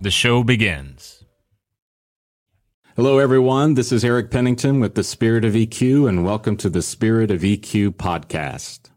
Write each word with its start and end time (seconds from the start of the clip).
the 0.00 0.10
show 0.10 0.44
begins. 0.44 1.24
Hello, 2.96 3.18
everyone. 3.18 3.74
This 3.74 3.90
is 3.90 4.04
Eric 4.04 4.30
Pennington 4.30 4.78
with 4.78 4.94
the 4.94 5.02
Spirit 5.02 5.44
of 5.44 5.54
EQ, 5.54 6.08
and 6.08 6.24
welcome 6.24 6.56
to 6.58 6.70
the 6.70 6.82
Spirit 6.82 7.30
of 7.30 7.40
EQ 7.40 7.90
podcast. 7.90 8.90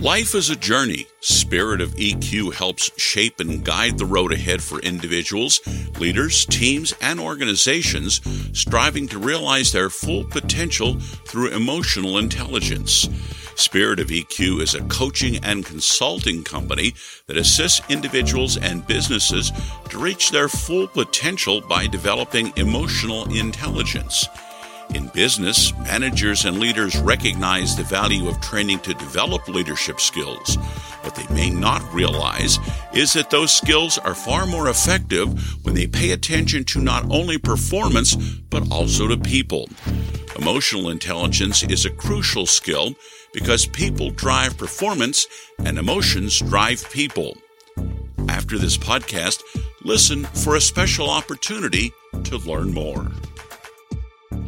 Life 0.00 0.34
is 0.34 0.50
a 0.50 0.56
journey. 0.56 1.06
Spirit 1.20 1.80
of 1.80 1.90
EQ 1.94 2.54
helps 2.54 2.90
shape 3.00 3.38
and 3.38 3.64
guide 3.64 3.96
the 3.96 4.06
road 4.06 4.32
ahead 4.32 4.60
for 4.60 4.80
individuals, 4.80 5.60
leaders, 6.00 6.44
teams, 6.46 6.92
and 7.00 7.20
organizations 7.20 8.20
striving 8.58 9.06
to 9.08 9.18
realize 9.18 9.70
their 9.70 9.90
full 9.90 10.24
potential 10.24 10.98
through 10.98 11.50
emotional 11.50 12.18
intelligence. 12.18 13.08
Spirit 13.56 14.00
of 14.00 14.08
EQ 14.08 14.60
is 14.60 14.74
a 14.74 14.82
coaching 14.84 15.42
and 15.44 15.64
consulting 15.64 16.42
company 16.42 16.94
that 17.26 17.36
assists 17.36 17.80
individuals 17.88 18.56
and 18.56 18.86
businesses 18.86 19.52
to 19.90 19.98
reach 19.98 20.30
their 20.30 20.48
full 20.48 20.88
potential 20.88 21.60
by 21.60 21.86
developing 21.86 22.52
emotional 22.56 23.24
intelligence. 23.32 24.28
In 24.94 25.08
business, 25.08 25.72
managers 25.78 26.44
and 26.44 26.58
leaders 26.58 26.96
recognize 26.98 27.74
the 27.74 27.82
value 27.84 28.28
of 28.28 28.40
training 28.40 28.80
to 28.80 28.94
develop 28.94 29.48
leadership 29.48 30.00
skills. 30.00 30.56
What 31.02 31.14
they 31.14 31.26
may 31.34 31.50
not 31.50 31.82
realize 31.92 32.58
is 32.92 33.12
that 33.14 33.30
those 33.30 33.52
skills 33.52 33.98
are 33.98 34.14
far 34.14 34.46
more 34.46 34.68
effective 34.68 35.28
when 35.64 35.74
they 35.74 35.86
pay 35.86 36.10
attention 36.10 36.64
to 36.66 36.80
not 36.80 37.10
only 37.10 37.38
performance, 37.38 38.14
but 38.50 38.70
also 38.70 39.08
to 39.08 39.16
people. 39.16 39.68
Emotional 40.38 40.90
intelligence 40.90 41.62
is 41.62 41.86
a 41.86 41.90
crucial 41.90 42.46
skill 42.46 42.94
because 43.34 43.66
people 43.66 44.08
drive 44.10 44.56
performance 44.56 45.26
and 45.58 45.76
emotions 45.76 46.38
drive 46.38 46.88
people. 46.90 47.36
After 48.28 48.56
this 48.56 48.78
podcast, 48.78 49.42
listen 49.82 50.24
for 50.24 50.56
a 50.56 50.60
special 50.60 51.10
opportunity 51.10 51.92
to 52.22 52.38
learn 52.38 52.72
more. 52.72 53.10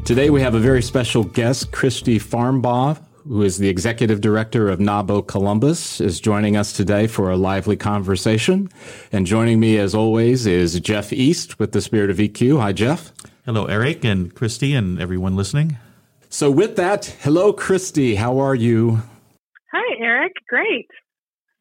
Today 0.05 0.31
we 0.31 0.41
have 0.41 0.55
a 0.55 0.61
very 0.61 0.83
special 0.83 1.25
guest, 1.25 1.73
Christy 1.73 2.19
Farnbaugh, 2.19 3.05
who 3.29 3.43
is 3.43 3.59
the 3.59 3.69
executive 3.69 4.21
director 4.21 4.69
of 4.69 4.79
NAWBO 4.79 5.27
Columbus, 5.27 6.01
is 6.01 6.21
joining 6.21 6.57
us 6.57 6.73
today 6.73 7.09
for 7.09 7.31
a 7.31 7.37
lively 7.37 7.77
conversation. 7.77 8.69
And 9.11 9.27
joining 9.27 9.59
me, 9.59 9.79
as 9.79 9.97
always, 9.97 10.47
is 10.47 10.79
Jeff 10.79 11.13
East 11.13 11.59
with 11.59 11.73
the 11.73 11.81
Spirit 11.81 12.11
of 12.11 12.19
EQ. 12.19 12.61
Hi, 12.61 12.73
Jeff. 12.73 13.13
Hello, 13.45 13.65
Eric 13.67 14.05
and 14.05 14.33
Christy 14.33 14.75
and 14.75 15.01
everyone 15.01 15.35
listening. 15.35 15.77
So, 16.37 16.51
with 16.51 16.77
that, 16.77 17.07
hello, 17.21 17.55
Christy. 17.55 18.15
How 18.15 18.41
are 18.41 18.55
you? 18.55 19.01
Hi, 19.73 19.97
Eric. 19.99 20.33
Great. 20.51 20.87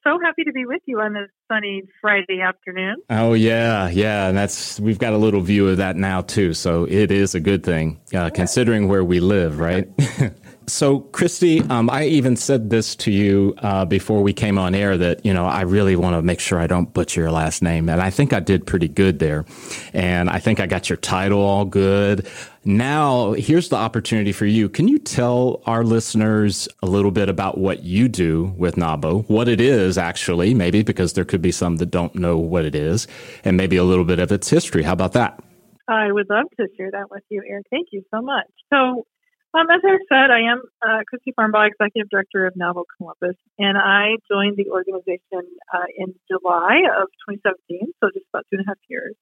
So 0.03 0.19
happy 0.22 0.44
to 0.44 0.52
be 0.52 0.66
with 0.66 0.81
you 0.86 1.00
on 1.00 1.13
this 1.13 1.30
sunny 1.50 1.84
Friday 2.02 2.41
afternoon. 2.41 2.97
Oh 3.09 3.31
yeah, 3.31 3.88
yeah, 3.88 4.28
and 4.28 4.38
that's 4.38 4.78
we've 4.78 5.00
got 5.00 5.14
a 5.14 5.18
little 5.18 5.40
view 5.40 5.69
of 5.69 5.78
that 5.78 5.96
now 5.96 6.19
too. 6.19 6.53
So 6.53 6.84
it 6.84 7.09
is 7.09 7.35
a 7.35 7.40
good 7.40 7.64
thing, 7.64 8.02
uh, 8.14 8.31
considering 8.31 8.90
where 8.90 9.06
we 9.06 9.22
live, 9.22 9.59
right? 9.59 9.88
So, 10.68 11.00
Christy, 11.00 11.62
um, 11.62 11.90
I 11.90 12.06
even 12.06 12.36
said 12.36 12.70
this 12.70 12.96
to 12.98 13.12
you 13.12 13.53
uh, 13.59 13.86
before 13.86 14.24
we 14.24 14.34
came 14.34 14.58
on 14.58 14.74
air 14.74 14.98
that, 14.98 15.24
you 15.26 15.34
know, 15.34 15.46
I 15.46 15.62
really 15.62 15.96
want 15.96 16.16
to 16.16 16.22
make 16.22 16.40
sure 16.40 16.59
I 16.59 16.68
don't 16.68 16.92
butcher 16.92 17.22
your 17.22 17.31
last 17.31 17.62
name. 17.62 17.88
And 17.88 18.02
I 18.02 18.09
think 18.09 18.34
I 18.34 18.40
did 18.40 18.66
pretty 18.66 18.88
good 18.88 19.20
there. 19.20 19.46
And 19.94 20.30
I 20.30 20.40
think 20.40 20.59
I 20.59 20.66
got 20.66 20.90
your 20.90 20.98
title 20.98 21.40
all 21.40 21.66
good. 21.66 22.28
Now, 22.64 23.34
here's 23.34 23.70
the 23.70 23.76
opportunity 23.76 24.31
for 24.31 24.48
you. 24.48 24.68
Can 24.68 24.88
you 24.88 24.98
tell 24.98 25.62
our 25.68 25.84
listeners 25.84 26.68
a 26.82 26.88
little 26.88 27.12
bit 27.12 27.30
about 27.30 27.59
what 27.59 27.84
you 27.84 28.08
do 28.08 28.56
with 28.58 28.76
NAWBO, 28.76 29.30
what 29.30 29.47
it 29.47 29.62
is 29.62 30.00
actually, 30.00 30.56
maybe 30.56 30.82
because 30.82 31.14
there 31.14 31.26
could 31.26 31.44
be 31.44 31.52
some 31.52 31.76
that 31.78 31.92
don't 31.92 32.16
know 32.16 32.38
what 32.38 32.66
it 32.66 32.74
is, 32.74 33.08
and 33.44 33.56
maybe 33.56 33.78
a 33.78 33.84
little 33.84 34.06
bit 34.06 34.20
of 34.20 34.32
its 34.32 34.50
history? 34.50 34.82
How 34.82 34.94
about 34.94 35.14
that? 35.14 35.40
I 35.88 36.12
would 36.12 36.28
love 36.28 36.47
to 36.59 36.68
share 36.76 36.90
that 36.90 37.12
with 37.12 37.22
you, 37.30 37.44
Eric. 37.47 37.68
Thank 37.70 37.90
you 37.92 38.03
so 38.12 38.22
much. 38.22 38.47
So, 38.74 39.06
um, 39.55 39.67
as 39.69 39.81
I 39.83 39.97
said, 40.09 40.31
I 40.31 40.51
am 40.51 40.61
uh, 40.81 41.03
Christy 41.07 41.33
Farnbaugh, 41.38 41.67
Executive 41.67 42.09
Director 42.09 42.45
of 42.45 42.55
NAWBO 42.55 42.83
Columbus, 42.97 43.38
and 43.57 43.77
I 43.77 44.17
joined 44.29 44.57
the 44.57 44.69
organization 44.69 45.47
uh, 45.73 45.88
in 45.97 46.13
July 46.29 46.83
of 46.99 47.07
2017, 47.29 47.93
so 47.99 48.09
just 48.13 48.25
about 48.33 48.45
two 48.51 48.57
and 48.57 48.66
a 48.66 48.69
half 48.69 48.77
years 48.89 49.16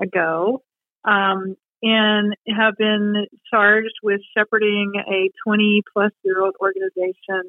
ago, 0.00 0.62
um, 1.04 1.56
and 1.82 2.34
have 2.48 2.74
been 2.78 3.26
charged 3.50 3.94
with 4.02 4.20
shepherding 4.36 4.92
a 5.08 5.30
20 5.46 5.82
plus 5.92 6.12
year 6.22 6.40
old 6.40 6.54
organization, 6.60 7.42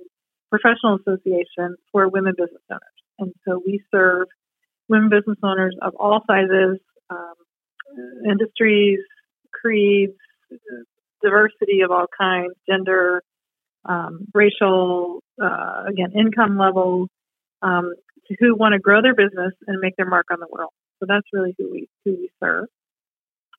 professional 0.50 0.98
association 0.98 1.76
for 1.92 2.10
women 2.10 2.34
business 2.36 2.64
owners. 2.72 2.82
And 3.20 3.34
so 3.48 3.62
we 3.66 3.82
serve 3.92 4.28
women 4.90 5.10
business 5.10 5.38
owners 5.44 5.76
of 5.82 5.94
all 5.96 6.22
sizes, 6.28 6.80
um, 7.10 7.36
industries, 8.28 9.00
creeds, 9.54 10.18
diversity 11.26 11.82
of 11.82 11.92
all 11.92 12.06
kinds, 12.08 12.54
gender, 12.70 13.24
um, 13.84 14.28
racial, 14.34 15.22
uh, 15.42 15.84
again, 15.90 16.14
income 16.14 16.58
level, 16.58 17.08
um, 17.62 17.94
who 18.40 18.56
want 18.56 18.74
to 18.74 18.80
grow 18.80 19.02
their 19.02 19.16
business 19.16 19.54
and 19.68 19.80
make 19.80 19.96
their 19.98 20.10
mark 20.10 20.28
on 20.32 20.40
the 20.40 20.48
world. 20.50 20.72
So 21.00 21.06
that's 21.08 21.26
really 21.34 21.54
who 21.58 21.72
we 21.72 21.88
who 22.06 22.12
we 22.12 22.30
serve. 22.42 22.66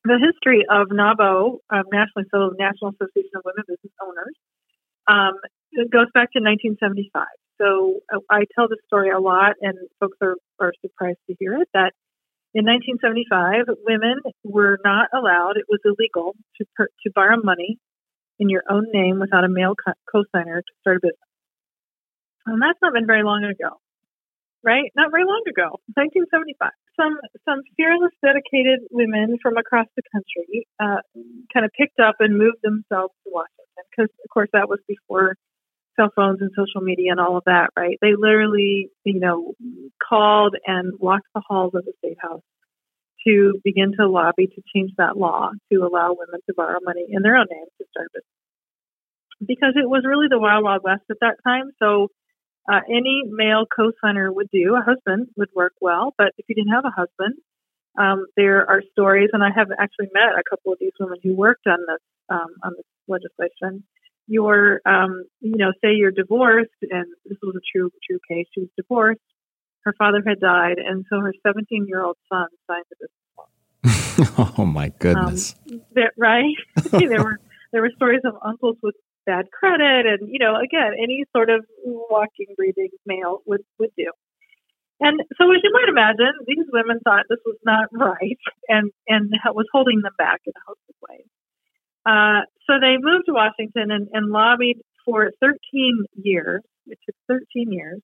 The 0.05 0.19
history 0.23 0.65
of 0.71 0.89
NAWBO, 0.89 1.59
um, 1.71 1.85
nationally 1.93 2.29
so 2.31 2.55
National 2.59 2.95
Association 2.95 3.35
of 3.35 3.43
Women 3.45 3.65
Business 3.67 3.93
Owners, 4.01 4.37
um, 5.09 5.35
it 5.73 5.91
goes 5.91 6.07
back 6.15 6.31
to 6.33 6.41
1975. 6.41 7.27
So 7.59 8.01
uh, 8.13 8.21
I 8.31 8.45
tell 8.55 8.69
this 8.69 8.79
story 8.87 9.11
a 9.11 9.19
lot, 9.19 9.55
and 9.61 9.77
folks 9.99 10.17
are, 10.23 10.37
are 10.61 10.73
surprised 10.81 11.19
to 11.29 11.37
hear 11.39 11.55
it 11.61 11.69
that 11.75 11.93
in 12.57 12.65
1975, 12.65 13.69
women 13.85 14.17
were 14.41 14.81
not 14.81 15.13
allowed, 15.13 15.61
it 15.61 15.69
was 15.69 15.85
illegal 15.85 16.33
to, 16.57 16.65
per, 16.75 16.89
to 17.05 17.13
borrow 17.13 17.37
money 17.37 17.77
in 18.41 18.49
your 18.49 18.63
own 18.71 18.89
name 18.97 19.21
without 19.21 19.45
a 19.45 19.49
male 19.49 19.75
co 19.77 20.25
signer 20.33 20.65
to 20.65 20.73
start 20.81 20.97
a 20.97 21.01
business. 21.05 21.31
And 22.47 22.57
that's 22.63 22.81
not 22.81 22.95
been 22.95 23.05
very 23.05 23.25
long 23.25 23.45
ago, 23.45 23.77
right? 24.65 24.89
Not 24.97 25.13
very 25.13 25.29
long 25.29 25.45
ago, 25.45 25.85
1975. 26.01 26.73
Some, 26.97 27.21
some 27.45 27.61
fearless, 27.77 28.17
dedicated 28.25 28.89
women 28.89 29.37
from 29.43 29.61
across 29.61 29.93
the 29.93 30.03
country 30.09 30.65
uh, 30.81 31.05
kind 31.53 31.69
of 31.69 31.77
picked 31.77 32.01
up 32.01 32.25
and 32.25 32.41
moved 32.41 32.65
themselves 32.65 33.13
to 33.25 33.37
Washington 33.37 33.85
because, 33.93 34.09
of 34.25 34.29
course, 34.33 34.49
that 34.57 34.65
was 34.65 34.81
before 34.89 35.37
cell 35.97 36.11
phones 36.15 36.41
and 36.41 36.51
social 36.57 36.81
media 36.81 37.11
and 37.11 37.21
all 37.21 37.37
of 37.37 37.45
that, 37.47 37.71
right? 37.77 37.99
They 38.01 38.13
literally, 38.17 38.91
you 39.05 39.21
know, 39.21 39.55
called 40.07 40.57
and 40.67 40.93
walked 40.99 41.29
the 41.35 41.43
halls 41.47 41.73
of 41.75 41.85
the 41.85 41.93
state 41.99 42.19
house 42.21 42.43
to 43.27 43.55
begin 43.65 43.93
to 43.99 44.07
lobby 44.07 44.47
to 44.47 44.63
change 44.75 44.93
that 44.99 45.17
law 45.17 45.51
to 45.73 45.79
allow 45.81 46.11
women 46.11 46.41
to 46.47 46.55
borrow 46.57 46.79
money 46.83 47.07
in 47.09 47.23
their 47.23 47.37
own 47.37 47.47
names 47.51 47.71
to 47.79 47.87
start 47.91 48.09
business. 48.13 48.25
Because 49.41 49.75
it 49.77 49.89
was 49.89 50.05
really 50.07 50.29
the 50.31 50.39
wild, 50.39 50.65
wild 50.65 50.83
west 50.85 51.03
at 51.11 51.19
that 51.21 51.37
time. 51.45 51.71
So 51.79 52.09
uh, 52.71 52.81
any 52.89 53.23
male 53.27 53.65
co-signer 53.67 54.33
would 54.33 54.49
do. 54.53 54.75
A 54.75 54.83
husband 54.83 55.29
would 55.37 55.51
work 55.55 55.75
well, 55.81 56.15
but 56.17 56.33
if 56.39 56.47
you 56.49 56.55
didn't 56.55 56.73
have 56.73 56.85
a 56.85 56.91
husband, 56.91 57.35
um, 57.99 58.27
there 58.37 58.69
are 58.69 58.83
stories, 58.93 59.31
and 59.33 59.43
I 59.43 59.51
have 59.55 59.69
actually 59.79 60.09
met 60.13 60.39
a 60.39 60.43
couple 60.49 60.73
of 60.73 60.79
these 60.79 60.93
women 61.01 61.19
who 61.23 61.35
worked 61.35 61.67
on 61.67 61.79
this 61.81 62.03
um, 62.29 62.49
on 62.63 62.73
this 62.77 62.87
legislation 63.09 63.85
you're, 64.27 64.81
um, 64.85 65.25
you 65.41 65.57
know, 65.57 65.73
say 65.83 65.93
you're 65.95 66.11
divorced, 66.11 66.71
and 66.83 67.07
this 67.25 67.39
was 67.43 67.57
a 67.57 67.65
true, 67.73 67.91
true 68.09 68.19
case. 68.29 68.47
She 68.55 68.61
was 68.61 68.71
divorced. 68.77 69.21
Her 69.85 69.95
father 69.99 70.23
had 70.27 70.41
died, 70.41 70.79
and 70.79 71.05
so 71.09 71.21
her 71.21 71.33
17 71.47 71.87
year 71.87 72.03
old 72.03 72.17
son 72.29 72.49
signed 72.67 72.85
the 72.91 72.97
business 73.87 74.45
law. 74.49 74.55
oh 74.59 74.67
my 74.67 74.93
goodness! 74.99 75.55
Um, 75.71 75.83
that, 75.95 76.13
right? 76.17 76.57
there 76.91 77.23
were 77.23 77.39
there 77.73 77.83
were 77.83 77.91
stories 77.95 78.23
of 78.25 78.35
uncles 78.43 78.77
with 78.83 78.97
bad 79.27 79.47
credit, 79.53 80.07
and 80.07 80.29
you 80.29 80.39
know, 80.41 80.57
again, 80.57 80.93
any 80.99 81.25
sort 81.35 81.51
of 81.51 81.65
walking, 81.85 82.47
breathing 82.57 82.91
male 83.07 83.43
would 83.47 83.63
would 83.79 83.91
do. 83.97 84.11
And 84.99 85.21
so, 85.37 85.45
as 85.53 85.61
you 85.63 85.71
might 85.73 85.89
imagine, 85.89 86.33
these 86.47 86.65
women 86.73 87.01
thought 87.05 87.27
this 87.29 87.39
was 87.45 87.59
not 87.65 87.89
right, 87.93 88.39
and 88.69 88.91
and 89.07 89.31
was 89.55 89.67
holding 89.73 90.01
them 90.03 90.15
back 90.19 90.41
in 90.47 90.53
a 90.57 90.63
host 90.67 90.81
of 90.89 90.95
ways. 91.09 91.27
Uh, 92.07 92.47
so 92.67 92.75
they 92.81 92.97
moved 93.01 93.25
to 93.27 93.33
Washington 93.33 93.91
and, 93.91 94.09
and 94.13 94.31
lobbied 94.31 94.79
for 95.05 95.31
13 95.41 95.59
years. 96.15 96.63
It 96.87 96.99
took 97.05 97.17
13 97.29 97.73
years 97.73 98.01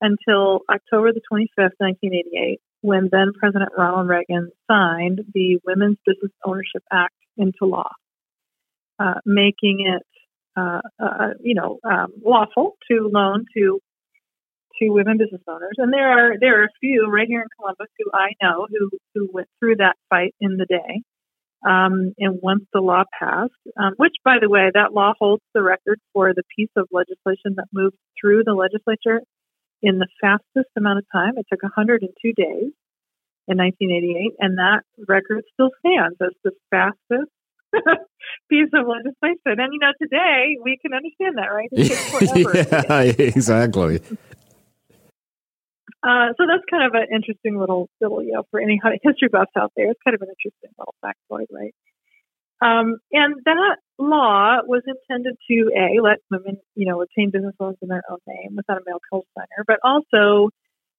until 0.00 0.60
October 0.70 1.12
the 1.12 1.20
25th, 1.30 1.78
1988, 1.78 2.60
when 2.80 3.08
then 3.10 3.32
President 3.38 3.70
Ronald 3.76 4.08
Reagan 4.08 4.50
signed 4.70 5.20
the 5.34 5.58
Women's 5.64 5.98
Business 6.04 6.32
Ownership 6.44 6.82
Act 6.92 7.14
into 7.36 7.64
law, 7.64 7.90
uh, 8.98 9.20
making 9.24 9.86
it, 9.86 10.06
uh, 10.56 10.80
uh, 11.00 11.34
you 11.40 11.54
know, 11.54 11.78
um, 11.84 12.08
lawful 12.24 12.76
to 12.90 13.08
loan 13.12 13.44
to 13.56 13.80
to 14.80 14.90
women 14.90 15.18
business 15.18 15.42
owners. 15.48 15.74
And 15.78 15.92
there 15.92 16.08
are 16.08 16.34
there 16.38 16.60
are 16.60 16.64
a 16.64 16.78
few 16.80 17.08
right 17.10 17.26
here 17.26 17.40
in 17.40 17.48
Columbus 17.58 17.88
who 17.98 18.10
I 18.14 18.30
know 18.40 18.66
who 18.70 18.90
who 19.14 19.28
went 19.32 19.48
through 19.58 19.76
that 19.76 19.96
fight 20.08 20.34
in 20.40 20.56
the 20.56 20.66
day. 20.66 21.02
Um, 21.66 22.14
and 22.18 22.38
once 22.40 22.64
the 22.72 22.80
law 22.80 23.04
passed, 23.18 23.52
um, 23.76 23.94
which, 23.96 24.14
by 24.24 24.36
the 24.40 24.48
way, 24.48 24.70
that 24.72 24.92
law 24.92 25.12
holds 25.18 25.42
the 25.54 25.62
record 25.62 25.98
for 26.12 26.32
the 26.34 26.44
piece 26.56 26.70
of 26.76 26.86
legislation 26.92 27.56
that 27.56 27.66
moved 27.72 27.96
through 28.20 28.44
the 28.44 28.54
legislature 28.54 29.20
in 29.82 29.98
the 29.98 30.08
fastest 30.20 30.70
amount 30.76 30.98
of 30.98 31.04
time. 31.12 31.34
It 31.36 31.46
took 31.50 31.62
102 31.62 32.32
days 32.32 32.72
in 33.48 33.56
1988, 33.56 34.34
and 34.38 34.58
that 34.58 34.82
record 35.06 35.42
still 35.54 35.70
stands 35.80 36.16
as 36.20 36.34
the 36.44 36.52
fastest 36.70 37.30
piece 38.50 38.70
of 38.74 38.86
legislation. 38.86 39.58
And 39.58 39.72
you 39.72 39.80
know, 39.80 39.92
today 40.00 40.56
we 40.62 40.78
can 40.80 40.92
understand 40.94 41.38
that, 41.38 41.48
right? 41.50 41.68
yeah, 43.08 43.24
exactly. 43.26 44.00
Uh, 46.02 46.30
so 46.38 46.46
that's 46.46 46.62
kind 46.70 46.84
of 46.84 46.94
an 46.94 47.06
interesting 47.12 47.58
little 47.58 47.88
little, 48.00 48.22
you 48.22 48.32
know, 48.32 48.44
for 48.50 48.60
any 48.60 48.80
history 49.02 49.28
buffs 49.30 49.50
out 49.56 49.72
there, 49.76 49.90
it's 49.90 50.00
kind 50.04 50.14
of 50.14 50.22
an 50.22 50.28
interesting 50.28 50.70
little 50.78 50.94
factoid, 51.02 51.46
right? 51.50 51.74
Um, 52.60 52.98
and 53.12 53.34
that 53.44 53.76
law 53.98 54.58
was 54.66 54.82
intended 54.86 55.36
to 55.48 55.70
a 55.76 56.00
let 56.02 56.18
women, 56.30 56.58
you 56.74 56.86
know, 56.88 57.02
obtain 57.02 57.30
business 57.30 57.54
loans 57.60 57.76
in 57.82 57.88
their 57.88 58.02
own 58.10 58.18
name 58.26 58.56
without 58.56 58.78
a 58.78 58.82
male 58.86 58.98
co-signer, 59.12 59.64
but 59.66 59.78
also 59.84 60.50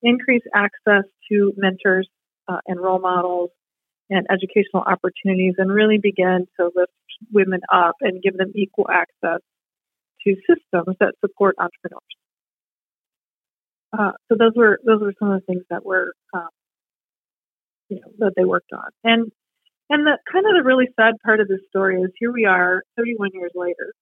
increase 0.02 0.44
access 0.54 1.04
to 1.30 1.54
mentors 1.58 2.08
uh, 2.48 2.60
and 2.68 2.80
role 2.80 3.00
models 3.00 3.52
and 4.10 4.26
educational 4.32 4.84
opportunities, 4.84 5.56
and 5.58 5.72
really 5.72 6.00
begin 6.02 6.48
to 6.60 6.72
lift 6.76 6.92
women 7.32 7.62
up 7.72 7.96
and 8.02 8.22
give 8.24 8.36
them 8.38 8.52
equal 8.56 8.88
access 8.90 9.40
to 10.26 10.36
systems 10.48 10.98
that 11.00 11.14
support 11.22 11.56
entrepreneurs. 11.60 12.19
Uh, 13.98 14.12
so 14.28 14.36
those 14.38 14.54
were 14.56 14.80
those 14.86 15.02
were 15.02 15.14
some 15.20 15.32
of 15.32 15.42
the 15.42 15.46
things 15.46 15.64
that 15.70 15.86
were, 15.86 16.14
um, 16.34 16.50
you 17.90 17.98
know, 17.98 18.12
that 18.20 18.34
they 18.36 18.46
worked 18.46 18.72
on. 18.74 18.90
And 19.04 19.32
and 19.90 20.06
the 20.06 20.18
kind 20.32 20.46
of 20.46 20.54
the 20.56 20.64
really 20.64 20.88
sad 20.96 21.16
part 21.24 21.40
of 21.40 21.48
this 21.48 21.62
story 21.70 22.02
is 22.02 22.12
here 22.20 22.32
we 22.32 22.46
are, 22.46 22.84
31 22.98 23.32
years 23.34 23.52
later, 23.56 23.94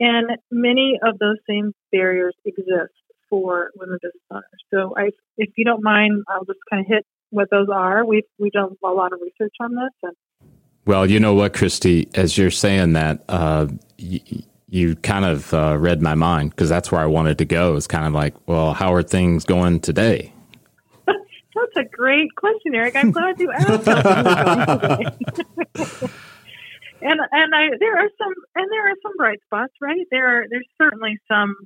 and 0.00 0.30
many 0.50 0.98
of 1.02 1.18
those 1.18 1.36
same 1.48 1.72
barriers 1.92 2.34
exist 2.46 2.94
for 3.28 3.70
women 3.76 3.98
business 4.02 4.22
owners. 4.30 4.44
So 4.72 4.94
I, 4.96 5.10
if 5.36 5.50
you 5.56 5.64
don't 5.64 5.82
mind, 5.82 6.24
I'll 6.28 6.44
just 6.44 6.58
kind 6.70 6.80
of 6.80 6.86
hit 6.88 7.06
what 7.30 7.48
those 7.50 7.68
are. 7.72 8.04
We've 8.04 8.24
we've 8.38 8.52
done 8.52 8.76
a 8.82 8.88
lot 8.88 9.12
of 9.12 9.20
research 9.20 9.54
on 9.60 9.74
this. 9.74 9.92
And, 10.02 10.16
well, 10.86 11.08
you 11.08 11.20
know 11.20 11.34
what, 11.34 11.52
Christy, 11.52 12.08
as 12.14 12.36
you're 12.36 12.50
saying 12.50 12.94
that, 12.94 13.22
uh, 13.28 13.68
you 14.70 14.94
kind 14.96 15.24
of 15.24 15.52
uh, 15.52 15.76
read 15.78 16.00
my 16.00 16.14
mind 16.14 16.50
because 16.50 16.68
that's 16.68 16.92
where 16.92 17.00
I 17.00 17.06
wanted 17.06 17.38
to 17.38 17.44
go. 17.44 17.76
It's 17.76 17.88
kind 17.88 18.06
of 18.06 18.12
like, 18.12 18.34
well, 18.46 18.72
how 18.72 18.94
are 18.94 19.02
things 19.02 19.44
going 19.44 19.80
today? 19.80 20.32
that's 21.06 21.76
a 21.76 21.84
great 21.84 22.34
question, 22.36 22.74
Eric. 22.74 22.96
I'm 22.96 23.10
glad 23.10 23.40
you 23.40 23.50
asked. 23.50 23.88
and 27.02 27.20
and 27.32 27.54
I 27.54 27.68
there 27.80 27.98
are 27.98 28.08
some 28.16 28.34
and 28.54 28.70
there 28.70 28.90
are 28.90 28.94
some 29.02 29.12
bright 29.16 29.40
spots, 29.46 29.74
right? 29.80 30.06
There 30.10 30.42
are 30.42 30.46
there's 30.48 30.68
certainly 30.80 31.18
some 31.30 31.56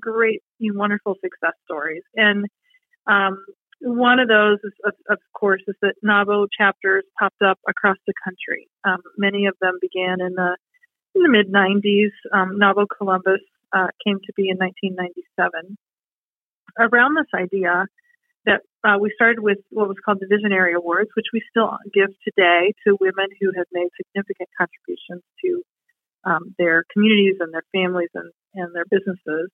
great, 0.00 0.42
wonderful 0.60 1.16
success 1.22 1.54
stories, 1.64 2.02
and 2.14 2.46
um, 3.06 3.44
one 3.82 4.18
of 4.18 4.28
those, 4.28 4.58
is, 4.62 4.72
of, 4.84 4.92
of, 5.08 5.18
course, 5.32 5.62
is 5.66 5.74
that 5.80 5.94
NAWBO 6.04 6.48
chapters 6.56 7.04
popped 7.18 7.40
up 7.42 7.58
across 7.66 7.96
the 8.06 8.12
country. 8.22 8.68
Um, 8.84 9.00
many 9.16 9.46
of 9.46 9.54
them 9.60 9.78
began 9.80 10.20
in 10.20 10.34
the 10.34 10.56
in 11.20 11.30
the 11.30 11.36
mid 11.36 11.52
90s. 11.52 12.12
Um, 12.32 12.58
NAWBO 12.58 12.86
Columbus 12.96 13.40
uh, 13.72 13.88
came 14.04 14.18
to 14.24 14.32
be 14.36 14.48
in 14.48 14.56
1997. 14.58 15.76
Around 16.78 17.16
this 17.16 17.30
idea 17.34 17.86
that 18.46 18.62
uh, 18.84 18.96
we 18.98 19.12
started 19.14 19.40
with 19.40 19.58
what 19.70 19.88
was 19.88 19.98
called 20.04 20.18
the 20.20 20.30
Visionary 20.30 20.72
Awards, 20.72 21.10
which 21.14 21.28
we 21.32 21.42
still 21.50 21.76
give 21.92 22.08
today 22.24 22.72
to 22.86 22.96
women 23.00 23.28
who 23.40 23.52
have 23.56 23.66
made 23.72 23.88
significant 24.00 24.48
contributions 24.56 25.22
to 25.44 25.62
um, 26.24 26.54
their 26.58 26.84
communities 26.92 27.36
and 27.40 27.52
their 27.52 27.66
families 27.72 28.08
and, 28.14 28.32
and 28.54 28.74
their 28.74 28.86
businesses. 28.88 29.50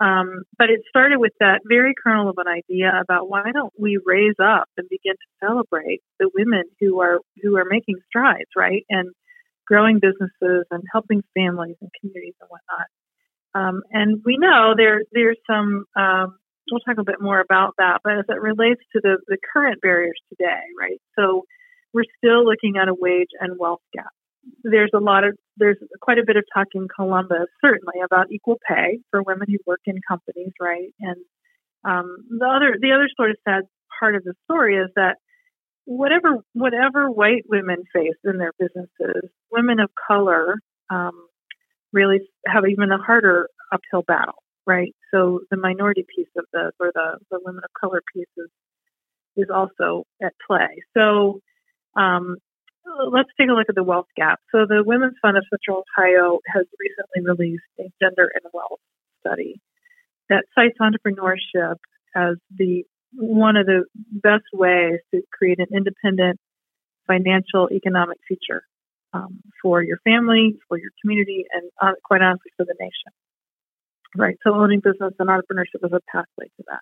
Um, 0.00 0.44
but 0.56 0.70
it 0.70 0.80
started 0.88 1.18
with 1.18 1.32
that 1.40 1.60
very 1.68 1.92
kernel 1.92 2.30
of 2.30 2.38
an 2.38 2.48
idea 2.48 2.90
about 3.00 3.28
why 3.28 3.52
don't 3.52 3.72
we 3.78 4.00
raise 4.04 4.36
up 4.42 4.68
and 4.76 4.88
begin 4.88 5.12
to 5.12 5.46
celebrate 5.46 6.00
the 6.18 6.30
women 6.34 6.64
who 6.80 7.00
are 7.00 7.20
who 7.42 7.56
are 7.56 7.66
making 7.68 7.96
strides, 8.08 8.48
right? 8.56 8.84
And 8.88 9.12
growing 9.70 10.00
businesses 10.00 10.66
and 10.70 10.82
helping 10.92 11.22
families 11.32 11.76
and 11.80 11.90
communities 12.00 12.34
and 12.40 12.50
whatnot. 12.50 12.88
Um, 13.54 13.82
and 13.92 14.20
we 14.24 14.36
know 14.36 14.74
there 14.76 15.02
there's 15.12 15.38
some. 15.48 15.84
Um, 15.96 16.38
we'll 16.70 16.80
talk 16.80 16.98
a 16.98 17.04
bit 17.04 17.20
more 17.20 17.40
about 17.40 17.74
that, 17.78 18.00
but 18.04 18.18
as 18.18 18.24
it 18.28 18.40
relates 18.40 18.82
to 18.92 19.00
the 19.02 19.18
the 19.28 19.38
current 19.52 19.80
barriers 19.80 20.18
today, 20.28 20.60
right? 20.78 21.00
So 21.18 21.44
we're 21.92 22.10
still 22.18 22.44
looking 22.44 22.76
at 22.80 22.88
a 22.88 22.94
wage 22.94 23.30
and 23.40 23.58
wealth 23.58 23.82
gap. 23.92 24.12
There's 24.64 24.90
a 24.94 25.00
lot 25.00 25.24
of 25.24 25.36
there's 25.56 25.78
quite 26.00 26.18
a 26.18 26.26
bit 26.26 26.36
of 26.36 26.44
talk 26.54 26.68
in 26.74 26.86
Columbus, 26.88 27.48
certainly 27.64 28.02
about 28.04 28.32
equal 28.32 28.58
pay 28.66 28.98
for 29.10 29.22
women 29.22 29.46
who 29.48 29.58
work 29.66 29.80
in 29.86 30.00
companies, 30.06 30.52
right? 30.60 30.92
And 31.00 31.16
um, 31.84 32.16
the 32.28 32.46
other 32.46 32.76
the 32.80 32.92
other 32.92 33.08
sort 33.16 33.30
of 33.30 33.36
sad 33.46 33.62
part 33.98 34.14
of 34.16 34.24
the 34.24 34.34
story 34.44 34.76
is 34.76 34.90
that 34.96 35.16
whatever 35.90 36.36
whatever 36.52 37.10
white 37.10 37.44
women 37.48 37.82
face 37.92 38.14
in 38.24 38.38
their 38.38 38.52
businesses, 38.58 39.28
women 39.50 39.80
of 39.80 39.90
color 40.06 40.54
um, 40.88 41.26
really 41.92 42.20
have 42.46 42.62
even 42.70 42.92
a 42.92 42.98
harder 42.98 43.48
uphill 43.72 44.02
battle, 44.06 44.42
right? 44.66 44.94
So 45.10 45.40
the 45.50 45.56
minority 45.56 46.06
piece 46.16 46.30
of 46.38 46.44
the 46.52 46.70
or 46.78 46.92
the 46.94 47.18
the 47.30 47.40
women 47.44 47.62
of 47.64 47.70
color 47.78 48.02
piece 48.14 48.28
is 48.36 48.50
is 49.36 49.48
also 49.52 50.04
at 50.22 50.32
play. 50.46 50.82
So 50.96 51.40
um, 51.96 52.36
let's 53.10 53.30
take 53.38 53.48
a 53.48 53.52
look 53.52 53.68
at 53.68 53.74
the 53.74 53.82
wealth 53.82 54.08
gap. 54.16 54.38
So 54.52 54.66
the 54.68 54.84
Women's 54.86 55.16
Fund 55.20 55.36
of 55.36 55.44
Central 55.50 55.82
Ohio 55.98 56.38
has 56.46 56.66
recently 56.78 57.32
released 57.34 57.64
a 57.80 57.90
gender 58.00 58.30
and 58.32 58.44
wealth 58.52 58.80
study 59.26 59.60
that 60.28 60.44
cites 60.54 60.78
entrepreneurship 60.80 61.78
as 62.14 62.36
the 62.56 62.84
one 63.12 63.56
of 63.56 63.66
the 63.66 63.84
best 63.94 64.44
ways 64.52 65.00
to 65.12 65.22
create 65.32 65.58
an 65.58 65.66
independent 65.74 66.38
financial 67.06 67.68
economic 67.72 68.18
future 68.26 68.62
um, 69.12 69.40
for 69.62 69.82
your 69.82 69.98
family, 70.04 70.56
for 70.68 70.78
your 70.78 70.90
community, 71.02 71.44
and 71.52 71.70
uh, 71.82 71.92
quite 72.04 72.22
honestly 72.22 72.52
for 72.56 72.64
the 72.64 72.74
nation. 72.78 73.12
Right. 74.16 74.36
So 74.44 74.54
owning 74.54 74.80
business 74.80 75.14
and 75.18 75.28
entrepreneurship 75.28 75.84
is 75.84 75.92
a 75.92 76.00
pathway 76.10 76.46
to 76.56 76.64
that. 76.68 76.80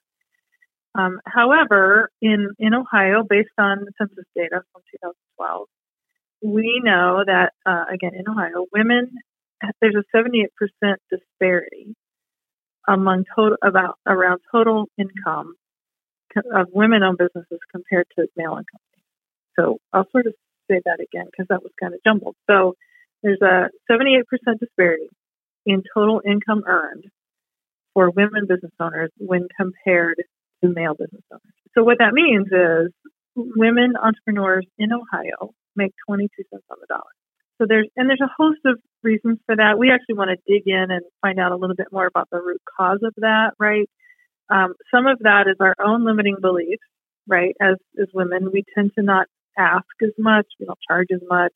Um, 1.01 1.21
however, 1.27 2.11
in 2.23 2.55
in 2.59 2.75
Ohio, 2.75 3.23
based 3.29 3.51
on 3.59 3.85
census 3.99 4.25
data 4.35 4.63
from 4.73 4.83
2012, 5.03 5.69
we 6.43 6.81
know 6.83 7.23
that 7.27 7.53
uh, 7.67 7.85
again 7.93 8.13
in 8.15 8.29
Ohio, 8.29 8.67
women 8.73 9.11
there's 9.81 9.97
a 9.97 10.17
78% 10.17 10.47
disparity 11.11 11.95
among 12.87 13.25
total 13.35 13.57
about 13.63 13.99
around 14.07 14.41
total 14.51 14.87
income 14.97 15.55
of 16.53 16.69
women-owned 16.73 17.19
businesses 17.19 17.59
compared 17.71 18.07
to 18.17 18.27
male-owned 18.37 18.67
companies. 18.71 19.05
So 19.59 19.79
I'll 19.93 20.09
sort 20.11 20.27
of 20.27 20.35
say 20.71 20.81
that 20.85 21.01
again 21.01 21.27
because 21.31 21.47
that 21.49 21.63
was 21.63 21.73
kind 21.81 21.95
of 21.95 22.01
jumbled. 22.05 22.37
So 22.49 22.75
there's 23.23 23.41
a 23.43 23.71
78% 23.91 24.23
disparity 24.61 25.09
in 25.67 25.83
total 25.95 26.23
income 26.25 26.63
earned 26.67 27.05
for 27.95 28.11
women 28.11 28.47
business 28.49 28.73
owners 28.79 29.11
when 29.19 29.49
compared 29.59 30.23
to 30.63 30.69
male 30.69 30.95
business 30.95 31.25
owners. 31.33 31.43
So 31.75 31.83
what 31.83 31.99
that 31.99 32.13
means 32.13 32.47
is 32.47 32.93
women 33.35 33.95
entrepreneurs 34.01 34.67
in 34.79 34.93
Ohio 34.93 35.53
make 35.77 35.93
22 36.07 36.29
cents 36.51 36.65
on 36.71 36.79
the 36.81 36.87
dollar. 36.87 37.03
So 37.59 37.67
there's 37.69 37.89
and 37.97 38.09
there's 38.09 38.23
a 38.23 38.31
host 38.37 38.61
of 38.67 38.79
reasons 39.03 39.39
for 39.47 39.57
that. 39.57 39.79
We 39.79 39.91
actually 39.91 40.15
want 40.15 40.31
to 40.31 40.37
dig 40.47 40.63
in 40.67 40.91
and 40.91 41.03
find 41.21 41.41
out 41.41 41.53
a 41.53 41.57
little 41.57 41.77
bit 41.77 41.89
more 41.91 42.07
about 42.07 42.29
the 42.31 42.41
root 42.41 42.63
cause 42.77 43.01
of 43.03 43.15
that, 43.19 43.53
right? 43.59 43.89
Um, 44.51 44.75
some 44.95 45.07
of 45.07 45.19
that 45.21 45.47
is 45.49 45.57
our 45.61 45.75
own 45.83 46.05
limiting 46.05 46.37
beliefs, 46.41 46.83
right? 47.27 47.55
As 47.61 47.77
as 48.01 48.09
women, 48.15 48.51
we 48.53 48.65
tend 48.75 48.93
to 48.99 49.03
not 49.03 49.27
ask 49.59 49.87
as 50.03 50.13
much, 50.19 50.47
we 50.59 50.67
don't 50.67 50.79
charge 50.89 51.09
as 51.13 51.21
much, 51.29 51.53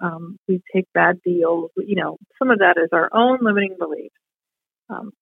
um, 0.00 0.38
we 0.46 0.60
take 0.74 0.86
bad 0.94 1.20
deals. 1.24 1.70
You 1.76 1.96
know, 1.96 2.18
some 2.38 2.50
of 2.50 2.60
that 2.60 2.76
is 2.82 2.90
our 2.92 3.08
own 3.12 3.38
limiting 3.42 3.76
beliefs 3.78 4.14
um, 4.88 5.12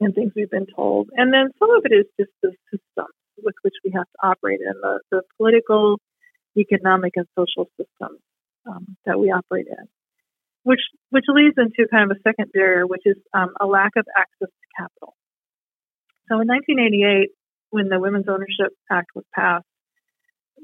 and 0.00 0.14
things 0.14 0.32
we've 0.36 0.50
been 0.50 0.66
told, 0.74 1.10
and 1.16 1.32
then 1.32 1.50
some 1.58 1.70
of 1.70 1.84
it 1.84 1.92
is 1.94 2.06
just 2.18 2.32
the 2.42 2.52
system 2.70 3.06
with 3.42 3.54
which 3.62 3.74
we 3.84 3.90
have 3.92 4.04
to 4.04 4.28
operate 4.28 4.60
in 4.60 4.74
the, 4.80 5.00
the 5.10 5.22
political, 5.38 5.98
economic, 6.56 7.12
and 7.16 7.26
social 7.36 7.68
systems 7.76 8.20
um, 8.66 8.96
that 9.06 9.18
we 9.18 9.30
operate 9.30 9.66
in, 9.66 9.88
which 10.62 10.80
which 11.10 11.24
leads 11.28 11.56
into 11.56 11.88
kind 11.90 12.10
of 12.10 12.16
a 12.16 12.20
second 12.20 12.52
barrier, 12.52 12.86
which 12.86 13.02
is 13.04 13.16
um, 13.34 13.54
a 13.60 13.66
lack 13.66 13.92
of 13.96 14.06
access 14.16 14.48
to 14.48 14.66
capital. 14.78 15.14
So 16.30 16.40
in 16.40 16.46
1988, 16.46 17.30
when 17.70 17.88
the 17.88 17.98
Women's 17.98 18.26
Ownership 18.28 18.72
Act 18.90 19.08
was 19.16 19.24
passed, 19.34 19.66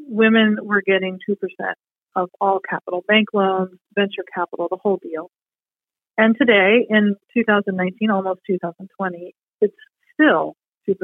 women 0.08 0.58
were 0.62 0.80
getting 0.80 1.18
2% 1.28 1.34
of 2.14 2.30
all 2.40 2.60
capital, 2.60 3.02
bank 3.08 3.28
loans, 3.34 3.76
venture 3.94 4.22
capital, 4.32 4.68
the 4.70 4.78
whole 4.80 4.98
deal. 5.02 5.28
And 6.16 6.36
today, 6.38 6.86
in 6.88 7.16
2019, 7.34 8.10
almost 8.10 8.40
2020, 8.46 9.34
it's 9.60 9.74
still 10.14 10.54
2%. 10.88 10.94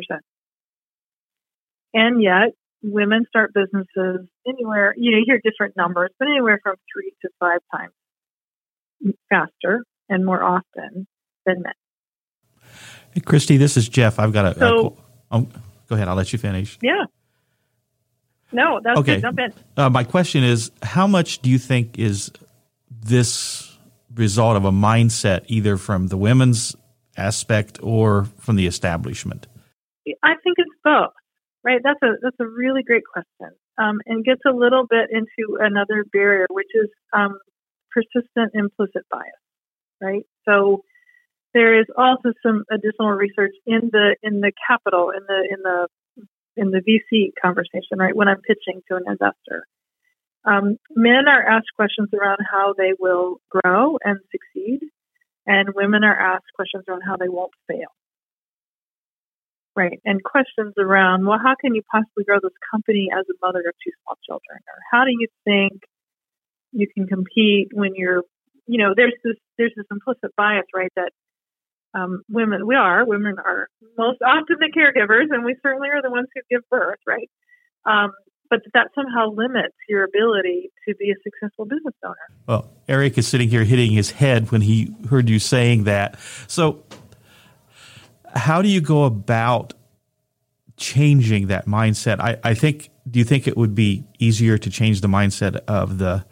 And 1.92 2.22
yet, 2.22 2.54
women 2.84 3.26
start 3.28 3.52
businesses 3.52 4.28
anywhere, 4.46 4.94
you 4.96 5.10
know, 5.10 5.18
you 5.18 5.24
hear 5.26 5.40
different 5.42 5.76
numbers, 5.76 6.10
but 6.18 6.28
anywhere 6.28 6.60
from 6.62 6.76
three 6.92 7.12
to 7.22 7.28
five 7.40 7.60
times 7.74 7.92
faster 9.28 9.84
and 10.08 10.24
more 10.24 10.42
often 10.42 11.06
than 11.44 11.62
men. 11.62 11.81
Hey, 13.12 13.20
Christy, 13.20 13.56
this 13.58 13.76
is 13.76 13.88
Jeff. 13.88 14.18
I've 14.18 14.32
got 14.32 14.56
a. 14.56 14.58
So, 14.58 14.96
a, 15.30 15.36
oh, 15.36 15.48
go 15.88 15.96
ahead. 15.96 16.08
I'll 16.08 16.16
let 16.16 16.32
you 16.32 16.38
finish. 16.38 16.78
Yeah. 16.82 17.04
No, 18.52 18.80
that's 18.82 18.98
okay. 19.00 19.14
Good. 19.16 19.22
Jump 19.22 19.38
in. 19.38 19.52
Uh, 19.76 19.90
my 19.90 20.04
question 20.04 20.44
is 20.44 20.70
how 20.82 21.06
much 21.06 21.40
do 21.40 21.50
you 21.50 21.58
think 21.58 21.98
is 21.98 22.30
this 22.90 23.76
result 24.14 24.56
of 24.56 24.64
a 24.64 24.70
mindset, 24.70 25.44
either 25.46 25.76
from 25.76 26.08
the 26.08 26.16
women's 26.16 26.76
aspect 27.16 27.78
or 27.82 28.28
from 28.38 28.56
the 28.56 28.66
establishment? 28.66 29.46
I 30.22 30.34
think 30.42 30.56
it's 30.58 30.70
both. 30.84 31.12
Right. 31.64 31.80
That's 31.82 32.00
a 32.02 32.16
that's 32.22 32.36
a 32.40 32.46
really 32.46 32.82
great 32.82 33.04
question, 33.10 33.54
um, 33.78 34.00
and 34.06 34.24
gets 34.24 34.42
a 34.46 34.52
little 34.52 34.86
bit 34.88 35.10
into 35.10 35.58
another 35.60 36.04
barrier, 36.12 36.46
which 36.50 36.70
is 36.74 36.88
um, 37.12 37.38
persistent 37.90 38.52
implicit 38.54 39.04
bias. 39.10 39.30
Right. 40.00 40.24
So 40.44 40.82
there 41.54 41.78
is 41.78 41.86
also 41.96 42.32
some 42.42 42.64
additional 42.70 43.10
research 43.10 43.54
in 43.66 43.90
the 43.92 44.16
in 44.22 44.40
the 44.40 44.52
capital 44.66 45.10
in 45.10 45.22
the 45.26 45.48
in 45.50 45.62
the 45.62 45.88
in 46.56 46.70
the 46.70 46.80
VC 46.80 47.30
conversation, 47.40 47.98
right? 47.98 48.14
When 48.14 48.28
I'm 48.28 48.40
pitching 48.40 48.82
to 48.88 48.96
an 48.96 49.04
investor, 49.06 49.66
um, 50.44 50.76
men 50.94 51.28
are 51.28 51.42
asked 51.42 51.70
questions 51.76 52.08
around 52.12 52.38
how 52.50 52.74
they 52.76 52.92
will 52.98 53.36
grow 53.50 53.98
and 54.02 54.18
succeed, 54.30 54.80
and 55.46 55.70
women 55.74 56.04
are 56.04 56.16
asked 56.16 56.52
questions 56.54 56.84
around 56.88 57.02
how 57.06 57.16
they 57.16 57.28
won't 57.28 57.52
fail. 57.68 57.92
Right. 59.74 60.00
And 60.04 60.22
questions 60.22 60.74
around, 60.76 61.24
well, 61.24 61.38
how 61.42 61.54
can 61.58 61.74
you 61.74 61.80
possibly 61.90 62.24
grow 62.24 62.36
this 62.42 62.52
company 62.70 63.08
as 63.10 63.24
a 63.30 63.36
mother 63.40 63.60
of 63.60 63.72
two 63.82 63.92
small 64.04 64.18
children? 64.28 64.60
Or 64.68 64.78
how 64.90 65.04
do 65.04 65.12
you 65.16 65.28
think 65.44 65.80
you 66.72 66.86
can 66.92 67.06
compete 67.06 67.68
when 67.72 67.94
you're, 67.94 68.22
you 68.66 68.76
know, 68.76 68.92
there's 68.94 69.14
this, 69.24 69.36
there's 69.56 69.72
this 69.74 69.86
implicit 69.90 70.36
bias, 70.36 70.66
right? 70.74 70.92
That 70.96 71.12
um, 71.94 72.22
women, 72.28 72.66
we 72.66 72.74
are, 72.74 73.04
women 73.06 73.36
are 73.38 73.68
most 73.98 74.18
often 74.22 74.56
the 74.58 74.72
caregivers 74.76 75.26
and 75.30 75.44
we 75.44 75.56
certainly 75.62 75.88
are 75.88 76.02
the 76.02 76.10
ones 76.10 76.28
who 76.34 76.40
give 76.50 76.68
birth, 76.70 76.98
right? 77.06 77.30
Um, 77.84 78.12
but 78.52 78.60
that 78.74 78.88
somehow 78.94 79.30
limits 79.30 79.74
your 79.88 80.04
ability 80.04 80.70
to 80.86 80.94
be 80.96 81.10
a 81.10 81.14
successful 81.22 81.64
business 81.64 81.94
owner. 82.04 82.16
Well, 82.46 82.70
Eric 82.86 83.16
is 83.16 83.26
sitting 83.26 83.48
here 83.48 83.64
hitting 83.64 83.92
his 83.92 84.10
head 84.10 84.52
when 84.52 84.60
he 84.60 84.94
heard 85.08 85.30
you 85.30 85.38
saying 85.38 85.84
that. 85.84 86.18
So, 86.48 86.84
how 88.34 88.60
do 88.60 88.68
you 88.68 88.82
go 88.82 89.04
about 89.04 89.72
changing 90.76 91.46
that 91.46 91.66
mindset? 91.66 92.20
I, 92.20 92.38
I 92.44 92.54
think. 92.54 92.90
Do 93.10 93.18
you 93.18 93.24
think 93.24 93.48
it 93.48 93.56
would 93.56 93.74
be 93.74 94.04
easier 94.20 94.58
to 94.58 94.70
change 94.70 95.00
the 95.00 95.08
mindset 95.08 95.56
of 95.66 95.98
the 95.98 96.24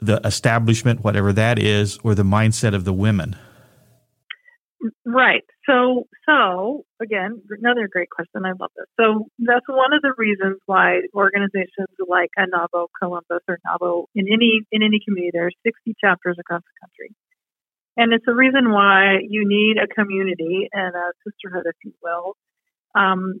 the 0.00 0.20
establishment, 0.24 1.02
whatever 1.02 1.32
that 1.32 1.58
is, 1.58 1.98
or 2.02 2.14
the 2.14 2.24
mindset 2.24 2.74
of 2.74 2.84
the 2.84 2.92
women? 2.92 3.36
Right. 5.04 5.42
So, 5.68 6.04
so 6.28 6.84
again, 7.02 7.42
another 7.50 7.88
great 7.90 8.10
question. 8.10 8.44
I 8.44 8.52
love 8.58 8.70
this. 8.76 8.86
So 8.98 9.26
that's 9.38 9.66
one 9.68 9.92
of 9.92 10.02
the 10.02 10.14
reasons 10.16 10.58
why 10.66 11.00
organizations 11.14 11.88
like 12.06 12.30
NAWBO 12.38 12.86
Columbus 13.00 13.42
or 13.48 13.58
NAWBO 13.66 14.04
in 14.14 14.26
any 14.32 14.62
in 14.70 14.82
any 14.82 15.00
community, 15.04 15.30
there 15.32 15.46
are 15.46 15.62
60 15.66 15.94
chapters 16.00 16.36
across 16.38 16.62
the 16.62 16.86
country. 16.86 17.14
And 17.96 18.12
it's 18.12 18.26
a 18.28 18.34
reason 18.34 18.70
why 18.70 19.18
you 19.28 19.48
need 19.48 19.76
a 19.78 19.88
community 19.88 20.68
and 20.72 20.94
a 20.94 21.10
sisterhood, 21.26 21.66
if 21.66 21.74
you 21.84 21.92
will, 22.00 22.36
um, 22.94 23.40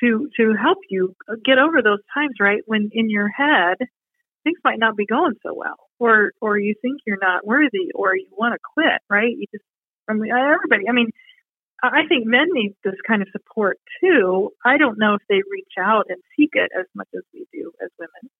to 0.00 0.28
to 0.38 0.54
help 0.54 0.78
you 0.88 1.14
get 1.44 1.58
over 1.58 1.82
those 1.82 2.00
times, 2.14 2.36
right? 2.40 2.62
When 2.64 2.88
in 2.92 3.10
your 3.10 3.28
head 3.28 3.76
things 4.44 4.58
might 4.64 4.78
not 4.78 4.96
be 4.96 5.04
going 5.04 5.34
so 5.42 5.52
well, 5.54 5.76
or 5.98 6.32
or 6.40 6.58
you 6.58 6.74
think 6.80 7.00
you're 7.06 7.18
not 7.20 7.46
worthy, 7.46 7.92
or 7.94 8.16
you 8.16 8.28
want 8.32 8.54
to 8.54 8.58
quit, 8.74 9.00
right? 9.10 9.30
You 9.36 9.46
just 9.52 9.64
from 10.06 10.22
everybody. 10.22 10.88
I 10.88 10.92
mean, 10.92 11.10
I 11.82 12.06
think 12.08 12.26
men 12.26 12.48
need 12.52 12.74
this 12.82 12.94
kind 13.06 13.22
of 13.22 13.28
support 13.32 13.78
too. 14.00 14.50
I 14.64 14.78
don't 14.78 14.98
know 14.98 15.14
if 15.14 15.22
they 15.28 15.42
reach 15.50 15.74
out 15.78 16.06
and 16.08 16.18
seek 16.36 16.50
it 16.54 16.70
as 16.78 16.86
much 16.94 17.08
as 17.14 17.22
we 17.32 17.46
do 17.52 17.72
as 17.82 17.90
women. 17.98 18.30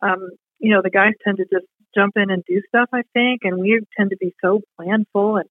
Um, 0.00 0.30
you 0.58 0.70
know, 0.70 0.82
the 0.82 0.90
guys 0.90 1.12
tend 1.24 1.38
to 1.38 1.44
just 1.44 1.66
jump 1.94 2.14
in 2.16 2.30
and 2.30 2.44
do 2.46 2.60
stuff, 2.68 2.88
I 2.92 3.02
think, 3.12 3.40
and 3.44 3.58
we 3.58 3.80
tend 3.96 4.10
to 4.10 4.16
be 4.16 4.34
so 4.42 4.60
planful 4.78 5.40
and 5.40 5.48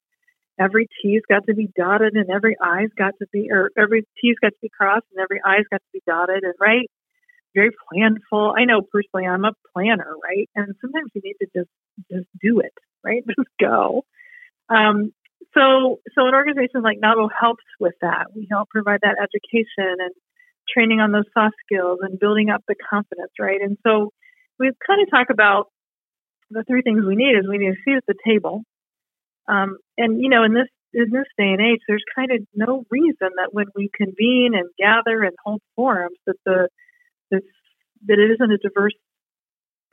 every 0.59 0.87
T's 1.01 1.21
got 1.27 1.45
to 1.47 1.53
be 1.53 1.69
dotted 1.75 2.13
and 2.13 2.29
every 2.29 2.55
I's 2.61 2.89
got 2.97 3.13
to 3.19 3.27
be, 3.31 3.49
or 3.51 3.71
every 3.77 4.05
T's 4.21 4.35
got 4.41 4.49
to 4.49 4.61
be 4.61 4.69
crossed 4.69 5.05
and 5.11 5.21
every 5.21 5.41
I's 5.45 5.65
got 5.69 5.77
to 5.77 5.91
be 5.91 6.01
dotted 6.05 6.43
and 6.43 6.53
right, 6.59 6.89
very 7.55 7.71
planful. 7.71 8.53
I 8.57 8.65
know 8.65 8.81
personally 8.81 9.27
I'm 9.27 9.45
a 9.45 9.53
planner, 9.73 10.13
right? 10.23 10.49
And 10.55 10.75
sometimes 10.81 11.11
you 11.13 11.21
need 11.23 11.35
to 11.41 11.47
just, 11.55 11.69
just 12.11 12.27
do 12.41 12.59
it, 12.59 12.73
right? 13.03 13.23
Just 13.27 13.49
go. 13.59 14.05
Um, 14.69 15.11
so, 15.53 15.99
so 16.15 16.27
an 16.27 16.33
organization 16.33 16.81
like 16.81 16.99
NAWBO 16.99 17.29
helps 17.37 17.63
with 17.79 17.93
that. 18.01 18.27
We 18.35 18.47
help 18.49 18.69
provide 18.69 19.01
that 19.01 19.17
education 19.21 19.99
and 19.99 20.11
training 20.73 20.99
on 20.99 21.11
those 21.11 21.27
soft 21.33 21.55
skills 21.65 21.99
and 22.01 22.19
building 22.19 22.49
up 22.49 22.63
the 22.67 22.75
confidence, 22.89 23.31
right? 23.39 23.61
And 23.61 23.77
so 23.85 24.11
we 24.59 24.71
kind 24.85 25.01
of 25.01 25.09
talk 25.09 25.27
about 25.29 25.67
the 26.49 26.63
three 26.63 26.81
things 26.81 27.05
we 27.05 27.15
need 27.15 27.35
is 27.37 27.47
we 27.47 27.57
need 27.57 27.71
a 27.71 27.81
seat 27.83 27.97
at 27.97 28.05
the 28.07 28.15
table. 28.25 28.63
Um, 29.47 29.77
and 29.97 30.21
you 30.21 30.29
know, 30.29 30.43
in 30.43 30.53
this 30.53 30.67
in 30.93 31.09
this 31.11 31.27
day 31.37 31.49
and 31.51 31.59
age, 31.59 31.81
there's 31.87 32.03
kind 32.15 32.31
of 32.31 32.39
no 32.53 32.85
reason 32.89 33.29
that 33.37 33.49
when 33.51 33.65
we 33.75 33.89
convene 33.93 34.53
and 34.53 34.69
gather 34.77 35.23
and 35.23 35.35
hold 35.43 35.61
forums 35.75 36.17
that 36.27 36.37
the 36.45 36.69
that 37.31 38.19
it 38.19 38.31
isn't 38.31 38.51
a 38.51 38.57
diverse 38.57 38.93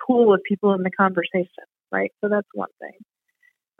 pool 0.06 0.34
of 0.34 0.40
people 0.46 0.74
in 0.74 0.82
the 0.82 0.90
conversation, 0.90 1.64
right? 1.92 2.10
So 2.20 2.28
that's 2.28 2.48
one 2.54 2.68
thing. 2.80 2.98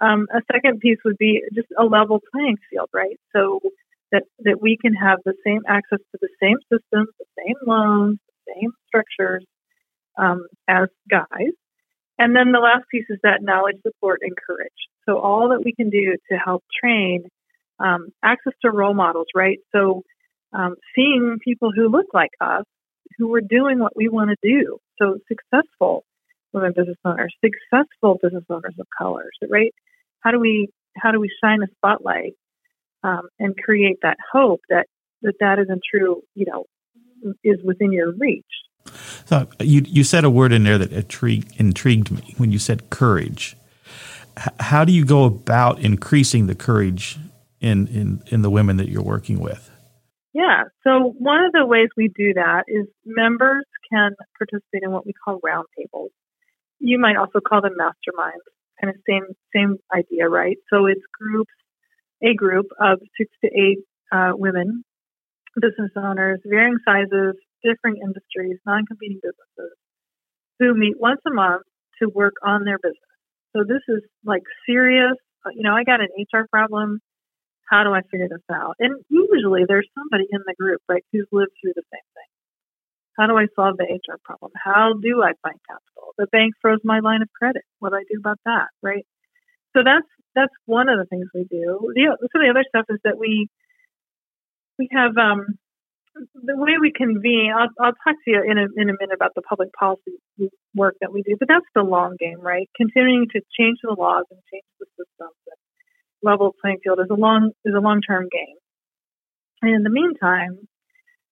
Um, 0.01 0.27
a 0.35 0.41
second 0.53 0.81
piece 0.81 0.99
would 1.05 1.19
be 1.19 1.43
just 1.55 1.69
a 1.79 1.85
level 1.85 2.21
playing 2.33 2.57
field, 2.71 2.89
right? 2.93 3.19
So 3.35 3.61
that, 4.13 4.25
that 4.41 4.61
we 4.61 4.77
can 4.81 4.95
have 4.95 5.19
the 5.25 5.35
same 5.45 5.61
access 5.69 5.99
to 5.99 6.19
the 6.21 6.29
same 6.43 6.57
systems, 6.73 7.09
the 7.19 7.27
same 7.39 7.57
loans, 7.67 8.19
the 8.29 8.55
same 8.55 8.73
structures 8.87 9.45
um, 10.19 10.47
as 10.69 10.89
guys. 11.11 11.53
And 12.19 12.37
then 12.37 12.53
the 12.53 12.59
last 12.59 12.85
piece 12.91 13.07
is 13.09 13.19
that 13.23 13.43
knowledge, 13.43 13.77
support, 13.83 14.21
and 14.23 14.37
courage. 14.37 14.73
So 15.09 15.19
all 15.19 15.51
that 15.51 15.65
we 15.65 15.73
can 15.75 15.91
do 15.91 16.17
to 16.31 16.37
help 16.37 16.63
train 16.83 17.25
um, 17.79 18.09
access 18.23 18.53
to 18.63 18.71
role 18.71 18.95
models, 18.95 19.29
right? 19.35 19.59
So 19.75 20.03
um, 20.53 20.75
seeing 20.95 21.39
people 21.43 21.73
who 21.75 21.89
look 21.89 22.07
like 22.13 22.31
us, 22.41 22.65
who 23.17 23.33
are 23.35 23.41
doing 23.41 23.79
what 23.79 23.97
we 23.97 24.09
want 24.09 24.31
to 24.31 24.37
do. 24.43 24.79
So 25.01 25.19
successful 25.29 26.05
women 26.53 26.73
business 26.77 26.99
owners, 27.05 27.35
successful 27.45 28.19
business 28.23 28.45
owners 28.51 28.75
of 28.79 28.87
color, 28.99 29.31
right? 29.49 29.73
how 30.21 30.31
do 30.31 30.39
we 30.39 30.69
how 30.97 31.13
do 31.13 31.21
we 31.21 31.31
shine 31.43 31.63
a 31.63 31.67
spotlight 31.77 32.35
um, 33.03 33.29
and 33.39 33.57
create 33.57 33.99
that 34.03 34.17
hope 34.33 34.61
that 34.69 34.87
that 35.23 35.35
that 35.41 35.59
isn't 35.59 35.83
true 35.91 36.23
you 36.35 36.47
know 36.47 36.65
is 37.43 37.59
within 37.65 37.93
your 37.93 38.13
reach? 38.13 38.45
So 39.27 39.49
you 39.61 39.83
you 39.87 40.05
said 40.05 40.25
a 40.25 40.31
word 40.31 40.53
in 40.53 40.65
there 40.65 40.79
that 40.79 40.93
intrigued, 40.93 41.59
intrigued 41.59 42.11
me 42.11 42.35
when 42.39 42.53
you 42.53 42.59
said 42.59 42.91
courage. 42.91 43.57
H- 44.39 44.49
how 44.61 44.85
do 44.85 44.93
you 44.93 45.05
go 45.05 45.25
about 45.25 45.81
increasing 45.81 46.47
the 46.47 46.55
courage 46.55 47.19
in, 47.61 47.89
in 47.89 48.23
in 48.29 48.43
the 48.43 48.51
women 48.51 48.77
that 48.79 48.89
you're 48.89 49.03
working 49.03 49.41
with? 49.41 49.71
Yeah. 50.33 50.65
So 50.85 51.15
one 51.19 51.45
of 51.45 51.53
the 51.53 51.67
ways 51.67 51.89
we 51.97 52.09
do 52.09 52.35
that 52.35 52.65
is 52.69 52.87
members 53.05 53.65
can 53.93 54.13
participate 54.39 54.83
in 54.83 54.93
what 54.93 55.05
we 55.05 55.13
call 55.13 55.41
roundtables 55.41 56.11
you 56.81 56.99
might 56.99 57.17
also 57.17 57.41
call 57.41 57.61
them 57.61 57.77
masterminds 57.79 58.49
kind 58.81 58.95
of 58.95 59.01
same 59.09 59.27
same 59.55 59.77
idea, 59.95 60.29
right? 60.29 60.57
So 60.73 60.87
it's 60.87 61.03
groups, 61.13 61.53
a 62.23 62.35
group 62.35 62.67
of 62.81 63.01
six 63.19 63.31
to 63.45 63.51
eight 63.53 63.79
uh, 64.13 64.33
women, 64.35 64.85
business 65.61 65.91
owners, 65.97 66.41
varying 66.45 66.79
sizes, 66.85 67.37
different 67.63 67.99
industries, 68.03 68.59
non 68.67 68.87
competing 68.87 69.21
businesses, 69.23 69.77
who 70.59 70.75
meet 70.75 70.95
once 70.99 71.21
a 71.27 71.35
month 71.35 71.63
to 72.03 72.09
work 72.09 72.35
on 72.45 72.65
their 72.65 72.79
business. 72.79 72.97
So 73.55 73.65
this 73.65 73.83
is 73.89 74.03
like 74.25 74.43
serious. 74.67 75.17
Uh, 75.45 75.51
you 75.55 75.63
know, 75.63 75.75
I 75.75 75.85
got 75.85 76.01
an 76.01 76.09
HR 76.17 76.47
problem. 76.51 77.01
How 77.69 77.85
do 77.85 77.91
I 77.91 78.01
figure 78.11 78.29
this 78.29 78.45
out? 78.51 78.75
And 78.81 79.05
usually 79.09 79.63
there's 79.69 79.89
somebody 79.95 80.27
in 80.31 80.41
the 80.45 80.55
group, 80.59 80.81
right, 80.89 81.05
who's 81.13 81.27
lived 81.31 81.53
through 81.63 81.73
the 81.77 81.87
same 81.93 82.09
thing. 82.15 82.30
How 83.19 83.27
do 83.27 83.37
I 83.37 83.47
solve 83.55 83.77
the 83.77 83.85
HR 83.85 84.19
problem? 84.25 84.53
How 84.55 84.95
do 85.01 85.23
I 85.23 85.33
find 85.43 85.59
capital? 85.67 86.15
The 86.17 86.27
bank 86.27 86.55
froze 86.63 86.81
my 86.85 87.01
line 87.01 87.23
of 87.23 87.29
credit. 87.37 87.63
What 87.79 87.91
do 87.91 87.97
I 87.97 88.05
do 88.11 88.19
about 88.19 88.39
that, 88.45 88.69
right? 88.83 89.07
So 89.77 89.83
that's 89.85 90.07
that's 90.35 90.53
one 90.67 90.89
of 90.89 90.99
the 90.99 91.07
things 91.07 91.27
we 91.35 91.45
do. 91.45 91.93
The, 91.95 92.17
some 92.33 92.43
of 92.43 92.47
the 92.47 92.51
other 92.51 92.65
stuff 92.69 92.87
is 92.89 92.99
that 93.05 93.19
we 93.19 93.49
we 94.79 94.89
have 94.93 95.17
um, 95.17 95.59
the 96.35 96.57
way 96.57 96.79
we 96.81 96.93
convene. 96.93 97.53
I'll, 97.57 97.69
I'll 97.81 97.99
talk 98.05 98.17
to 98.25 98.31
you 98.31 98.43
in 98.43 98.59
a, 98.59 98.67
in 98.77 98.89
a 98.89 98.97
minute 98.99 99.15
about 99.15 99.33
the 99.35 99.43
public 99.43 99.73
policy 99.73 100.19
work 100.75 100.97
that 101.01 101.13
we 101.13 101.23
do, 101.23 101.37
but 101.39 101.49
that's 101.49 101.67
the 101.75 101.83
long 101.83 102.17
game, 102.19 102.41
right? 102.41 102.69
Continuing 102.77 103.27
to 103.33 103.41
change 103.59 103.79
the 103.83 103.95
laws 103.97 104.25
and 104.31 104.41
change 104.53 104.65
the 104.79 104.87
systems 104.97 105.37
and 105.47 105.61
level 106.23 106.55
playing 106.61 106.79
field 106.83 107.01
is 107.01 107.11
a 107.11 107.15
long 107.15 107.53
is 107.65 107.75
a 107.77 107.81
long 107.81 108.01
term 108.03 108.29
game. 108.31 108.57
And 109.63 109.75
in 109.75 109.83
the 109.83 109.91
meantime, 109.91 110.67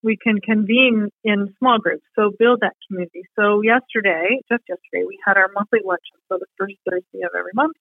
we 0.02 0.16
can 0.16 0.40
convene 0.40 1.08
in 1.24 1.54
small 1.58 1.78
groups, 1.78 2.04
so 2.14 2.30
build 2.38 2.60
that 2.60 2.74
community. 2.86 3.22
So 3.38 3.62
yesterday, 3.62 4.40
just 4.50 4.62
yesterday, 4.68 5.04
we 5.06 5.18
had 5.24 5.36
our 5.36 5.50
monthly 5.54 5.80
luncheon. 5.84 6.18
So 6.28 6.38
the 6.38 6.46
first 6.56 6.74
Thursday 6.88 7.26
of 7.26 7.32
every 7.36 7.52
month, 7.54 7.76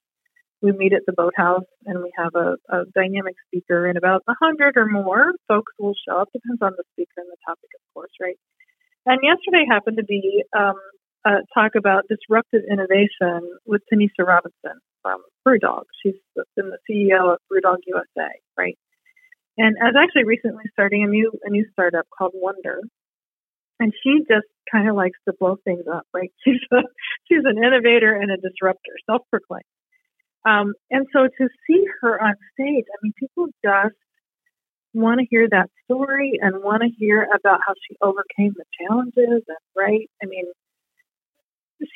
we 0.60 0.72
meet 0.72 0.92
at 0.92 1.06
the 1.06 1.12
boathouse 1.12 1.68
and 1.86 2.02
we 2.02 2.10
have 2.16 2.34
a, 2.34 2.56
a 2.68 2.84
dynamic 2.94 3.36
speaker 3.46 3.86
and 3.86 3.96
about 3.96 4.22
a 4.28 4.34
hundred 4.42 4.76
or 4.76 4.86
more 4.86 5.32
folks 5.46 5.72
will 5.78 5.94
show 6.08 6.18
up. 6.18 6.28
Depends 6.32 6.60
on 6.62 6.72
the 6.76 6.82
speaker 6.94 7.22
and 7.22 7.30
the 7.30 7.36
topic, 7.46 7.70
of 7.74 7.94
course, 7.94 8.10
right? 8.20 8.36
And 9.06 9.20
yesterday 9.22 9.64
happened 9.70 9.98
to 9.98 10.04
be 10.04 10.42
um, 10.56 10.74
a 11.24 11.46
talk 11.54 11.72
about 11.76 12.04
disruptive 12.08 12.62
innovation 12.68 13.48
with 13.66 13.82
Tanisha 13.92 14.26
Robinson 14.26 14.80
from 15.02 15.22
BrewDog. 15.46 15.84
She's 16.02 16.18
been 16.56 16.70
the 16.70 16.78
CEO 16.90 17.32
of 17.32 17.38
BrewDog 17.50 17.78
USA, 17.86 18.30
right? 18.56 18.76
And 19.58 19.76
I 19.82 19.86
was 19.86 19.96
actually 19.98 20.24
recently 20.24 20.64
starting 20.72 21.02
a 21.02 21.08
new 21.08 21.32
a 21.42 21.50
new 21.50 21.66
startup 21.72 22.06
called 22.16 22.32
Wonder, 22.34 22.80
and 23.80 23.92
she 24.02 24.20
just 24.20 24.46
kind 24.70 24.88
of 24.88 24.94
likes 24.94 25.18
to 25.26 25.34
blow 25.38 25.56
things 25.64 25.84
up, 25.92 26.06
right? 26.14 26.30
She's 26.44 26.60
a, 26.72 26.82
she's 27.26 27.44
an 27.44 27.58
innovator 27.58 28.14
and 28.14 28.30
a 28.30 28.36
disruptor, 28.36 28.92
self-proclaimed. 29.10 29.64
Um, 30.46 30.74
and 30.90 31.06
so 31.12 31.24
to 31.24 31.48
see 31.66 31.84
her 32.00 32.22
on 32.22 32.34
stage, 32.52 32.84
I 32.86 32.96
mean, 33.02 33.12
people 33.18 33.46
just 33.64 33.96
want 34.94 35.20
to 35.20 35.26
hear 35.28 35.48
that 35.50 35.70
story 35.84 36.38
and 36.40 36.62
want 36.62 36.82
to 36.82 36.88
hear 36.96 37.26
about 37.34 37.60
how 37.66 37.74
she 37.88 37.96
overcame 38.00 38.54
the 38.56 38.64
challenges 38.78 39.42
and 39.48 39.62
right. 39.76 40.08
I 40.22 40.26
mean, 40.26 40.44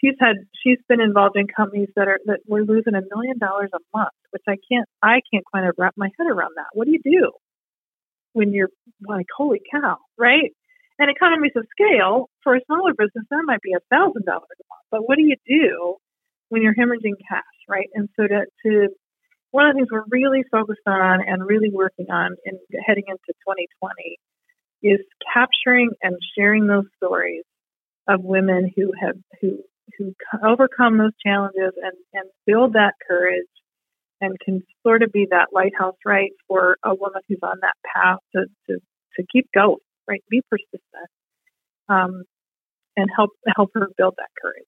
she's 0.00 0.16
had 0.18 0.36
she's 0.62 0.78
been 0.88 1.00
involved 1.00 1.36
in 1.36 1.46
companies 1.46 1.88
that 1.96 2.08
are 2.08 2.18
that 2.26 2.40
were 2.46 2.62
losing 2.64 2.94
a 2.94 3.02
million 3.14 3.38
dollars 3.38 3.70
a 3.74 3.78
month, 3.96 4.16
which 4.30 4.42
I 4.48 4.56
can't 4.70 4.88
I 5.02 5.20
can't 5.32 5.44
kind 5.54 5.68
of 5.68 5.74
wrap 5.78 5.94
my 5.96 6.08
head 6.18 6.26
around 6.26 6.52
that. 6.56 6.66
What 6.72 6.86
do 6.86 6.92
you 6.92 7.00
do 7.04 7.30
when 8.32 8.52
you're 8.52 8.70
like, 9.06 9.26
holy 9.36 9.60
cow, 9.70 9.98
right? 10.18 10.52
And 10.98 11.10
economies 11.10 11.52
of 11.56 11.66
scale 11.70 12.28
for 12.42 12.54
a 12.54 12.60
smaller 12.66 12.92
business 12.96 13.24
that 13.30 13.42
might 13.44 13.62
be 13.62 13.72
a 13.72 13.80
thousand 13.90 14.24
dollars 14.24 14.48
a 14.52 14.66
month. 14.68 14.86
But 14.90 15.08
what 15.08 15.16
do 15.16 15.22
you 15.22 15.36
do 15.46 15.96
when 16.48 16.62
you're 16.62 16.74
hemorrhaging 16.74 17.16
cash, 17.28 17.42
right? 17.68 17.88
And 17.94 18.08
so 18.16 18.26
to, 18.26 18.44
to 18.66 18.88
one 19.52 19.66
of 19.66 19.74
the 19.74 19.78
things 19.80 19.88
we're 19.90 20.04
really 20.10 20.44
focused 20.50 20.86
on 20.86 21.20
and 21.26 21.46
really 21.46 21.70
working 21.72 22.06
on 22.10 22.36
in 22.44 22.58
heading 22.86 23.04
into 23.08 23.32
2020 23.48 24.18
is 24.82 25.00
capturing 25.32 25.90
and 26.02 26.16
sharing 26.36 26.66
those 26.66 26.84
stories 26.96 27.44
of 28.08 28.22
women 28.22 28.70
who 28.76 28.92
have 29.00 29.16
who 29.40 29.58
who 29.98 30.14
overcome 30.44 30.98
those 30.98 31.12
challenges 31.24 31.72
and, 31.82 31.92
and 32.14 32.24
build 32.46 32.72
that 32.74 32.94
courage 33.06 33.46
and 34.22 34.38
can 34.40 34.62
sort 34.82 35.02
of 35.02 35.12
be 35.12 35.26
that 35.30 35.48
lighthouse 35.52 35.96
right 36.06 36.30
for 36.48 36.78
a 36.82 36.94
woman 36.94 37.20
who's 37.28 37.40
on 37.42 37.58
that 37.60 37.74
path 37.84 38.18
to 38.34 38.46
to, 38.68 38.78
to 39.16 39.26
keep 39.30 39.48
going 39.52 39.76
right 40.08 40.22
be 40.30 40.40
persistent 40.48 41.10
um, 41.88 42.22
and 42.96 43.10
help 43.14 43.30
help 43.54 43.70
her 43.74 43.88
build 43.98 44.14
that 44.16 44.30
courage. 44.40 44.64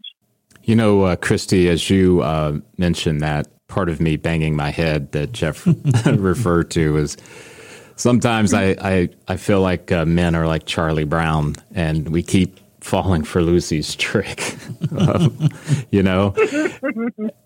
You 0.65 0.77
know, 0.77 1.03
uh, 1.03 1.17
Christy, 1.17 1.69
as 1.69 1.89
you 1.89 2.23
uh, 2.23 2.59
mentioned 2.77 3.21
that 3.21 3.49
part 3.69 3.89
of 3.89 4.01
me 4.01 4.17
banging 4.17 4.57
my 4.57 4.71
head 4.71 5.13
that 5.13 5.33
Jeff 5.33 5.67
referred 6.07 6.71
to 6.73 6.97
is 6.97 7.17
sometimes 7.97 8.53
I, 8.53 8.77
I, 8.81 9.09
I 9.29 9.37
feel 9.37 9.61
like 9.61 9.93
uh, 9.93 10.05
men 10.05 10.35
are 10.35 10.47
like 10.47 10.67
Charlie 10.67 11.05
Brown 11.05 11.55
and 11.75 12.09
we 12.09 12.23
keep 12.23 12.61
falling 12.85 13.25
for 13.25 13.41
Lucy's 13.41 13.97
trick. 13.97 14.57
um, 14.99 15.49
you 15.91 16.03
know, 16.03 16.35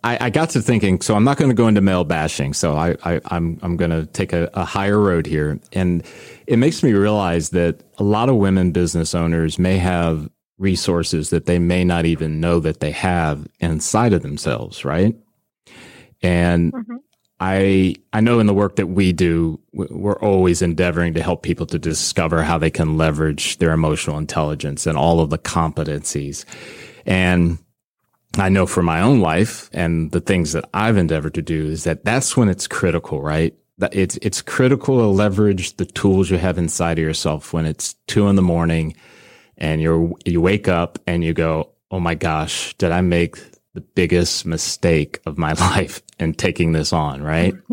I, 0.03 0.27
I, 0.27 0.31
got 0.31 0.51
to 0.51 0.61
thinking, 0.61 1.01
so 1.01 1.15
I'm 1.15 1.23
not 1.23 1.37
going 1.37 1.49
to 1.49 1.55
go 1.55 1.69
into 1.69 1.81
male 1.81 2.03
bashing. 2.03 2.53
So 2.53 2.75
I, 2.77 2.97
I, 3.05 3.15
am 3.15 3.21
I'm, 3.31 3.59
I'm 3.63 3.77
going 3.77 3.93
to 3.93 4.07
take 4.07 4.33
a, 4.33 4.51
a 4.55 4.65
higher 4.65 4.99
road 4.99 5.27
here. 5.27 5.61
And 5.73 6.05
it 6.49 6.57
makes 6.57 6.83
me 6.83 6.93
realize 6.93 7.51
that 7.51 7.85
a 7.99 8.03
lot 8.03 8.29
of 8.29 8.35
women 8.35 8.73
business 8.73 9.15
owners 9.15 9.61
may 9.61 9.79
have 9.79 10.29
resources 10.59 11.31
that 11.31 11.47
they 11.47 11.61
may 11.61 11.85
not 11.85 12.05
even 12.05 12.41
know 12.41 12.59
that 12.59 12.81
they 12.81 12.91
have 12.91 13.47
inside 13.61 14.13
of 14.13 14.23
themselves, 14.23 14.85
right? 14.85 15.15
And 16.21 16.73
mm-hmm. 16.73 16.97
I 17.41 17.95
I 18.13 18.21
know 18.21 18.41
in 18.41 18.47
the 18.47 18.55
work 18.55 18.77
that 18.77 18.89
we 18.89 19.13
do, 19.13 19.61
we're 19.73 20.19
always 20.19 20.61
endeavoring 20.61 21.15
to 21.15 21.23
help 21.23 21.43
people 21.43 21.67
to 21.67 21.79
discover 21.79 22.43
how 22.43 22.59
they 22.59 22.71
can 22.71 22.97
leverage 22.97 23.59
their 23.59 23.73
emotional 23.73 24.19
intelligence 24.19 24.87
and 24.87 24.99
all 24.99 25.21
of 25.21 25.31
the 25.31 25.39
competencies. 25.39 26.45
And 27.07 27.59
I 28.37 28.49
know 28.49 28.67
for 28.67 28.83
my 28.83 29.01
own 29.01 29.21
life 29.21 29.71
and 29.73 30.11
the 30.11 30.21
things 30.21 30.53
that 30.53 30.69
I've 30.75 30.97
endeavored 30.97 31.35
to 31.35 31.43
do 31.43 31.67
is 31.67 31.85
that 31.85 32.05
that's 32.05 32.37
when 32.37 32.49
it's 32.49 32.67
critical, 32.67 33.23
right? 33.23 33.55
That 33.79 33.95
it's 33.95 34.19
it's 34.21 34.43
critical 34.43 34.99
to 34.99 35.07
leverage 35.07 35.77
the 35.77 35.87
tools 35.87 36.31
you 36.31 36.39
have 36.39 36.59
inside 36.59 36.99
of 36.99 37.05
yourself 37.05 37.53
when 37.53 37.67
it's 37.67 37.95
two 38.09 38.27
in 38.27 38.35
the 38.35 38.43
morning 38.43 38.97
and 39.57 39.81
you're 39.81 40.13
you 40.25 40.41
wake 40.41 40.67
up 40.67 40.99
and 41.07 41.23
you 41.23 41.35
go, 41.35 41.71
"Oh 41.93 42.01
my 42.01 42.17
gosh, 42.17 42.75
did 42.75 42.91
I 42.91 43.01
make 43.01 43.39
the 43.75 43.81
biggest 43.81 44.47
mistake 44.47 45.21
of 45.27 45.39
my 45.39 45.53
life 45.75 46.03
in 46.19 46.35
taking 46.35 46.73
this 46.73 46.93
on?" 46.93 47.23
Right? 47.23 47.55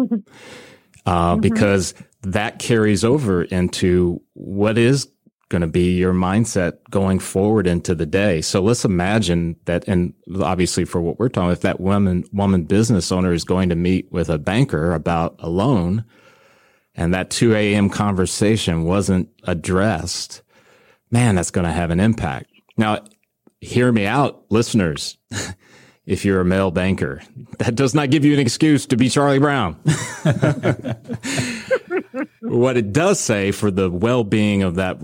uh, 1.05 1.33
mm-hmm. 1.33 1.41
Because 1.41 1.93
that 2.23 2.59
carries 2.59 3.03
over 3.03 3.43
into 3.43 4.21
what 4.33 4.77
is 4.77 5.07
going 5.49 5.61
to 5.61 5.67
be 5.67 5.95
your 5.95 6.13
mindset 6.13 6.77
going 6.89 7.19
forward 7.19 7.67
into 7.67 7.93
the 7.93 8.05
day. 8.05 8.41
So 8.41 8.61
let's 8.61 8.83
imagine 8.83 9.55
that, 9.65 9.87
and 9.87 10.13
obviously 10.41 10.85
for 10.85 10.99
what 10.99 11.19
we're 11.19 11.29
talking, 11.29 11.51
if 11.51 11.61
that 11.61 11.79
woman 11.79 12.23
woman 12.33 12.63
business 12.63 13.11
owner 13.11 13.31
is 13.31 13.43
going 13.43 13.69
to 13.69 13.75
meet 13.75 14.11
with 14.11 14.29
a 14.29 14.39
banker 14.39 14.93
about 14.93 15.35
a 15.39 15.49
loan, 15.49 16.03
and 16.95 17.13
that 17.13 17.29
2 17.29 17.53
a.m. 17.53 17.89
conversation 17.89 18.83
wasn't 18.83 19.29
addressed, 19.43 20.41
man, 21.11 21.35
that's 21.35 21.51
going 21.51 21.65
to 21.65 21.71
have 21.71 21.91
an 21.91 21.99
impact. 21.99 22.49
Now, 22.77 23.03
hear 23.61 23.91
me 23.91 24.05
out, 24.05 24.45
listeners. 24.49 25.17
if 26.05 26.23
you're 26.23 26.41
a 26.41 26.45
male 26.45 26.71
banker, 26.71 27.21
that 27.59 27.75
does 27.75 27.95
not 27.95 28.11
give 28.11 28.23
you 28.25 28.33
an 28.33 28.39
excuse 28.39 28.85
to 28.87 28.97
be 28.97 29.09
Charlie 29.09 29.39
Brown. 29.39 29.73
what 32.41 32.77
it 32.77 32.93
does 32.93 33.19
say 33.19 33.51
for 33.51 33.71
the 33.71 33.89
well 33.89 34.23
being 34.23 34.63
of 34.63 34.75
that 34.75 34.99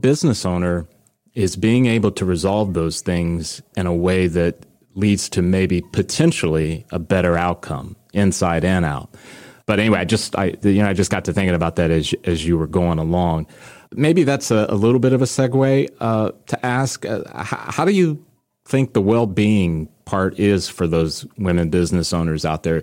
business 0.00 0.44
owner 0.44 0.86
is 1.34 1.54
being 1.56 1.86
able 1.86 2.10
to 2.12 2.24
resolve 2.24 2.74
those 2.74 3.00
things 3.02 3.62
in 3.76 3.86
a 3.86 3.94
way 3.94 4.26
that 4.26 4.66
leads 4.94 5.28
to 5.28 5.42
maybe 5.42 5.82
potentially 5.92 6.86
a 6.90 6.98
better 6.98 7.36
outcome 7.36 7.94
inside 8.14 8.64
and 8.64 8.84
out. 8.84 9.14
But 9.66 9.78
anyway, 9.78 9.98
I 10.00 10.04
just 10.04 10.36
I 10.36 10.54
you 10.62 10.82
know 10.82 10.88
I 10.88 10.94
just 10.94 11.10
got 11.10 11.24
to 11.26 11.32
thinking 11.32 11.54
about 11.54 11.76
that 11.76 11.90
as 11.90 12.14
as 12.24 12.46
you 12.46 12.56
were 12.56 12.66
going 12.66 12.98
along. 12.98 13.46
Maybe 13.92 14.24
that's 14.24 14.50
a, 14.50 14.66
a 14.68 14.74
little 14.74 14.98
bit 14.98 15.12
of 15.12 15.22
a 15.22 15.26
segue 15.26 15.88
uh, 16.00 16.32
to 16.46 16.66
ask 16.66 17.06
uh, 17.06 17.22
how, 17.34 17.70
how 17.70 17.84
do 17.84 17.92
you 17.92 18.24
think 18.64 18.94
the 18.94 19.02
well 19.02 19.26
being 19.26 19.88
part 20.06 20.38
is 20.38 20.68
for 20.68 20.86
those 20.86 21.26
women 21.36 21.68
business 21.68 22.12
owners 22.12 22.44
out 22.44 22.62
there? 22.62 22.82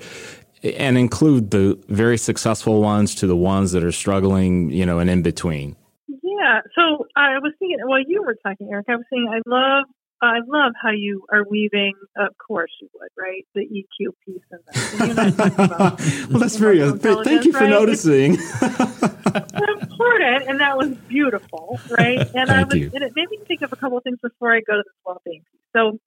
And 0.64 0.98
include 0.98 1.52
the 1.52 1.78
very 1.90 2.18
successful 2.18 2.82
ones 2.82 3.16
to 3.16 3.28
the 3.28 3.36
ones 3.36 3.74
that 3.74 3.84
are 3.84 3.92
struggling, 3.92 4.70
you 4.70 4.86
know, 4.86 5.00
and 5.00 5.10
in 5.10 5.22
between. 5.22 5.76
Yeah. 6.08 6.62
So 6.76 7.08
I 7.18 7.40
was 7.40 7.52
thinking, 7.60 7.80
while 7.84 8.04
you 8.06 8.24
were 8.24 8.36
talking, 8.36 8.70
Eric, 8.72 8.86
I 8.88 8.96
was 8.96 9.06
saying 9.12 9.28
I 9.30 9.42
love 9.46 9.86
I 10.24 10.40
love 10.48 10.72
how 10.82 10.92
you 10.92 11.26
are 11.34 11.44
weaving. 11.50 11.96
Of 12.16 12.38
course, 12.38 12.72
you 12.82 12.88
would, 12.94 13.10
right? 13.18 13.46
The 13.54 13.62
EQ 13.62 14.12
piece 14.26 14.42
in 14.52 14.60
that. 14.68 16.28
well, 16.32 16.40
that's 16.40 16.56
very. 16.56 16.82
Uh, 16.82 16.94
thank 16.94 17.44
you 17.44 17.52
for 17.52 17.60
right? 17.60 17.70
noticing. 17.70 18.34
important, 18.34 20.48
and 20.48 20.62
that 20.62 20.78
was 20.78 20.92
beautiful, 21.10 21.78
right? 21.90 22.20
And 22.20 22.32
thank 22.32 22.50
I 22.50 22.64
was, 22.64 22.76
you. 22.76 22.90
and 22.94 23.04
it 23.04 23.12
made 23.16 23.30
me 23.30 23.40
think 23.46 23.64
of 23.64 23.74
a 23.74 23.76
couple 23.76 23.98
of 23.98 24.06
things 24.06 24.20
before 24.22 24.54
I 24.54 24.62
go 24.62 24.78
to 24.78 24.84
the 24.86 24.92
well-being. 25.06 25.44
So, 25.76 26.00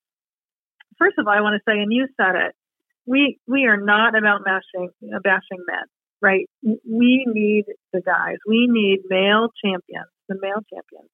first 0.99 1.17
of 1.19 1.27
all, 1.27 1.35
I 1.35 1.41
want 1.41 1.61
to 1.61 1.71
say, 1.71 1.79
and 1.81 1.93
you 1.93 2.09
said 2.17 2.37
it, 2.37 2.55
we 3.07 3.39
we 3.47 3.65
are 3.67 3.77
not 3.77 4.17
about 4.17 4.45
bashing 4.45 4.91
bashing 5.23 5.65
men, 5.67 5.85
right? 6.21 6.47
We 6.63 7.25
need 7.27 7.65
the 7.93 8.03
guys. 8.03 8.37
We 8.47 8.67
need 8.69 9.01
male 9.09 9.49
champions, 9.65 10.11
the 10.29 10.37
male 10.41 10.63
champions 10.73 11.11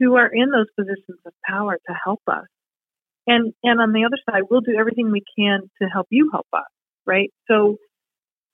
who 0.00 0.16
are 0.16 0.28
in 0.32 0.50
those 0.50 0.66
positions 0.78 1.20
of 1.26 1.32
power 1.44 1.74
to 1.74 1.94
help 2.04 2.20
us. 2.28 2.46
And 3.26 3.52
and 3.62 3.80
on 3.80 3.92
the 3.92 4.04
other 4.04 4.18
side, 4.28 4.42
we'll 4.50 4.60
do 4.62 4.76
everything 4.78 5.10
we 5.10 5.22
can 5.38 5.60
to 5.80 5.88
help 5.88 6.06
you 6.10 6.30
help 6.32 6.48
us, 6.52 6.66
right? 7.06 7.30
So 7.48 7.78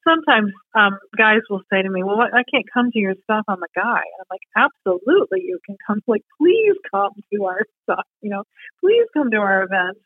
sometimes 0.07 0.53
um, 0.75 0.99
guys 1.17 1.41
will 1.49 1.63
say 1.73 1.83
to 1.83 1.91
me, 1.91 2.03
"Well, 2.05 2.21
I 2.21 2.43
can't 2.53 2.67
come 2.73 2.91
to 2.93 2.99
your 2.99 3.15
stuff. 3.25 3.45
I'm 3.49 3.63
a 3.63 3.73
guy." 3.75 4.03
And 4.05 4.21
I'm 4.21 4.31
like, 4.31 4.71
"Absolutely, 4.87 5.43
you 5.43 5.59
can 5.67 5.77
come. 5.87 6.01
Like, 6.07 6.23
please 6.41 6.77
come 6.91 7.13
to 7.33 7.45
our 7.45 7.63
stuff. 7.85 8.05
You 8.23 8.31
know, 8.31 8.45
please 8.81 9.07
come 9.15 9.31
to 9.31 9.39
our 9.39 9.63
events." 9.63 10.01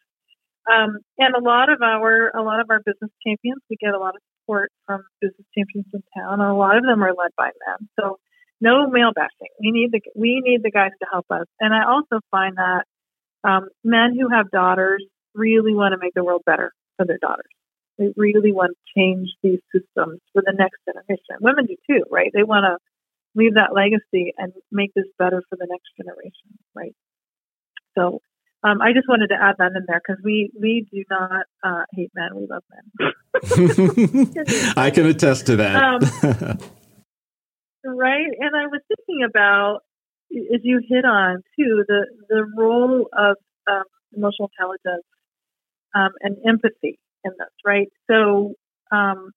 Um, 0.71 0.99
and 1.19 1.35
a 1.35 1.43
lot 1.43 1.71
of 1.71 1.83
our 1.83 2.31
a 2.31 2.43
lot 2.43 2.61
of 2.61 2.71
our 2.71 2.81
business 2.85 3.11
champions, 3.27 3.63
we 3.69 3.77
get 3.77 3.95
a 3.95 3.99
lot 3.99 4.15
of 4.15 4.23
support 4.41 4.71
from 4.87 5.03
business 5.21 5.47
champions 5.57 5.87
in 5.93 6.03
town, 6.17 6.41
and 6.41 6.51
a 6.51 6.55
lot 6.55 6.77
of 6.77 6.85
them 6.85 7.03
are 7.03 7.15
led 7.15 7.33
by 7.37 7.51
men. 7.67 7.89
So 7.99 8.19
no 8.61 8.87
male 8.89 9.13
bashing. 9.15 9.51
We 9.61 9.73
need 9.73 9.91
the 9.91 10.01
we 10.15 10.41
need 10.45 10.63
the 10.63 10.71
guys 10.71 10.93
to 11.01 11.07
help 11.11 11.27
us. 11.31 11.47
And 11.59 11.75
I 11.75 11.85
also 11.85 12.21
find 12.31 12.57
that 12.57 12.85
um, 13.45 13.69
men 13.83 14.17
who 14.19 14.29
have 14.29 14.51
daughters 14.51 15.05
really 15.35 15.75
want 15.75 15.93
to 15.93 15.99
make 15.99 16.15
the 16.15 16.23
world 16.23 16.43
better 16.47 16.73
for 16.97 17.07
their 17.07 17.19
daughters. 17.19 17.51
They 17.99 18.13
really 18.17 18.53
want 18.53 18.73
to 18.77 19.01
change 19.01 19.31
these 19.43 19.61
systems 19.75 20.21
for 20.33 20.43
the 20.47 20.55
next 20.57 20.79
generation. 20.87 21.37
Women 21.41 21.67
do 21.67 21.77
too, 21.91 22.05
right? 22.11 22.31
They 22.33 22.45
want 22.45 22.65
to 22.65 22.79
leave 23.35 23.55
that 23.55 23.75
legacy 23.75 24.33
and 24.39 24.53
make 24.71 24.95
this 24.95 25.07
better 25.19 25.43
for 25.49 25.57
the 25.57 25.67
next 25.69 25.91
generation, 25.97 26.59
right? 26.75 26.95
So 27.97 28.21
um, 28.65 28.81
I 28.81 28.93
just 28.93 29.09
wanted 29.09 29.29
to 29.29 29.35
add 29.35 29.57
that 29.59 29.73
in 29.77 29.85
there 29.87 30.01
because 30.07 30.23
we 30.25 30.51
we 30.59 30.87
do 30.93 31.05
not 31.11 31.47
uh, 31.65 31.85
hate 31.93 32.13
men; 32.15 32.31
we 32.35 32.47
love 32.49 32.63
men. 32.71 33.13
I 34.77 34.91
can 34.91 35.07
attest 35.07 35.47
to 35.47 35.57
that. 35.57 35.83
Um, 35.83 36.01
right, 37.85 38.31
and 38.39 38.57
I 38.57 38.67
was 38.67 38.81
thinking 38.89 39.25
about 39.29 39.81
as 40.55 40.61
you 40.63 40.81
hit 40.89 41.05
on 41.05 41.43
too 41.59 41.85
the 41.89 42.07
the 42.29 42.45
role 42.57 43.09
of 43.13 43.37
um, 43.69 43.85
emotional 44.17 44.51
intelligence 44.57 45.07
um, 45.95 46.11
and 46.21 46.37
empathy 46.47 47.01
in 47.25 47.33
this, 47.39 47.49
right? 47.65 47.89
So 48.09 48.55
um, 48.93 49.33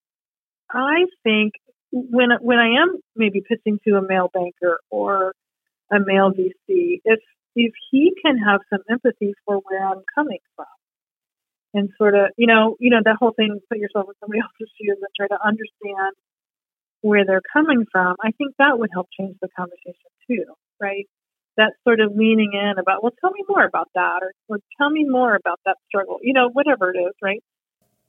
I 0.69 1.05
think 1.23 1.53
when 1.91 2.29
when 2.41 2.59
I 2.59 2.81
am 2.81 2.97
maybe 3.15 3.41
pitching 3.41 3.79
to 3.88 3.95
a 3.95 4.07
male 4.07 4.29
banker 4.31 4.79
or 4.91 5.33
a 5.91 5.99
male 5.99 6.31
VC, 6.31 7.01
if 7.03 7.19
if 7.55 7.73
he 7.91 8.13
can 8.21 8.37
have 8.37 8.61
some 8.69 8.81
empathy 8.89 9.33
for 9.45 9.57
where 9.57 9.85
I'm 9.85 10.03
coming 10.13 10.39
from, 10.55 10.65
and 11.73 11.89
sort 11.97 12.15
of 12.15 12.31
you 12.37 12.47
know 12.47 12.75
you 12.79 12.89
know 12.89 13.01
that 13.03 13.17
whole 13.19 13.33
thing, 13.35 13.59
put 13.69 13.77
yourself 13.77 14.05
in 14.07 14.13
somebody 14.19 14.39
else's 14.43 14.71
shoes 14.79 14.97
and 14.99 15.11
try 15.15 15.27
to 15.27 15.39
understand 15.45 16.13
where 17.05 17.23
they're 17.23 17.41
coming 17.53 17.85
from, 17.91 18.15
I 18.19 18.31
think 18.31 18.55
that 18.57 18.79
would 18.79 18.89
help 18.91 19.07
change 19.17 19.35
the 19.39 19.47
conversation 19.55 20.09
too, 20.27 20.43
right? 20.81 21.05
That 21.55 21.73
sort 21.83 21.99
of 21.99 22.15
leaning 22.15 22.51
in 22.53 22.79
about, 22.79 23.03
well, 23.03 23.13
tell 23.21 23.29
me 23.29 23.43
more 23.47 23.63
about 23.63 23.89
that, 23.93 24.23
or, 24.23 24.33
or 24.49 24.59
tell 24.79 24.89
me 24.89 25.05
more 25.07 25.35
about 25.35 25.59
that 25.65 25.77
struggle, 25.87 26.17
you 26.23 26.33
know, 26.33 26.49
whatever 26.51 26.91
it 26.91 26.97
is, 26.97 27.13
right? 27.21 27.43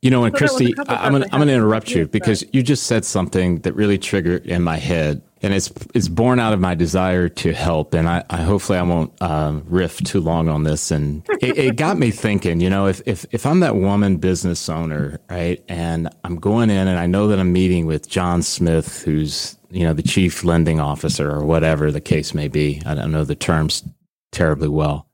You 0.00 0.10
know, 0.10 0.24
and 0.24 0.34
so 0.34 0.38
Christy, 0.38 0.74
I'm 0.88 1.12
going 1.12 1.24
I'm 1.30 1.46
to 1.46 1.52
interrupt 1.52 1.90
you 1.90 2.06
because 2.06 2.44
you 2.52 2.62
just 2.62 2.86
said 2.86 3.04
something 3.04 3.60
that 3.60 3.74
really 3.74 3.98
triggered 3.98 4.46
in 4.46 4.62
my 4.62 4.76
head, 4.76 5.22
and 5.46 5.54
it's 5.54 5.72
it's 5.94 6.08
born 6.08 6.40
out 6.40 6.52
of 6.52 6.60
my 6.60 6.74
desire 6.74 7.28
to 7.28 7.52
help. 7.52 7.94
And 7.94 8.08
I, 8.08 8.24
I 8.28 8.42
hopefully 8.42 8.78
I 8.78 8.82
won't 8.82 9.12
uh, 9.20 9.60
riff 9.64 9.98
too 9.98 10.20
long 10.20 10.48
on 10.48 10.64
this. 10.64 10.90
And 10.90 11.26
it, 11.40 11.56
it 11.56 11.76
got 11.76 11.98
me 11.98 12.10
thinking. 12.10 12.60
You 12.60 12.68
know, 12.68 12.86
if 12.86 13.00
if 13.06 13.24
if 13.30 13.46
I'm 13.46 13.60
that 13.60 13.76
woman 13.76 14.16
business 14.16 14.68
owner, 14.68 15.20
right, 15.30 15.64
and 15.68 16.10
I'm 16.24 16.36
going 16.36 16.68
in 16.68 16.88
and 16.88 16.98
I 16.98 17.06
know 17.06 17.28
that 17.28 17.38
I'm 17.38 17.52
meeting 17.52 17.86
with 17.86 18.08
John 18.08 18.42
Smith, 18.42 19.02
who's 19.02 19.56
you 19.70 19.84
know 19.84 19.94
the 19.94 20.02
chief 20.02 20.44
lending 20.44 20.80
officer 20.80 21.30
or 21.30 21.44
whatever 21.44 21.90
the 21.92 22.00
case 22.00 22.34
may 22.34 22.48
be. 22.48 22.82
I 22.84 22.94
don't 22.94 23.12
know 23.12 23.24
the 23.24 23.36
terms 23.36 23.84
terribly 24.32 24.68
well 24.68 25.06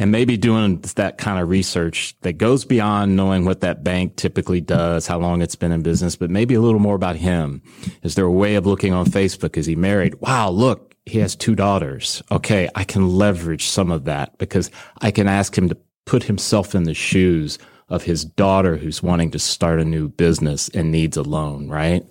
and 0.00 0.10
maybe 0.10 0.38
doing 0.38 0.80
that 0.94 1.18
kind 1.18 1.38
of 1.38 1.50
research 1.50 2.16
that 2.22 2.32
goes 2.32 2.64
beyond 2.64 3.16
knowing 3.16 3.44
what 3.44 3.60
that 3.60 3.84
bank 3.84 4.16
typically 4.16 4.62
does, 4.62 5.06
how 5.06 5.18
long 5.18 5.42
it's 5.42 5.56
been 5.56 5.72
in 5.72 5.82
business, 5.82 6.16
but 6.16 6.30
maybe 6.30 6.54
a 6.54 6.60
little 6.60 6.80
more 6.80 6.94
about 6.94 7.16
him. 7.16 7.60
Is 8.02 8.14
there 8.14 8.24
a 8.24 8.32
way 8.32 8.54
of 8.54 8.64
looking 8.64 8.94
on 8.94 9.04
Facebook? 9.04 9.58
Is 9.58 9.66
he 9.66 9.76
married? 9.76 10.14
Wow, 10.22 10.48
look, 10.48 10.94
he 11.04 11.18
has 11.18 11.36
two 11.36 11.54
daughters. 11.54 12.22
Okay, 12.30 12.66
I 12.74 12.82
can 12.82 13.10
leverage 13.10 13.66
some 13.66 13.90
of 13.90 14.06
that 14.06 14.38
because 14.38 14.70
I 15.02 15.10
can 15.10 15.28
ask 15.28 15.56
him 15.56 15.68
to 15.68 15.76
put 16.06 16.22
himself 16.22 16.74
in 16.74 16.84
the 16.84 16.94
shoes 16.94 17.58
of 17.90 18.04
his 18.04 18.24
daughter 18.24 18.78
who's 18.78 19.02
wanting 19.02 19.30
to 19.32 19.38
start 19.38 19.80
a 19.80 19.84
new 19.84 20.08
business 20.08 20.70
and 20.70 20.90
needs 20.90 21.18
a 21.18 21.22
loan, 21.22 21.68
right? 21.68 22.06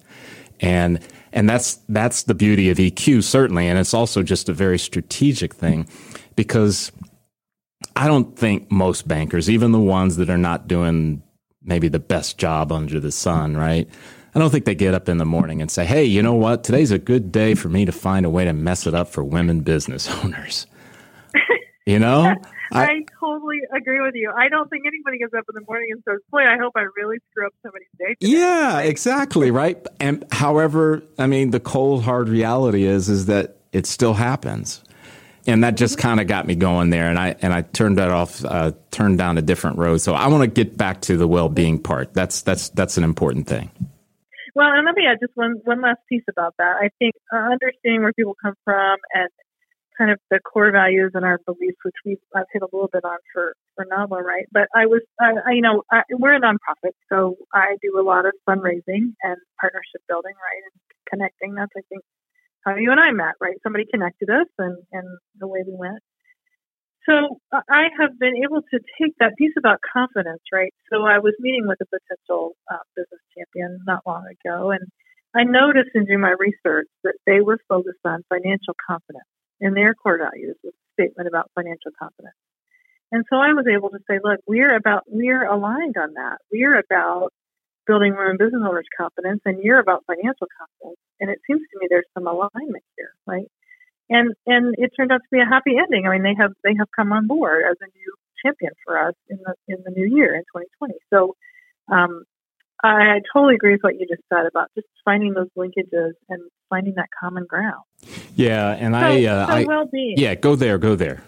And 0.59 0.99
and 1.33 1.49
that's 1.49 1.79
that's 1.89 2.23
the 2.23 2.35
beauty 2.35 2.69
of 2.69 2.77
EQ 2.77 3.23
certainly, 3.23 3.67
and 3.67 3.79
it's 3.79 3.95
also 3.95 4.21
just 4.21 4.47
a 4.47 4.53
very 4.53 4.77
strategic 4.77 5.55
thing 5.55 5.87
because 6.35 6.91
I 7.95 8.07
don't 8.07 8.37
think 8.37 8.71
most 8.71 9.07
bankers, 9.07 9.49
even 9.49 9.71
the 9.71 9.79
ones 9.79 10.17
that 10.17 10.29
are 10.29 10.37
not 10.37 10.67
doing 10.67 11.21
maybe 11.61 11.87
the 11.87 11.99
best 11.99 12.37
job 12.37 12.71
under 12.71 12.99
the 12.99 13.11
sun, 13.11 13.57
right? 13.57 13.89
I 14.33 14.39
don't 14.39 14.51
think 14.51 14.65
they 14.65 14.75
get 14.75 14.93
up 14.93 15.09
in 15.09 15.17
the 15.17 15.25
morning 15.25 15.61
and 15.61 15.71
say, 15.71 15.85
hey, 15.85 16.03
you 16.03 16.21
know 16.21 16.35
what? 16.35 16.63
Today's 16.63 16.91
a 16.91 16.99
good 16.99 17.31
day 17.31 17.55
for 17.55 17.67
me 17.67 17.85
to 17.85 17.91
find 17.91 18.25
a 18.25 18.29
way 18.29 18.45
to 18.45 18.53
mess 18.53 18.85
it 18.85 18.93
up 18.93 19.09
for 19.09 19.23
women 19.23 19.61
business 19.61 20.09
owners. 20.23 20.67
You 21.85 21.99
know? 21.99 22.35
I, 22.71 22.83
I, 22.83 23.05
totally 23.19 23.57
agree 23.75 23.99
with 23.99 24.13
you. 24.13 24.31
I 24.35 24.47
don't 24.47 24.69
think 24.69 24.83
anybody 24.85 25.17
gets 25.17 25.33
up 25.33 25.45
in 25.49 25.55
the 25.55 25.65
morning 25.67 25.87
and 25.91 26.03
says, 26.07 26.19
"Boy, 26.31 26.45
I 26.45 26.55
hope 26.57 26.73
I 26.75 26.85
really 26.95 27.17
screw 27.31 27.47
up 27.47 27.53
somebody's 27.63 27.87
day." 27.97 28.15
Today. 28.19 28.37
Yeah, 28.37 28.79
exactly, 28.81 29.49
right. 29.49 29.83
And 29.99 30.23
however, 30.31 31.01
I 31.17 31.25
mean, 31.25 31.49
the 31.49 31.59
cold 31.59 32.03
hard 32.03 32.29
reality 32.29 32.83
is 32.83 33.09
is 33.09 33.25
that 33.25 33.57
it 33.71 33.87
still 33.87 34.13
happens 34.13 34.83
and 35.49 35.63
that 35.63 35.75
just 35.75 35.97
kind 35.97 36.19
of 36.19 36.27
got 36.27 36.47
me 36.47 36.55
going 36.55 36.89
there 36.89 37.09
and 37.09 37.19
i 37.19 37.35
and 37.41 37.53
i 37.53 37.61
turned 37.61 37.97
that 37.97 38.09
off 38.09 38.43
uh, 38.45 38.71
turned 38.91 39.17
down 39.17 39.37
a 39.37 39.41
different 39.41 39.77
road. 39.77 39.97
So 39.97 40.13
i 40.13 40.27
want 40.27 40.43
to 40.43 40.47
get 40.47 40.77
back 40.77 41.01
to 41.01 41.17
the 41.17 41.27
well-being 41.27 41.81
part. 41.81 42.13
That's 42.13 42.41
that's 42.41 42.69
that's 42.69 42.97
an 42.97 43.03
important 43.03 43.47
thing. 43.47 43.69
Well 44.55 44.67
and 44.71 44.85
let 44.85 44.95
me 44.95 45.05
add 45.07 45.17
just 45.21 45.35
one 45.35 45.55
one 45.63 45.81
last 45.81 45.99
piece 46.07 46.23
about 46.29 46.55
that. 46.57 46.77
I 46.81 46.89
think 46.99 47.15
uh, 47.33 47.37
understanding 47.37 48.01
where 48.01 48.13
people 48.13 48.35
come 48.41 48.55
from 48.63 48.97
and 49.13 49.29
kind 49.97 50.11
of 50.11 50.19
the 50.31 50.39
core 50.39 50.71
values 50.71 51.11
and 51.13 51.25
our 51.25 51.39
beliefs 51.45 51.77
which 51.83 51.95
we've 52.05 52.23
i've 52.35 52.47
hit 52.53 52.61
a 52.61 52.69
little 52.71 52.89
bit 52.91 53.03
on 53.03 53.17
for 53.33 53.53
for 53.75 53.85
NAWBO, 53.85 54.21
right? 54.21 54.47
But 54.51 54.67
i 54.75 54.85
was 54.85 55.01
I, 55.19 55.33
I 55.45 55.51
you 55.53 55.61
know 55.61 55.83
I, 55.91 56.03
we're 56.11 56.35
a 56.35 56.41
nonprofit 56.41 56.95
so 57.11 57.35
i 57.53 57.75
do 57.81 57.99
a 57.99 58.03
lot 58.03 58.25
of 58.25 58.33
fundraising 58.47 59.13
and 59.23 59.37
partnership 59.59 60.01
building 60.07 60.33
right? 60.33 60.63
And 60.71 60.81
connecting 61.09 61.55
that's 61.55 61.71
i 61.77 61.81
think 61.89 62.03
how 62.65 62.75
you 62.75 62.91
and 62.91 62.99
I 62.99 63.11
met, 63.11 63.35
right? 63.41 63.57
Somebody 63.63 63.85
connected 63.91 64.29
us 64.29 64.47
and, 64.57 64.77
and 64.91 65.07
the 65.39 65.47
way 65.47 65.63
we 65.65 65.73
went. 65.75 65.99
So 67.07 67.39
I 67.51 67.87
have 67.99 68.19
been 68.19 68.35
able 68.43 68.61
to 68.61 68.79
take 69.01 69.13
that 69.19 69.35
piece 69.37 69.53
about 69.57 69.79
confidence, 69.81 70.41
right? 70.53 70.73
So 70.91 71.05
I 71.05 71.17
was 71.19 71.33
meeting 71.39 71.65
with 71.65 71.79
a 71.81 71.85
potential 71.85 72.53
uh, 72.69 72.85
business 72.95 73.21
champion 73.35 73.79
not 73.87 74.03
long 74.05 74.25
ago, 74.27 74.71
and 74.71 74.85
I 75.35 75.43
noticed 75.43 75.91
in 75.95 76.05
doing 76.05 76.19
my 76.19 76.35
research 76.37 76.87
that 77.03 77.15
they 77.25 77.41
were 77.41 77.57
focused 77.67 78.03
on 78.05 78.23
financial 78.29 78.75
confidence 78.85 79.25
in 79.59 79.73
their 79.73 79.93
core 79.93 80.19
values, 80.19 80.55
a 80.65 80.69
statement 80.93 81.27
about 81.27 81.49
financial 81.55 81.91
confidence. 81.97 82.35
And 83.11 83.25
so 83.29 83.37
I 83.37 83.53
was 83.53 83.65
able 83.65 83.89
to 83.89 83.99
say, 84.07 84.19
look, 84.23 84.39
we're 84.45 84.75
about, 84.75 85.03
we're 85.07 85.45
aligned 85.45 85.97
on 85.97 86.13
that. 86.13 86.37
We're 86.51 86.77
about 86.77 87.31
building 87.87 88.15
women 88.15 88.37
business 88.37 88.61
owners 88.65 88.87
confidence 88.95 89.41
and 89.45 89.63
you're 89.63 89.79
about 89.79 90.03
financial 90.05 90.47
confidence. 90.57 90.99
And 91.19 91.29
it 91.29 91.39
seems 91.47 91.61
to 91.61 91.79
me 91.79 91.87
there's 91.89 92.07
some 92.13 92.27
alignment 92.27 92.83
here, 92.97 93.13
right? 93.25 93.49
And 94.09 94.33
and 94.45 94.75
it 94.77 94.91
turned 94.95 95.11
out 95.11 95.21
to 95.21 95.31
be 95.31 95.39
a 95.39 95.45
happy 95.45 95.73
ending. 95.77 96.07
I 96.07 96.13
mean, 96.13 96.23
they 96.23 96.35
have 96.39 96.53
they 96.63 96.75
have 96.77 96.87
come 96.95 97.11
on 97.13 97.27
board 97.27 97.63
as 97.69 97.77
a 97.81 97.85
new 97.85 98.13
champion 98.43 98.71
for 98.85 98.97
us 98.97 99.13
in 99.29 99.37
the 99.45 99.53
in 99.67 99.83
the 99.83 99.91
new 99.91 100.07
year 100.07 100.33
in 100.33 100.41
2020. 100.55 100.95
So 101.11 101.35
um, 101.91 102.23
I 102.83 103.19
totally 103.33 103.55
agree 103.55 103.73
with 103.73 103.81
what 103.81 103.95
you 103.99 104.07
just 104.07 104.23
said 104.33 104.45
about 104.47 104.69
just 104.73 104.87
finding 105.03 105.33
those 105.33 105.49
linkages 105.57 106.13
and 106.29 106.41
finding 106.69 106.93
that 106.95 107.09
common 107.19 107.45
ground. 107.45 107.83
Yeah, 108.35 108.71
and 108.71 108.93
so, 108.93 108.99
I, 108.99 109.25
uh, 109.25 109.47
so 109.47 109.53
I 109.53 109.63
well-being. 109.65 110.15
yeah, 110.17 110.35
go 110.35 110.55
there, 110.55 110.77
go 110.77 110.95
there 110.95 111.21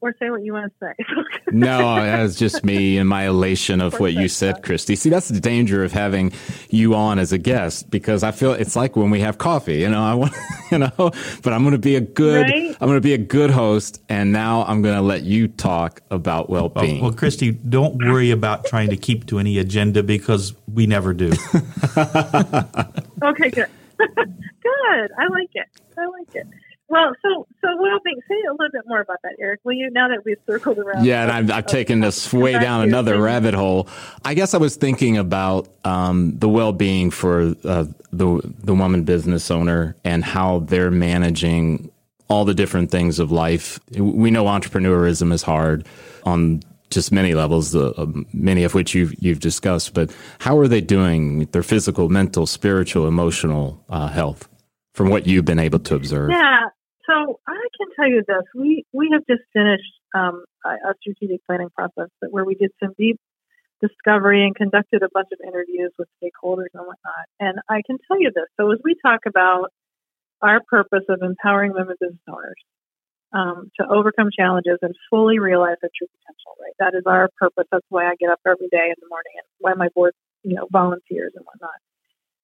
or 0.00 0.14
say 0.18 0.30
what 0.30 0.42
you 0.42 0.52
want 0.52 0.72
to 0.80 0.86
say. 0.86 1.04
no, 1.50 1.96
that's 1.96 2.36
just 2.36 2.64
me 2.64 2.98
and 2.98 3.08
my 3.08 3.26
elation 3.26 3.80
of 3.80 3.98
what 3.98 4.12
you 4.12 4.28
said, 4.28 4.62
Christy. 4.62 4.94
See, 4.94 5.10
that's 5.10 5.28
the 5.28 5.40
danger 5.40 5.82
of 5.84 5.92
having 5.92 6.32
you 6.68 6.94
on 6.94 7.18
as 7.18 7.32
a 7.32 7.38
guest 7.38 7.90
because 7.90 8.22
I 8.22 8.30
feel 8.30 8.52
it's 8.52 8.76
like 8.76 8.96
when 8.96 9.10
we 9.10 9.20
have 9.20 9.38
coffee. 9.38 9.78
You 9.78 9.88
know, 9.88 10.02
I 10.02 10.14
want, 10.14 10.32
you 10.70 10.78
know, 10.78 10.90
but 10.96 11.52
I'm 11.52 11.62
going 11.62 11.72
to 11.72 11.78
be 11.78 11.96
a 11.96 12.00
good, 12.00 12.42
right? 12.42 12.76
I'm 12.80 12.88
going 12.88 12.98
to 12.98 13.00
be 13.00 13.14
a 13.14 13.18
good 13.18 13.50
host, 13.50 14.02
and 14.08 14.32
now 14.32 14.64
I'm 14.64 14.82
going 14.82 14.96
to 14.96 15.02
let 15.02 15.22
you 15.22 15.48
talk 15.48 16.02
about 16.10 16.50
well-being. 16.50 17.00
Well, 17.00 17.10
well, 17.10 17.18
Christy, 17.18 17.52
don't 17.52 17.96
worry 17.96 18.30
about 18.30 18.66
trying 18.66 18.90
to 18.90 18.96
keep 18.96 19.26
to 19.26 19.38
any 19.38 19.58
agenda 19.58 20.02
because 20.02 20.54
we 20.72 20.86
never 20.86 21.14
do. 21.14 21.28
okay, 21.96 23.50
good, 23.50 23.70
good. 23.98 25.10
I 25.18 25.28
like 25.30 25.50
it. 25.54 25.68
I 25.98 26.06
like 26.06 26.34
it. 26.34 26.46
Well, 26.88 27.12
so 27.20 27.46
so 27.60 27.68
well, 27.80 27.98
think 28.04 28.22
say 28.28 28.36
a 28.48 28.52
little 28.52 28.70
bit 28.72 28.82
more 28.86 29.00
about 29.00 29.18
that, 29.22 29.32
Eric. 29.40 29.60
Will 29.64 29.72
you? 29.72 29.90
Now 29.90 30.08
that 30.08 30.24
we've 30.24 30.38
circled 30.46 30.78
around. 30.78 31.04
Yeah, 31.04 31.22
and 31.22 31.32
I've, 31.32 31.50
I've 31.50 31.66
taken 31.66 32.00
this 32.00 32.32
way 32.32 32.52
down 32.52 32.82
another 32.82 33.20
rabbit 33.20 33.54
hole. 33.54 33.88
I 34.24 34.34
guess 34.34 34.54
I 34.54 34.58
was 34.58 34.76
thinking 34.76 35.16
about 35.16 35.68
um, 35.84 36.38
the 36.38 36.48
well-being 36.48 37.10
for 37.10 37.54
uh, 37.64 37.86
the 38.12 38.40
the 38.62 38.74
woman 38.74 39.02
business 39.02 39.50
owner 39.50 39.96
and 40.04 40.22
how 40.22 40.60
they're 40.60 40.92
managing 40.92 41.90
all 42.28 42.44
the 42.44 42.54
different 42.54 42.92
things 42.92 43.18
of 43.18 43.32
life. 43.32 43.80
We 43.98 44.30
know 44.30 44.44
entrepreneurism 44.44 45.32
is 45.32 45.42
hard 45.42 45.86
on 46.22 46.62
just 46.90 47.10
many 47.10 47.34
levels, 47.34 47.74
uh, 47.74 48.06
many 48.32 48.62
of 48.62 48.74
which 48.74 48.94
you've 48.94 49.12
you've 49.18 49.40
discussed. 49.40 49.92
But 49.92 50.14
how 50.38 50.56
are 50.58 50.68
they 50.68 50.80
doing 50.80 51.46
their 51.46 51.64
physical, 51.64 52.08
mental, 52.08 52.46
spiritual, 52.46 53.08
emotional 53.08 53.84
uh, 53.88 54.06
health, 54.06 54.48
from 54.94 55.10
what 55.10 55.26
you've 55.26 55.44
been 55.44 55.58
able 55.58 55.80
to 55.80 55.96
observe? 55.96 56.30
Yeah. 56.30 56.60
So 57.06 57.40
I 57.46 57.62
can 57.78 57.88
tell 57.94 58.08
you 58.08 58.22
this: 58.26 58.42
we 58.54 58.84
we 58.92 59.10
have 59.12 59.22
just 59.28 59.46
finished 59.52 59.94
um, 60.14 60.44
a, 60.64 60.94
strategic 61.00 61.44
planning 61.46 61.70
process 61.74 62.10
that 62.20 62.32
where 62.32 62.44
we 62.44 62.54
did 62.54 62.70
some 62.82 62.94
deep 62.98 63.18
discovery 63.80 64.44
and 64.44 64.54
conducted 64.54 65.02
a 65.02 65.08
bunch 65.12 65.28
of 65.32 65.38
interviews 65.46 65.92
with 65.98 66.08
stakeholders 66.22 66.72
and 66.74 66.86
whatnot. 66.86 67.26
And 67.38 67.58
I 67.68 67.82
can 67.86 67.98
tell 68.08 68.20
you 68.20 68.30
this: 68.34 68.46
so 68.58 68.72
as 68.72 68.78
we 68.82 68.96
talk 69.00 69.20
about 69.26 69.70
our 70.42 70.60
purpose 70.68 71.04
of 71.08 71.22
empowering 71.22 71.72
women 71.72 71.96
business 72.00 72.20
owners 72.28 72.60
um, 73.32 73.70
to 73.80 73.86
overcome 73.88 74.28
challenges 74.36 74.78
and 74.82 74.94
fully 75.08 75.38
realize 75.38 75.76
their 75.80 75.90
true 75.96 76.08
potential. 76.08 76.52
Right, 76.60 76.74
that 76.78 76.98
is 76.98 77.04
our 77.06 77.30
purpose. 77.38 77.66
That's 77.70 77.86
why 77.88 78.06
I 78.06 78.14
get 78.18 78.30
up 78.30 78.40
every 78.46 78.68
day 78.68 78.88
in 78.90 78.98
the 79.00 79.08
morning 79.08 79.32
and 79.36 79.46
why 79.58 79.74
my 79.74 79.88
board, 79.94 80.12
you 80.42 80.56
know, 80.56 80.66
volunteers 80.70 81.32
and 81.36 81.44
whatnot. 81.44 81.78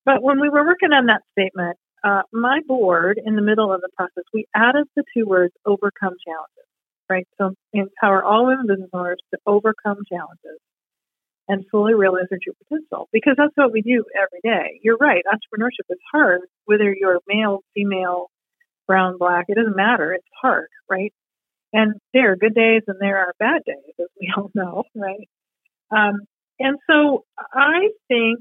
But 0.05 0.23
when 0.23 0.41
we 0.41 0.49
were 0.49 0.65
working 0.65 0.93
on 0.93 1.07
that 1.07 1.23
statement, 1.33 1.79
uh, 2.05 2.23
my 2.33 2.61
board, 2.67 3.21
in 3.25 3.37
the 3.37 3.43
middle 3.43 3.73
of 3.73 3.81
the 3.81 3.89
process, 3.97 4.25
we 4.33 4.47
added 4.55 4.87
the 4.97 5.05
two 5.17 5.27
words 5.27 5.53
"overcome 5.67 6.15
challenges." 6.27 6.69
Right, 7.11 7.27
so 7.37 7.55
empower 7.73 8.25
all 8.25 8.47
women 8.47 8.67
business 8.67 8.91
owners 8.95 9.19
to 9.35 9.41
overcome 9.47 9.99
challenges 10.09 10.61
and 11.49 11.65
fully 11.71 11.95
realize 11.95 12.25
their 12.31 12.39
true 12.43 12.55
potential 12.63 13.09
because 13.13 13.35
that's 13.37 13.53
what 13.57 13.73
we 13.73 13.83
do 13.83 14.05
every 14.17 14.41
day. 14.43 14.81
You're 14.83 14.97
right. 14.97 15.23
Entrepreneurship 15.27 15.91
is 15.91 15.99
hard, 16.11 16.41
whether 16.65 16.95
you're 16.95 17.21
male, 17.27 17.61
female, 17.75 18.31
brown, 18.87 19.19
black, 19.19 19.47
it 19.49 19.57
doesn't 19.57 19.77
matter. 19.77 20.13
It's 20.13 20.25
hard, 20.41 20.69
right? 20.89 21.13
And 21.73 21.95
there 22.13 22.33
are 22.33 22.37
good 22.37 22.55
days 22.55 22.83
and 22.87 22.99
there 23.01 23.19
are 23.19 23.35
bad 23.39 23.63
days, 23.67 23.95
as 23.99 24.07
we 24.21 24.33
all 24.37 24.51
know, 24.55 24.85
right? 24.95 25.29
Um, 25.91 26.21
and 26.59 26.79
so 26.89 27.25
I 27.53 27.89
think, 28.09 28.39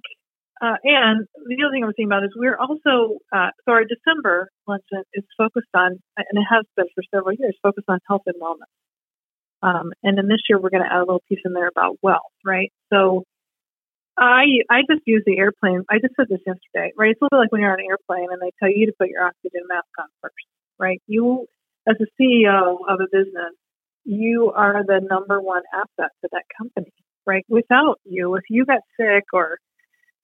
uh, 0.62 0.78
and 0.84 1.26
the 1.50 1.58
other 1.66 1.74
thing 1.74 1.84
I 1.84 1.88
was 1.90 1.96
thinking 1.98 2.14
about 2.14 2.24
is 2.24 2.32
we're 2.36 2.58
also, 2.58 3.18
uh, 3.34 3.50
so 3.66 3.74
our 3.74 3.84
December 3.84 4.50
luncheon 4.68 5.04
is 5.14 5.26
focused 5.36 5.74
on, 5.74 5.98
and 6.16 6.38
it 6.38 6.46
has 6.50 6.66
been 6.78 6.86
for 6.94 7.04
several 7.14 7.34
years, 7.34 7.58
focused 7.64 7.90
on 7.90 7.98
health 8.08 8.22
and 8.28 8.38
wellness. 8.40 8.70
Um, 9.64 9.92
and 10.04 10.18
then 10.18 10.28
this 10.28 10.42
year 10.48 10.60
we're 10.60 10.70
going 10.70 10.84
to 10.84 10.92
add 10.92 11.02
a 11.02 11.08
little 11.08 11.24
piece 11.28 11.42
in 11.46 11.54
there 11.54 11.68
about 11.68 11.98
wealth, 12.04 12.34
right? 12.46 12.72
So 12.94 13.24
I 14.18 14.62
I 14.70 14.82
just 14.90 15.02
use 15.06 15.24
the 15.26 15.38
airplane. 15.38 15.84
I 15.90 15.98
just 15.98 16.14
said 16.16 16.28
this 16.30 16.42
yesterday, 16.46 16.94
right? 16.98 17.12
It's 17.12 17.22
a 17.22 17.26
little 17.26 17.40
like 17.42 17.52
when 17.52 17.62
you're 17.62 17.74
on 17.74 17.80
an 17.80 17.90
airplane 17.90 18.30
and 18.32 18.42
they 18.42 18.52
tell 18.60 18.70
you 18.70 18.86
to 18.86 18.94
put 19.00 19.10
your 19.10 19.24
oxygen 19.24 19.66
mask 19.68 19.90
on 20.00 20.08
first, 20.22 20.46
right? 20.78 21.02
You, 21.08 21.48
as 21.88 21.96
a 22.02 22.10
CEO 22.22 22.78
of 22.88 23.00
a 23.02 23.10
business, 23.12 23.54
you 24.04 24.52
are 24.56 24.84
the 24.86 25.02
number 25.02 25.42
one 25.42 25.64
asset 25.74 26.12
to 26.22 26.30
that 26.32 26.44
company, 26.58 26.94
right? 27.26 27.46
Without 27.50 28.00
you, 28.04 28.36
if 28.36 28.44
you 28.50 28.66
got 28.66 28.82
sick 29.00 29.26
or 29.34 29.58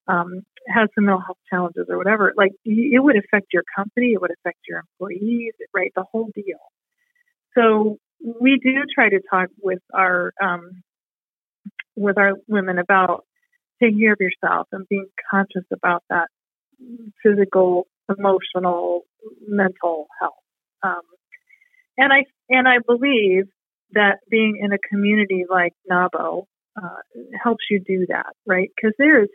um, 0.08 0.42
has 0.68 0.90
some 0.96 1.06
mental 1.06 1.22
health 1.22 1.38
challenges 1.50 1.88
or 1.90 1.98
whatever, 1.98 2.34
like 2.36 2.52
it 2.66 3.04
would 3.04 3.18
affect 3.18 3.48
your 3.54 3.64
company, 3.76 4.14
it 4.14 4.22
would 4.22 4.32
affect 4.32 4.60
your 4.68 4.80
employees, 4.80 5.54
right? 5.74 5.92
The 5.96 6.06
whole 6.12 6.30
deal. 6.34 6.60
So 7.56 7.98
we 8.22 8.60
do 8.62 8.84
try 8.94 9.10
to 9.10 9.20
talk 9.30 9.50
with 9.62 9.82
our 9.94 10.34
um, 10.42 10.84
with 11.96 12.18
our 12.18 12.34
women 12.48 12.78
about 12.80 13.26
taking 13.82 14.00
care 14.00 14.14
of 14.14 14.20
yourself 14.20 14.68
and 14.72 14.88
being 14.88 15.08
conscious 15.32 15.66
about 15.72 16.04
that 16.10 16.28
physical, 17.24 17.88
emotional, 18.18 19.02
mental 19.48 20.08
health. 20.20 20.34
Um, 20.84 21.02
and 21.98 22.14
I 22.14 22.26
and 22.50 22.68
I 22.68 22.78
believe 22.86 23.46
that 23.92 24.20
being 24.30 24.60
in 24.62 24.72
a 24.74 24.78
community 24.78 25.46
like 25.50 25.74
NAWBO 25.90 26.46
uh, 26.82 26.98
helps 27.42 27.66
you 27.70 27.80
do 27.80 28.06
that, 28.10 28.34
right? 28.46 28.70
Because 28.76 28.94
there's 28.98 29.30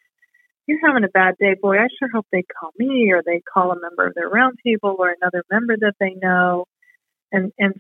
you're 0.66 0.86
having 0.86 1.04
a 1.04 1.08
bad 1.08 1.34
day, 1.38 1.54
boy. 1.60 1.76
I 1.76 1.88
sure 1.98 2.08
hope 2.12 2.26
they 2.32 2.44
call 2.58 2.70
me 2.78 3.12
or 3.12 3.22
they 3.24 3.42
call 3.52 3.72
a 3.72 3.80
member 3.80 4.06
of 4.06 4.14
their 4.14 4.30
roundtable 4.30 4.98
or 4.98 5.14
another 5.20 5.44
member 5.50 5.76
that 5.78 5.94
they 6.00 6.14
know, 6.14 6.66
and 7.32 7.52
and 7.58 7.74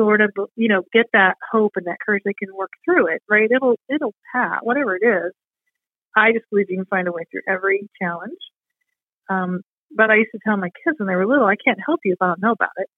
sort 0.00 0.22
of, 0.22 0.30
you 0.56 0.68
know, 0.68 0.82
get 0.92 1.06
that 1.12 1.36
hope 1.52 1.72
and 1.76 1.86
that 1.86 1.98
courage, 2.04 2.22
they 2.24 2.32
can 2.32 2.54
work 2.56 2.70
through 2.84 3.08
it, 3.08 3.22
right? 3.28 3.50
It'll, 3.50 3.76
it'll 3.92 4.14
pass, 4.32 4.60
whatever 4.62 4.96
it 4.96 5.04
is. 5.04 5.32
I 6.16 6.32
just 6.32 6.46
believe 6.50 6.66
you 6.70 6.78
can 6.78 6.86
find 6.86 7.06
a 7.06 7.12
way 7.12 7.24
through 7.30 7.42
every 7.46 7.88
challenge. 8.00 8.38
Um, 9.28 9.60
but 9.94 10.10
I 10.10 10.16
used 10.16 10.30
to 10.32 10.40
tell 10.42 10.56
my 10.56 10.70
kids 10.84 10.98
when 10.98 11.06
they 11.06 11.16
were 11.16 11.26
little, 11.26 11.46
I 11.46 11.56
can't 11.62 11.78
help 11.84 12.00
you 12.04 12.14
if 12.14 12.22
I 12.22 12.28
don't 12.28 12.40
know 12.40 12.52
about 12.52 12.70
it. 12.78 12.88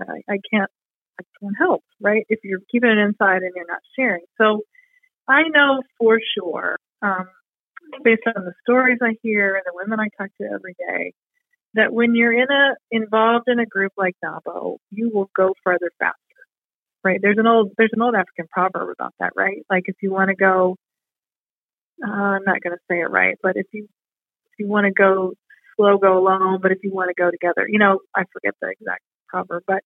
I, 0.00 0.32
I 0.34 0.38
can't, 0.52 0.70
I 1.18 1.24
can't 1.40 1.56
help, 1.58 1.82
right? 2.00 2.26
If 2.28 2.40
you're 2.44 2.60
keeping 2.70 2.90
it 2.90 2.98
inside 2.98 3.42
and 3.42 3.52
you're 3.56 3.66
not 3.66 3.80
sharing. 3.98 4.24
So 4.38 4.62
I 5.26 5.44
know 5.48 5.82
for 5.98 6.18
sure, 6.36 6.78
um, 7.00 7.28
based 8.04 8.22
on 8.26 8.44
the 8.44 8.54
stories 8.62 8.98
I 9.02 9.16
hear 9.22 9.54
and 9.54 9.62
the 9.64 9.72
women 9.74 10.00
I 10.00 10.08
talk 10.16 10.30
to 10.40 10.46
every 10.46 10.74
day, 10.78 11.12
that 11.74 11.92
when 11.92 12.14
you're 12.14 12.32
in 12.32 12.50
a 12.50 12.74
involved 12.90 13.48
in 13.48 13.58
a 13.58 13.66
group 13.66 13.92
like 13.96 14.14
NAWBO, 14.24 14.76
you 14.90 15.10
will 15.12 15.30
go 15.34 15.54
further 15.64 15.90
faster 15.98 16.16
right? 17.04 17.20
There's 17.20 17.38
an 17.38 17.46
old 17.46 17.72
there's 17.76 17.90
an 17.92 18.02
old 18.02 18.14
African 18.14 18.46
proverb 18.50 18.88
about 18.90 19.14
that, 19.20 19.32
right? 19.36 19.64
Like 19.70 19.84
if 19.86 19.96
you 20.02 20.12
want 20.12 20.28
to 20.28 20.36
go, 20.36 20.76
uh, 22.06 22.10
I'm 22.10 22.44
not 22.44 22.60
going 22.62 22.76
to 22.76 22.82
say 22.90 23.00
it 23.00 23.10
right, 23.10 23.36
but 23.42 23.56
if 23.56 23.66
you 23.72 23.84
if 23.84 24.58
you 24.58 24.68
want 24.68 24.86
to 24.86 24.92
go 24.92 25.32
slow, 25.76 25.98
go 25.98 26.18
alone. 26.18 26.60
But 26.62 26.72
if 26.72 26.78
you 26.82 26.92
want 26.92 27.08
to 27.08 27.20
go 27.20 27.30
together, 27.30 27.66
you 27.68 27.78
know, 27.78 28.00
I 28.14 28.24
forget 28.32 28.54
the 28.60 28.68
exact 28.68 29.02
proverb, 29.28 29.64
but 29.66 29.82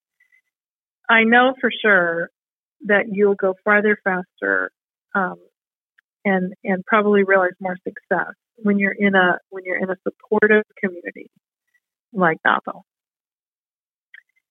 I 1.08 1.24
know 1.24 1.54
for 1.60 1.70
sure 1.82 2.30
that 2.86 3.04
you'll 3.10 3.34
go 3.34 3.54
farther, 3.64 3.98
faster, 4.02 4.70
um, 5.14 5.36
and 6.26 6.52
and 6.64 6.84
probably 6.84 7.22
realize 7.22 7.52
more 7.60 7.76
success 7.84 8.34
when 8.56 8.78
you're 8.78 8.96
in 8.98 9.14
a 9.14 9.38
when 9.48 9.64
you're 9.64 9.78
in 9.78 9.88
a 9.88 9.96
supportive 10.02 10.64
community 10.82 11.30
like 12.12 12.38
NAWBO. 12.46 12.82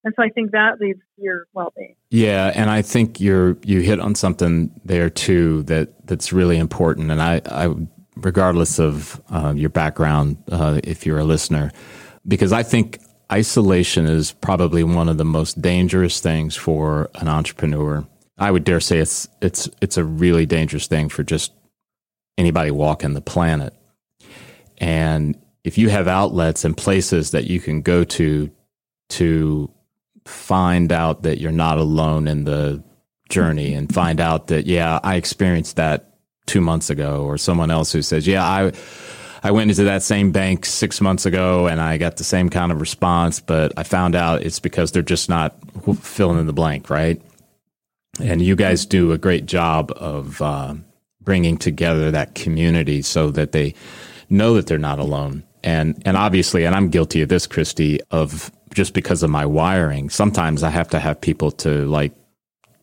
And 0.04 0.14
so 0.16 0.24
I 0.24 0.30
think 0.30 0.52
that 0.52 0.80
leads 0.80 1.00
to 1.00 1.22
your 1.24 1.48
well-being. 1.54 1.96
Yeah, 2.12 2.52
and 2.54 2.70
I 2.70 2.84
think 2.84 3.20
you're 3.20 3.58
you 3.64 3.82
hit 3.82 4.00
on 4.00 4.16
something 4.16 4.72
there 4.86 5.10
too 5.10 5.64
that 5.64 6.08
that's 6.08 6.32
really 6.32 6.58
important. 6.58 7.12
And 7.12 7.22
I, 7.22 7.42
I 7.46 7.76
regardless 8.16 8.80
of 8.80 9.22
uh, 9.30 9.54
your 9.56 9.70
background, 9.70 10.38
uh, 10.52 10.80
if 10.84 11.06
you're 11.06 11.20
a 11.20 11.24
listener, 11.24 11.72
because 12.28 12.54
I 12.54 12.64
think 12.64 13.00
isolation 13.32 14.06
is 14.06 14.32
probably 14.32 14.84
one 14.84 15.10
of 15.10 15.18
the 15.18 15.26
most 15.26 15.60
dangerous 15.60 16.20
things 16.20 16.56
for 16.56 17.10
an 17.16 17.28
entrepreneur. 17.28 18.06
I 18.38 18.52
would 18.52 18.64
dare 18.64 18.82
say 18.82 19.00
it's 19.00 19.28
it's 19.42 19.68
it's 19.82 19.98
a 19.98 20.04
really 20.04 20.46
dangerous 20.46 20.86
thing 20.86 21.10
for 21.10 21.24
just 21.24 21.52
anybody 22.38 22.72
walking 22.72 23.14
the 23.14 23.22
planet. 23.22 23.74
And 24.78 25.40
if 25.64 25.78
you 25.78 25.90
have 25.90 26.08
outlets 26.08 26.64
and 26.64 26.78
places 26.78 27.32
that 27.32 27.46
you 27.46 27.60
can 27.60 27.82
go 27.82 28.04
to 28.04 28.52
to 29.10 29.72
find 30.26 30.92
out 30.92 31.24
that 31.24 31.40
you're 31.40 31.52
not 31.52 31.78
alone 31.78 32.28
in 32.28 32.44
the 32.44 32.84
journey 33.30 33.74
and 33.74 33.94
find 33.94 34.20
out 34.20 34.48
that 34.48 34.68
yeah 34.68 35.00
i 35.04 35.16
experienced 35.16 35.78
that 35.78 36.16
two 36.46 36.62
months 36.62 36.90
ago 36.92 37.24
or 37.24 37.38
someone 37.38 37.72
else 37.72 37.92
who 37.92 38.02
says 38.02 38.28
yeah 38.28 38.44
i 38.44 38.72
i 39.42 39.50
went 39.50 39.70
into 39.70 39.84
that 39.84 40.04
same 40.04 40.32
bank 40.32 40.64
six 40.66 41.02
months 41.02 41.26
ago 41.26 41.66
and 41.68 41.82
i 41.82 41.98
got 41.98 42.18
the 42.18 42.24
same 42.24 42.50
kind 42.50 42.72
of 42.72 42.80
response 42.80 43.40
but 43.40 43.72
i 43.78 43.84
found 43.84 44.14
out 44.16 44.44
it's 44.44 44.60
because 44.60 44.92
they're 44.92 45.02
just 45.02 45.28
not 45.28 45.56
filling 46.02 46.40
in 46.40 46.46
the 46.46 46.54
blank 46.54 46.90
right 46.90 47.20
and 48.20 48.42
you 48.42 48.56
guys 48.56 48.86
do 48.86 49.12
a 49.12 49.18
great 49.18 49.46
job 49.46 49.92
of 49.96 50.42
uh, 50.42 50.76
bringing 51.26 51.58
together 51.58 52.12
that 52.12 52.36
community 52.36 53.02
so 53.02 53.32
that 53.32 53.52
they 53.52 53.74
know 54.30 54.56
that 54.56 54.68
they're 54.68 54.78
not 54.78 55.00
alone 55.00 55.44
and 55.64 56.02
and 56.06 56.16
obviously 56.16 56.66
and 56.66 56.76
i'm 56.76 56.90
guilty 56.90 57.22
of 57.22 57.30
this 57.30 57.46
christy 57.46 58.00
of 58.12 58.52
just 58.76 58.94
because 58.94 59.24
of 59.24 59.30
my 59.32 59.46
wiring, 59.46 60.10
sometimes 60.10 60.62
I 60.62 60.70
have 60.70 60.90
to 60.90 61.00
have 61.00 61.20
people 61.20 61.50
to 61.52 61.86
like 61.86 62.12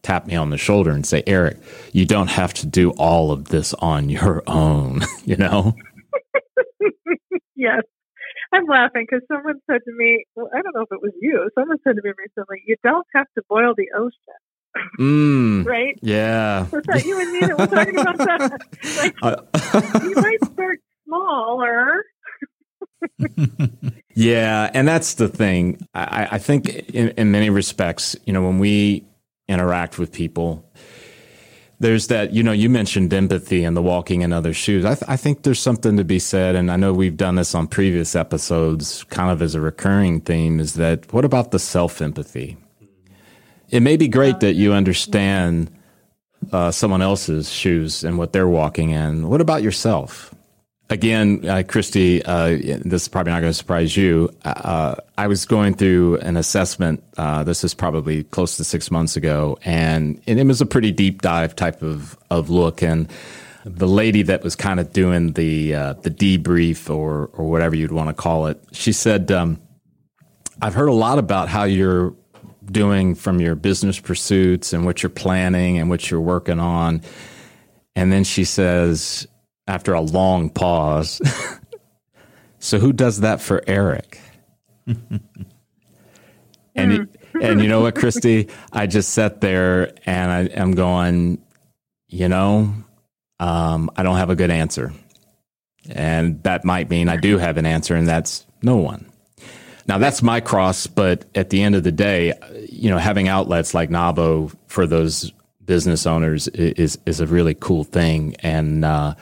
tap 0.03 0.27
me 0.27 0.35
on 0.35 0.51
the 0.51 0.59
shoulder 0.59 0.91
and 0.91 1.07
say, 1.07 1.23
Eric, 1.27 1.59
you 1.93 2.07
don't 2.07 2.31
have 2.31 2.53
to 2.55 2.67
do 2.67 2.91
all 2.93 3.31
of 3.31 3.49
this 3.49 3.75
on 3.75 4.09
your 4.09 4.43
own, 4.49 5.03
you 5.25 5.37
know? 5.37 5.75
yes. 7.55 7.83
I'm 8.55 8.67
laughing 8.67 9.07
because 9.09 9.27
someone 9.29 9.61
said 9.71 9.81
to 9.85 9.93
me, 9.97 10.25
well, 10.35 10.51
I 10.53 10.61
don't 10.61 10.75
know 10.75 10.83
if 10.83 10.93
it 10.93 11.01
was 11.01 11.13
you, 11.21 11.49
someone 11.55 11.79
said 11.85 11.97
to 11.97 12.03
me 12.03 12.11
recently, 12.19 12.63
you 12.67 12.77
don't 12.83 13.07
have 13.15 13.27
to 13.37 13.43
boil 13.49 13.75
the 13.77 13.89
ocean. 13.97 14.42
Mm, 14.99 15.67
right? 15.67 15.99
Yeah. 16.03 16.67
You 17.05 17.21
and 17.21 17.33
me 17.33 17.41
that 17.41 17.59
were 17.59 17.67
talking 17.67 17.99
about 17.99 18.19
that? 18.19 18.61
Like, 18.97 19.15
uh, 19.23 20.01
you 20.03 20.15
might 20.17 20.45
start 20.45 20.81
smaller 21.07 22.05
yeah, 24.15 24.71
and 24.75 24.87
that's 24.87 25.15
the 25.15 25.29
thing. 25.29 25.87
I, 25.95 26.29
I 26.33 26.39
think 26.39 26.69
in, 26.69 27.11
in, 27.11 27.31
many 27.31 27.51
respects, 27.51 28.17
you 28.25 28.33
know, 28.33 28.43
when 28.43 28.59
we 28.59 29.05
interact 29.49 29.99
with 29.99 30.13
people, 30.13 30.71
there's 31.81 32.07
that, 32.09 32.33
you 32.33 32.43
know, 32.43 32.53
you 32.53 32.69
mentioned 32.69 33.13
empathy 33.13 33.65
and 33.65 33.77
the 33.77 33.83
walking 33.83 34.23
in 34.23 34.33
other 34.33 34.55
shoes. 34.55 34.85
I, 34.85 34.95
th- 34.95 35.09
I 35.09 35.17
think 35.17 35.43
there's 35.43 35.61
something 35.61 35.97
to 35.97 36.05
be 36.05 36.19
said, 36.19 36.55
and 36.55 36.71
I 36.71 36.77
know 36.77 36.93
we've 36.93 37.17
done 37.17 37.35
this 37.35 37.55
on 37.55 37.67
previous 37.67 38.15
episodes, 38.15 39.05
kind 39.05 39.31
of 39.31 39.43
as 39.43 39.55
a 39.55 39.61
recurring 39.61 40.21
theme, 40.21 40.61
is 40.61 40.75
that 40.75 41.13
what 41.13 41.25
about 41.25 41.51
the 41.51 41.59
self 41.59 42.01
empathy? 42.01 42.57
It 43.73 43.81
may 43.81 43.97
be 43.97 44.07
great 44.07 44.41
that 44.41 44.53
you 44.53 44.75
understand 44.75 45.71
uh, 46.53 46.71
someone 46.71 47.01
else's 47.01 47.51
shoes 47.51 48.05
and 48.05 48.19
what 48.19 48.33
they're 48.33 48.49
walking 48.49 48.91
in. 48.91 49.29
What 49.29 49.41
about 49.41 49.63
yourself? 49.63 50.33
Again, 50.91 51.49
uh, 51.49 51.63
Christy, 51.67 52.23
uh, 52.23 52.49
this 52.49 53.03
is 53.03 53.09
probably 53.09 53.33
not 53.33 53.41
going 53.41 53.51
to 53.51 53.57
surprise 53.57 53.97
you. 53.97 54.29
Uh, 54.45 54.97
I 55.17 55.27
was 55.27 55.47
going 55.47 55.73
through 55.73 56.19
an 56.19 56.37
assessment. 56.37 57.03
Uh, 57.17 57.45
this 57.45 57.65
is 57.65 57.73
probably 57.73 58.25
close 58.25 58.59
to 58.59 58.65
six 58.65 58.91
months 58.91 59.17
ago, 59.17 59.59
and, 59.65 60.21
and 60.27 60.39
it 60.39 60.47
was 60.47 60.61
a 60.61 60.67
pretty 60.67 60.93
deep 60.93 61.23
dive 61.23 61.57
type 61.57 61.81
of, 61.81 62.19
of 62.31 62.51
look. 62.51 62.83
And 62.83 63.11
the 63.65 63.89
lady 63.89 64.21
that 64.25 64.45
was 64.45 64.55
kind 64.55 64.81
of 64.81 64.93
doing 64.93 65.33
the 65.33 65.75
uh, 65.75 65.93
the 65.95 66.11
debrief 66.11 66.91
or 66.91 67.31
or 67.33 67.49
whatever 67.49 67.77
you'd 67.77 67.93
want 67.93 68.09
to 68.09 68.15
call 68.15 68.49
it, 68.49 68.61
she 68.73 68.93
said, 68.93 69.31
um, 69.31 69.63
"I've 70.61 70.75
heard 70.75 70.89
a 70.89 70.93
lot 70.93 71.19
about 71.19 71.49
how 71.49 71.63
you're 71.63 72.13
doing 72.65 73.15
from 73.15 73.41
your 73.41 73.55
business 73.55 73.99
pursuits 73.99 74.73
and 74.73 74.85
what 74.85 75.03
you're 75.03 75.11
planning 75.11 75.79
and 75.79 75.89
what 75.91 76.11
you're 76.11 76.21
working 76.21 76.61
on." 76.61 77.03
And 77.95 78.11
then 78.11 78.25
she 78.25 78.45
says, 78.45 79.27
after 79.67 79.95
a 79.95 80.01
long 80.01 80.51
pause. 80.51 81.21
so 82.59 82.79
who 82.79 82.93
does 82.93 83.21
that 83.21 83.41
for 83.41 83.63
Eric? 83.67 84.19
and 84.87 85.23
it, 86.75 87.09
and 87.41 87.63
you 87.63 87.69
know 87.69 87.83
what, 87.83 87.95
Christy? 87.95 88.49
I 88.73 88.87
just 88.87 89.11
sat 89.11 89.41
there 89.41 89.93
and 90.05 90.31
I 90.31 90.41
am 90.59 90.73
going, 90.73 91.43
you 92.09 92.29
know, 92.29 92.75
um, 93.41 93.91
I 93.97 94.03
don't 94.03 94.17
have 94.17 94.31
a 94.31 94.37
good 94.37 94.51
answer, 94.51 94.93
and 95.89 96.43
that 96.45 96.65
might 96.65 96.91
mean 96.91 97.09
I 97.09 97.17
do 97.17 97.39
have 97.39 97.57
an 97.57 97.67
answer, 97.67 97.97
and 97.97 98.07
that's 98.07 98.47
no 98.63 98.77
one. 98.77 99.12
Now 99.87 99.99
that's 99.99 100.23
my 100.23 100.41
cross, 100.41 100.87
but 100.87 101.25
at 101.35 101.51
the 101.51 101.63
end 101.63 101.75
of 101.75 101.83
the 101.83 101.93
day, 101.93 102.33
you 102.69 102.91
know, 102.91 102.99
having 102.99 103.29
outlets 103.29 103.75
like 103.75 103.91
NAWBO 103.91 104.55
for 104.67 104.87
those 104.87 105.33
business 105.65 106.07
owners 106.07 106.49
is 106.49 106.99
is 107.07 107.21
a 107.21 107.27
really 107.27 107.55
cool 107.55 107.85
thing, 107.85 108.37
and 108.41 108.85
uh, 108.85 109.15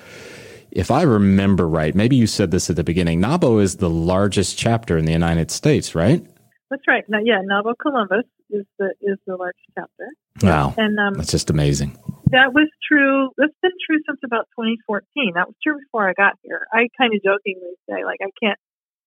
if 0.71 0.91
I 0.91 1.03
remember 1.03 1.69
right, 1.69 1.95
maybe 1.95 2.17
you 2.17 2.27
said 2.27 2.51
this 2.51 2.71
at 2.71 2.77
the 2.77 2.85
beginning, 2.85 3.21
NAWBO 3.21 3.63
is 3.63 3.77
the 3.77 3.91
largest 3.91 4.57
chapter 4.57 4.97
in 4.97 5.05
the 5.05 5.13
United 5.13 5.51
States, 5.51 5.95
right? 5.95 6.25
That's 6.71 6.87
right. 6.87 7.05
Now, 7.09 7.19
yeah, 7.23 7.41
NAWBO 7.43 7.75
Columbus 7.81 8.27
is 8.51 8.65
the 8.79 8.95
is 9.01 9.19
the 9.27 9.37
largest 9.37 9.67
chapter. 9.77 10.09
Wow, 10.43 10.75
and 10.77 10.99
um, 10.99 11.15
that's 11.15 11.33
just 11.33 11.51
amazing. 11.51 11.99
That 12.31 12.55
was 12.55 12.69
true. 12.87 13.31
That's 13.37 13.55
been 13.61 13.73
true 13.87 13.99
since 14.07 14.21
about 14.25 14.47
2014. 14.55 15.33
That 15.35 15.49
was 15.49 15.57
true 15.63 15.79
before 15.79 16.09
I 16.09 16.13
got 16.13 16.35
here. 16.43 16.67
I 16.73 16.87
kind 16.97 17.13
of 17.13 17.23
jokingly 17.25 17.75
say, 17.89 18.05
like, 18.05 18.21
I 18.23 18.31
can't, 18.41 18.59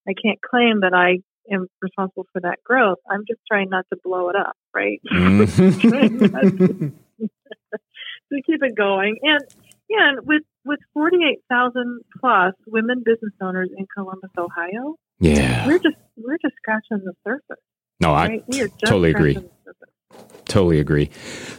I 0.08 0.12
can't 0.12 0.42
claim 0.42 0.82
that 0.82 0.94
I 0.94 1.24
am 1.52 1.68
responsible 1.82 2.26
for 2.32 2.42
that 2.42 2.60
growth. 2.64 2.98
I'm 3.10 3.24
just 3.28 3.42
trying 3.48 3.70
not 3.70 3.86
to 3.92 4.00
blow 4.04 4.30
it 4.30 4.36
up, 4.36 4.56
right? 4.74 5.02
Mm-hmm. 5.12 6.88
to 8.34 8.42
keep 8.46 8.64
it 8.64 8.76
going, 8.76 9.18
and 9.22 9.42
yeah, 9.90 10.10
and 10.10 10.28
with 10.28 10.44
with 10.66 10.80
48,000 10.94 12.02
plus 12.20 12.54
women 12.68 13.04
business 13.06 13.34
owners 13.42 13.70
in 13.78 13.86
Columbus, 13.94 14.32
Ohio. 14.38 14.96
Yeah. 15.20 15.68
We're 15.68 15.80
just 15.80 15.96
we're 16.18 16.38
just 16.38 16.56
scratching 16.56 17.06
the 17.06 17.14
surface. 17.26 17.64
No, 18.00 18.12
right? 18.12 18.44
I 18.52 18.68
totally 18.86 19.12
agree. 19.12 19.38
Totally 20.46 20.80
agree. 20.80 21.10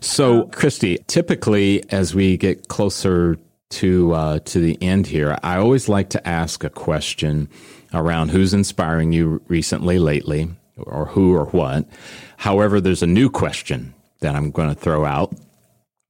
So, 0.01 0.42
um, 0.42 0.51
Christy, 0.51 0.99
typically 1.07 1.83
as 1.90 2.14
we 2.14 2.37
get 2.37 2.68
closer 2.68 3.38
to 3.70 4.12
uh, 4.12 4.38
to 4.40 4.61
the 4.61 4.79
end 4.83 5.07
here, 5.07 5.38
I 5.42 5.57
always 5.57 5.88
like 5.88 6.11
to 6.11 6.29
ask 6.29 6.64
a 6.64 6.70
question 6.70 7.49
around 7.94 8.30
who's 8.30 8.52
inspiring 8.52 9.12
you 9.12 9.40
recently, 9.48 9.98
lately, 9.98 10.50
or 10.76 11.07
who 11.07 11.35
or 11.35 11.46
what. 11.46 11.87
However, 12.37 12.80
there's 12.80 13.02
a 13.02 13.07
new 13.07 13.30
question 13.30 13.94
that 14.20 14.35
I'm 14.35 14.50
going 14.50 14.68
to 14.68 14.74
throw 14.74 15.04
out 15.04 15.35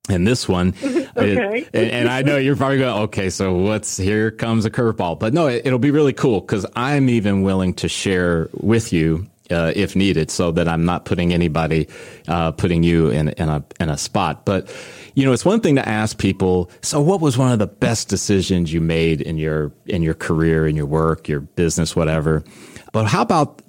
and 0.08 0.26
this 0.26 0.46
one, 0.46 0.74
okay. 0.82 1.66
and, 1.72 1.90
and, 1.90 2.08
I 2.10 2.20
know 2.20 2.36
you're 2.36 2.56
probably 2.56 2.78
going, 2.78 3.04
okay, 3.04 3.30
so 3.30 3.54
what's 3.54 3.96
here 3.96 4.30
comes 4.30 4.66
a 4.66 4.70
curveball. 4.70 5.18
But 5.18 5.32
no, 5.32 5.46
it, 5.46 5.64
will 5.64 5.78
be 5.78 5.90
really 5.90 6.12
cool 6.12 6.42
because 6.42 6.66
I'm 6.76 7.08
even 7.08 7.42
willing 7.42 7.72
to 7.74 7.88
share 7.88 8.50
with 8.52 8.92
you 8.92 9.26
uh, 9.54 9.72
if 9.74 9.94
needed, 9.94 10.30
so 10.30 10.50
that 10.52 10.68
I'm 10.68 10.84
not 10.84 11.04
putting 11.04 11.32
anybody, 11.32 11.88
uh, 12.28 12.52
putting 12.52 12.82
you 12.82 13.10
in, 13.10 13.28
in 13.30 13.48
a 13.48 13.64
in 13.80 13.88
a 13.88 13.96
spot. 13.96 14.44
But 14.44 14.70
you 15.14 15.24
know, 15.24 15.32
it's 15.32 15.44
one 15.44 15.60
thing 15.60 15.76
to 15.76 15.88
ask 15.88 16.18
people. 16.18 16.70
So, 16.82 17.00
what 17.00 17.20
was 17.20 17.38
one 17.38 17.52
of 17.52 17.58
the 17.58 17.66
best 17.66 18.08
decisions 18.08 18.72
you 18.72 18.80
made 18.80 19.20
in 19.20 19.38
your 19.38 19.72
in 19.86 20.02
your 20.02 20.14
career, 20.14 20.66
in 20.66 20.76
your 20.76 20.86
work, 20.86 21.28
your 21.28 21.40
business, 21.40 21.94
whatever? 21.94 22.44
But 22.92 23.06
how 23.06 23.22
about 23.22 23.62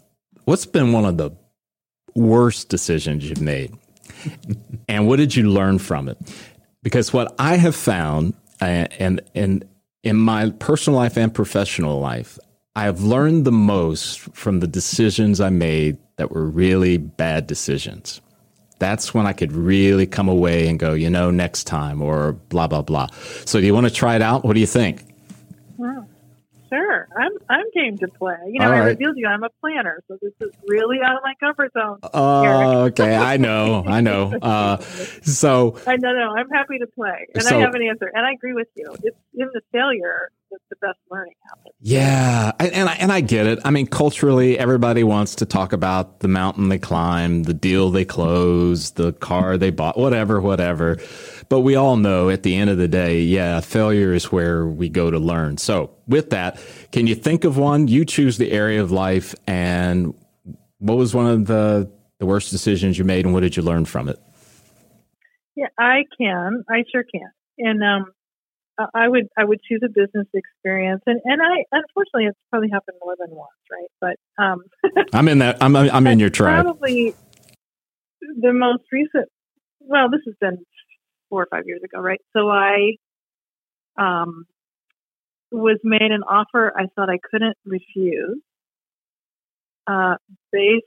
what's 0.45 0.65
been 0.65 0.91
one 0.91 1.05
of 1.05 1.17
the 1.17 1.31
worst 2.15 2.69
decisions 2.69 3.29
you've 3.29 3.41
made? 3.41 3.73
and 4.87 5.07
what 5.07 5.17
did 5.17 5.35
you 5.35 5.49
learn 5.49 5.79
from 5.79 6.09
it? 6.09 6.17
Because 6.83 7.13
what 7.13 7.33
I 7.39 7.57
have 7.57 7.75
found, 7.75 8.33
uh, 8.61 8.87
and 8.99 9.21
and 9.33 9.65
in 10.03 10.15
my 10.15 10.51
personal 10.51 10.97
life 10.97 11.17
and 11.17 11.33
professional 11.33 11.99
life, 11.99 12.37
I 12.75 12.83
have 12.83 13.01
learned 13.01 13.45
the 13.45 13.51
most 13.51 14.19
from 14.35 14.59
the 14.59 14.67
decisions 14.67 15.39
I 15.39 15.49
made 15.49 15.97
that 16.17 16.31
were 16.31 16.45
really 16.45 16.97
bad 16.97 17.47
decisions. 17.47 18.21
That's 18.79 19.13
when 19.13 19.25
I 19.25 19.31
could 19.31 19.53
really 19.53 20.05
come 20.05 20.27
away 20.27 20.67
and 20.67 20.77
go, 20.77 20.93
you 20.93 21.09
know, 21.09 21.31
next 21.31 21.63
time 21.63 22.01
or 22.01 22.33
blah 22.33 22.67
blah 22.67 22.81
blah. 22.81 23.07
So, 23.45 23.61
do 23.61 23.65
you 23.65 23.73
want 23.73 23.87
to 23.87 23.93
try 23.93 24.15
it 24.15 24.21
out? 24.21 24.43
What 24.43 24.53
do 24.53 24.59
you 24.59 24.67
think? 24.67 25.03
Sure, 26.69 27.07
I'm 27.15 27.31
I'm 27.49 27.65
game 27.73 27.97
to 27.99 28.07
play. 28.07 28.37
You 28.47 28.59
know, 28.59 28.71
I 28.71 28.77
revealed 28.79 29.15
to 29.15 29.19
you 29.19 29.27
I'm 29.27 29.43
a 29.43 29.49
planner, 29.61 30.03
so 30.07 30.17
this 30.21 30.33
is 30.41 30.53
really 30.67 30.97
out 31.03 31.15
of 31.15 31.21
my 31.23 31.33
comfort 31.39 31.71
zone. 31.73 31.99
Oh, 32.13 32.83
okay, 32.85 33.15
I 33.15 33.37
know, 33.37 33.83
I 33.85 34.01
know. 34.01 34.33
Uh, 34.45 34.77
so 35.23 35.77
I 35.87 35.95
know, 35.97 36.13
no, 36.13 36.35
I'm 36.35 36.49
happy 36.49 36.77
to 36.79 36.87
play, 36.87 37.25
and 37.33 37.43
so, 37.43 37.57
I 37.57 37.61
have 37.61 37.73
an 37.73 37.81
answer, 37.81 38.11
and 38.13 38.25
I 38.25 38.33
agree 38.33 38.53
with 38.53 38.67
you. 38.75 38.95
It's 39.03 39.17
in 39.33 39.49
the 39.53 39.61
failure 39.71 40.29
that 40.51 40.59
the 40.69 40.75
best 40.87 40.99
learning 41.09 41.33
happens. 41.47 41.73
Yeah, 41.79 42.51
and 42.59 42.71
and 42.73 42.89
I, 42.89 42.93
and 42.93 43.11
I 43.11 43.21
get 43.21 43.47
it. 43.47 43.59
I 43.65 43.71
mean, 43.71 43.87
culturally, 43.87 44.59
everybody 44.59 45.03
wants 45.03 45.35
to 45.35 45.45
talk 45.45 45.73
about 45.73 46.19
the 46.19 46.27
mountain 46.27 46.69
they 46.69 46.77
climbed, 46.77 47.45
the 47.45 47.53
deal 47.53 47.89
they 47.89 48.05
closed, 48.05 48.95
the 48.95 49.13
car 49.13 49.57
they 49.57 49.71
bought, 49.71 49.97
whatever, 49.97 50.39
whatever. 50.39 50.97
But 51.49 51.61
we 51.61 51.75
all 51.75 51.97
know 51.97 52.29
at 52.29 52.43
the 52.43 52.55
end 52.55 52.69
of 52.69 52.77
the 52.77 52.87
day, 52.87 53.21
yeah, 53.21 53.59
failure 53.59 54.13
is 54.13 54.31
where 54.31 54.65
we 54.65 54.89
go 54.89 55.11
to 55.11 55.19
learn. 55.19 55.57
So, 55.57 55.91
with 56.07 56.31
that, 56.31 56.59
can 56.91 57.07
you 57.07 57.15
think 57.15 57.43
of 57.43 57.57
one? 57.57 57.87
You 57.87 58.05
choose 58.05 58.37
the 58.37 58.51
area 58.51 58.81
of 58.81 58.91
life, 58.91 59.35
and 59.47 60.13
what 60.79 60.97
was 60.97 61.13
one 61.13 61.27
of 61.27 61.45
the, 61.45 61.91
the 62.19 62.25
worst 62.25 62.51
decisions 62.51 62.97
you 62.97 63.03
made, 63.03 63.25
and 63.25 63.33
what 63.33 63.41
did 63.41 63.55
you 63.55 63.63
learn 63.63 63.85
from 63.85 64.09
it? 64.09 64.19
Yeah, 65.55 65.67
I 65.79 66.03
can. 66.19 66.63
I 66.69 66.83
sure 66.91 67.03
can. 67.03 67.29
And 67.57 67.83
um, 67.83 68.11
I 68.93 69.07
would 69.07 69.27
I 69.37 69.45
would 69.45 69.61
choose 69.61 69.81
a 69.85 69.89
business 69.89 70.27
experience, 70.33 71.01
and 71.05 71.21
and 71.23 71.41
I 71.41 71.63
unfortunately 71.71 72.25
it's 72.25 72.39
probably 72.49 72.69
happened 72.69 72.97
more 73.01 73.15
than 73.17 73.29
once, 73.31 73.51
right? 73.71 73.89
But 74.01 74.43
um, 74.43 74.63
I'm 75.13 75.27
in 75.27 75.39
that. 75.39 75.61
I'm 75.61 75.75
I'm 75.75 76.07
in 76.07 76.19
your 76.19 76.29
tribe. 76.29 76.65
Probably 76.65 77.15
the 78.21 78.51
most 78.51 78.83
recent. 78.91 79.29
Well, 79.79 80.09
this 80.09 80.21
has 80.25 80.35
been 80.41 80.65
four 81.29 81.43
or 81.43 81.47
five 81.49 81.63
years 81.65 81.81
ago, 81.83 82.01
right? 82.01 82.21
So 82.35 82.49
I 82.49 82.97
um, 83.97 84.45
was 85.51 85.79
made 85.83 86.11
an 86.11 86.23
offer 86.23 86.73
I 86.75 86.85
thought 86.95 87.09
I 87.09 87.19
couldn't 87.31 87.57
refuse, 87.65 88.41
uh, 89.87 90.15
based 90.51 90.85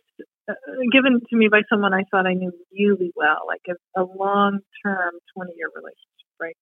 uh, 0.48 0.55
given 0.92 1.20
to 1.29 1.37
me 1.37 1.48
by 1.48 1.62
someone 1.70 1.92
I 1.92 2.05
thought 2.11 2.27
I 2.27 2.35
knew 2.35 2.53
really 2.72 3.12
well, 3.14 3.44
like 3.46 3.62
a, 3.68 4.03
a 4.03 4.05
long 4.05 4.61
term, 4.85 5.12
twenty 5.35 5.53
year 5.57 5.68
relationship, 5.74 6.28
right? 6.41 6.57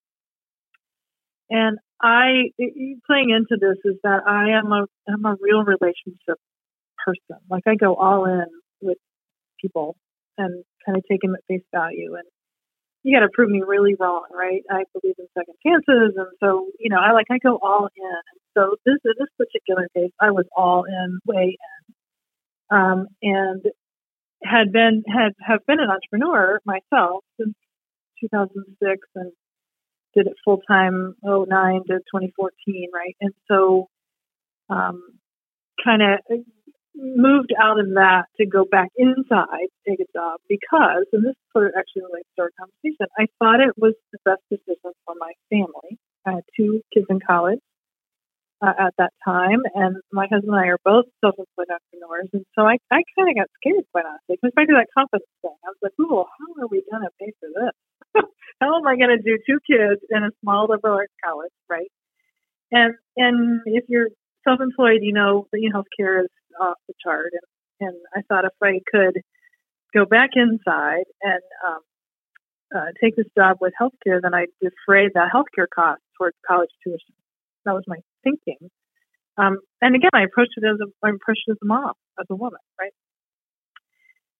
And 1.48 1.78
I 2.02 2.50
playing 3.06 3.30
into 3.30 3.56
this 3.60 3.78
is 3.84 3.98
that 4.02 4.22
I 4.26 4.58
am 4.58 4.72
a 4.72 4.86
I'm 5.08 5.24
a 5.24 5.36
real 5.40 5.64
relationship 5.64 6.38
person. 7.04 7.42
Like 7.48 7.64
I 7.66 7.76
go 7.76 7.94
all 7.94 8.26
in 8.26 8.46
with 8.80 8.98
people 9.60 9.96
and 10.36 10.64
kind 10.84 10.98
of 10.98 11.04
take 11.10 11.22
them 11.22 11.34
at 11.34 11.44
face 11.48 11.64
value 11.72 12.14
and 12.14 12.24
you 13.06 13.16
got 13.16 13.24
to 13.24 13.30
prove 13.32 13.48
me 13.48 13.62
really 13.64 13.94
wrong, 13.94 14.24
right? 14.34 14.62
I 14.68 14.82
believe 14.92 15.14
in 15.16 15.26
second 15.32 15.54
chances, 15.64 16.14
and 16.16 16.26
so 16.42 16.66
you 16.80 16.90
know, 16.90 16.98
I 16.98 17.12
like 17.12 17.26
I 17.30 17.38
go 17.38 17.56
all 17.62 17.88
in. 17.96 18.22
So 18.56 18.74
this 18.84 18.96
in 19.04 19.12
this 19.16 19.28
particular 19.38 19.88
case, 19.94 20.10
I 20.20 20.32
was 20.32 20.44
all 20.56 20.84
in, 20.84 21.20
way 21.24 21.56
in, 22.70 22.76
um, 22.76 23.06
and 23.22 23.62
had 24.42 24.72
been 24.72 25.04
had 25.06 25.34
have 25.40 25.64
been 25.68 25.78
an 25.78 25.88
entrepreneur 25.88 26.60
myself 26.64 27.22
since 27.38 27.54
2006, 28.20 28.98
and 29.14 29.30
did 30.16 30.26
it 30.26 30.34
full 30.44 30.60
time 30.68 31.14
09 31.22 31.46
to 31.86 31.98
2014, 32.10 32.88
right? 32.92 33.14
And 33.20 33.34
so, 33.48 33.88
um, 34.68 35.00
kind 35.84 36.02
of 36.02 36.38
moved 36.96 37.52
out 37.60 37.78
of 37.78 37.86
that 37.94 38.24
to 38.40 38.46
go 38.46 38.64
back 38.64 38.88
inside, 38.96 39.68
to 39.68 39.80
take 39.88 40.00
a 40.00 40.08
job 40.16 40.40
because, 40.48 41.04
and 41.12 41.24
this 41.24 41.36
sort 41.52 41.68
of 41.68 41.72
actually 41.76 42.08
relates 42.08 42.28
to 42.36 42.48
our 42.48 42.52
conversation, 42.58 43.06
I 43.18 43.28
thought 43.38 43.60
it 43.60 43.76
was 43.76 43.94
the 44.12 44.18
best 44.24 44.42
decision 44.50 44.96
for 45.04 45.14
my 45.20 45.32
family. 45.52 46.00
I 46.26 46.40
had 46.40 46.46
two 46.56 46.80
kids 46.92 47.06
in 47.08 47.20
college 47.20 47.60
uh, 48.64 48.72
at 48.78 48.94
that 48.98 49.12
time, 49.24 49.60
and 49.74 50.00
my 50.12 50.26
husband 50.26 50.56
and 50.56 50.64
I 50.64 50.72
are 50.72 50.80
both 50.82 51.04
self-employed 51.20 51.68
entrepreneurs, 51.68 52.32
and 52.32 52.44
so 52.56 52.64
I, 52.64 52.80
I 52.90 53.04
kind 53.12 53.28
of 53.28 53.36
got 53.36 53.52
scared, 53.60 53.84
quite 53.92 54.08
honestly, 54.08 54.40
because 54.40 54.56
back 54.56 54.66
to 54.66 54.80
that 54.80 54.90
confidence 54.96 55.28
thing. 55.44 55.54
I 55.60 55.68
was 55.68 55.80
like, 55.84 55.96
"Oh, 56.00 56.24
how 56.24 56.48
are 56.64 56.68
we 56.72 56.82
going 56.90 57.04
to 57.04 57.12
pay 57.20 57.30
for 57.38 57.52
this? 57.52 57.76
how 58.60 58.80
am 58.80 58.86
I 58.88 58.96
going 58.96 59.12
to 59.12 59.20
do 59.20 59.36
two 59.44 59.60
kids 59.68 60.00
in 60.08 60.24
a 60.24 60.32
small 60.40 60.66
liberal 60.68 60.96
arts 60.96 61.12
college, 61.22 61.52
right? 61.68 61.92
And 62.72 62.94
and 63.16 63.60
if 63.66 63.84
you're 63.88 64.08
self-employed, 64.46 65.00
you 65.02 65.12
know 65.12 65.46
that 65.52 65.60
healthcare 65.74 66.22
is 66.22 66.30
off 66.60 66.76
the 66.88 66.94
chart. 67.02 67.32
And, 67.80 67.88
and 67.88 67.96
I 68.14 68.22
thought 68.28 68.44
if 68.44 68.52
I 68.62 68.80
could 68.90 69.20
go 69.94 70.04
back 70.04 70.30
inside 70.34 71.04
and 71.22 71.42
um, 71.66 71.80
uh, 72.74 72.86
take 73.02 73.16
this 73.16 73.26
job 73.36 73.58
with 73.60 73.72
healthcare, 73.80 74.20
then 74.22 74.34
I'd 74.34 74.48
defray 74.60 75.08
that 75.14 75.30
healthcare 75.34 75.66
cost 75.72 76.00
towards 76.18 76.36
college 76.46 76.70
tuition. 76.82 77.14
That 77.64 77.74
was 77.74 77.84
my 77.86 77.98
thinking. 78.24 78.70
Um, 79.38 79.58
and 79.82 79.94
again, 79.94 80.10
I 80.14 80.22
approached 80.22 80.54
it 80.56 80.64
as 80.64 80.78
a, 80.80 81.06
I 81.06 81.10
approached 81.10 81.44
it 81.46 81.52
as 81.52 81.58
a 81.62 81.66
mom, 81.66 81.92
as 82.18 82.26
a 82.30 82.34
woman, 82.34 82.60
right? 82.80 82.92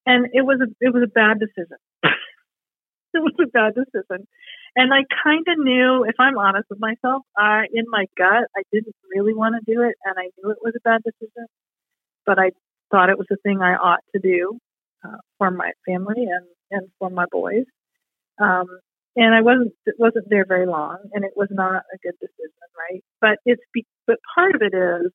And 0.07 0.27
it 0.33 0.43
was 0.43 0.61
a, 0.61 0.69
it 0.81 0.95
was 0.95 1.03
a 1.03 1.11
bad 1.11 1.39
decision. 1.39 1.77
It 3.17 3.25
was 3.25 3.35
a 3.41 3.49
bad 3.49 3.75
decision. 3.75 4.29
And 4.77 4.93
I 4.93 5.09
kind 5.25 5.45
of 5.49 5.57
knew, 5.59 6.05
if 6.05 6.17
I'm 6.21 6.39
honest 6.39 6.69
with 6.69 6.81
myself, 6.81 7.23
I, 7.37 7.65
in 7.73 7.87
my 7.89 8.07
gut, 8.17 8.45
I 8.57 8.63
didn't 8.73 8.95
really 9.15 9.35
want 9.35 9.57
to 9.57 9.73
do 9.73 9.83
it, 9.83 9.97
and 10.05 10.15
I 10.19 10.29
knew 10.37 10.51
it 10.51 10.63
was 10.63 10.75
a 10.77 10.85
bad 10.85 11.01
decision, 11.03 11.47
but 12.27 12.39
I 12.39 12.53
thought 12.91 13.11
it 13.11 13.19
was 13.19 13.27
the 13.31 13.39
thing 13.43 13.61
I 13.63 13.75
ought 13.75 14.05
to 14.15 14.21
do 14.21 14.59
uh, 15.05 15.19
for 15.39 15.51
my 15.51 15.73
family 15.87 16.25
and 16.29 16.47
and 16.71 16.89
for 16.99 17.11
my 17.11 17.27
boys. 17.31 17.65
Um, 18.41 18.67
and 19.17 19.35
I 19.35 19.41
wasn't 19.41 19.73
wasn't 19.99 20.29
there 20.29 20.45
very 20.47 20.67
long, 20.67 20.99
and 21.13 21.25
it 21.25 21.33
was 21.35 21.49
not 21.51 21.83
a 21.93 21.99
good 22.03 22.15
decision, 22.21 22.69
right? 22.79 23.03
But 23.21 23.39
it's 23.47 23.63
be, 23.73 23.87
but 24.07 24.19
part 24.35 24.55
of 24.55 24.63
it 24.63 24.77
is 24.77 25.11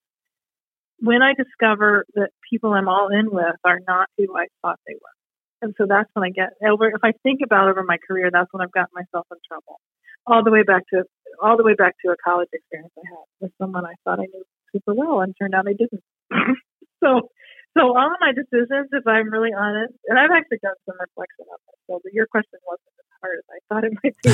when 1.00 1.22
I 1.22 1.34
discover 1.34 2.06
that 2.16 2.30
people 2.50 2.74
I'm 2.74 2.90
all 2.90 3.10
in 3.10 3.30
with 3.32 3.56
are 3.64 3.80
not 3.88 4.08
who 4.18 4.36
I 4.36 4.48
thought 4.62 4.80
they 4.88 4.96
were. 4.96 5.21
And 5.62 5.74
so 5.78 5.86
that's 5.88 6.10
when 6.14 6.26
I 6.26 6.32
get 6.34 6.58
over. 6.66 6.88
If 6.88 7.04
I 7.04 7.14
think 7.24 7.42
about 7.44 7.70
over 7.70 7.84
my 7.84 7.98
career, 8.02 8.30
that's 8.32 8.50
when 8.52 8.62
I've 8.62 8.72
gotten 8.72 8.94
myself 8.94 9.28
in 9.32 9.38
trouble. 9.48 9.80
All 10.26 10.44
the 10.44 10.52
way 10.52 10.64
back 10.64 10.84
to 10.94 11.04
all 11.42 11.58
the 11.58 11.64
way 11.64 11.74
back 11.74 11.96
to 12.06 12.12
a 12.12 12.18
college 12.24 12.50
experience 12.54 12.94
I 12.98 13.06
had 13.06 13.26
with 13.40 13.52
someone 13.58 13.86
I 13.86 13.96
thought 14.04 14.20
I 14.20 14.30
knew 14.30 14.44
super 14.72 14.94
well, 14.94 15.22
and 15.22 15.34
turned 15.40 15.56
out 15.56 15.68
I 15.68 15.74
didn't. 15.74 16.04
so, 17.04 17.30
so 17.78 17.82
all 17.98 18.10
of 18.14 18.20
my 18.22 18.32
decisions, 18.34 18.90
if 18.92 19.06
I'm 19.08 19.32
really 19.32 19.54
honest, 19.54 19.94
and 20.08 20.20
I've 20.20 20.32
actually 20.32 20.60
done 20.62 20.78
some 20.86 20.98
reflection 21.00 21.46
on 21.50 21.60
this. 21.66 21.78
So 21.88 22.00
your 22.14 22.28
question 22.28 22.60
wasn't 22.66 22.94
as 23.00 23.10
hard 23.22 23.38
as 23.42 23.48
I 23.50 23.60
thought 23.70 23.84
it 23.86 23.94
might 24.02 24.18
be. 24.22 24.34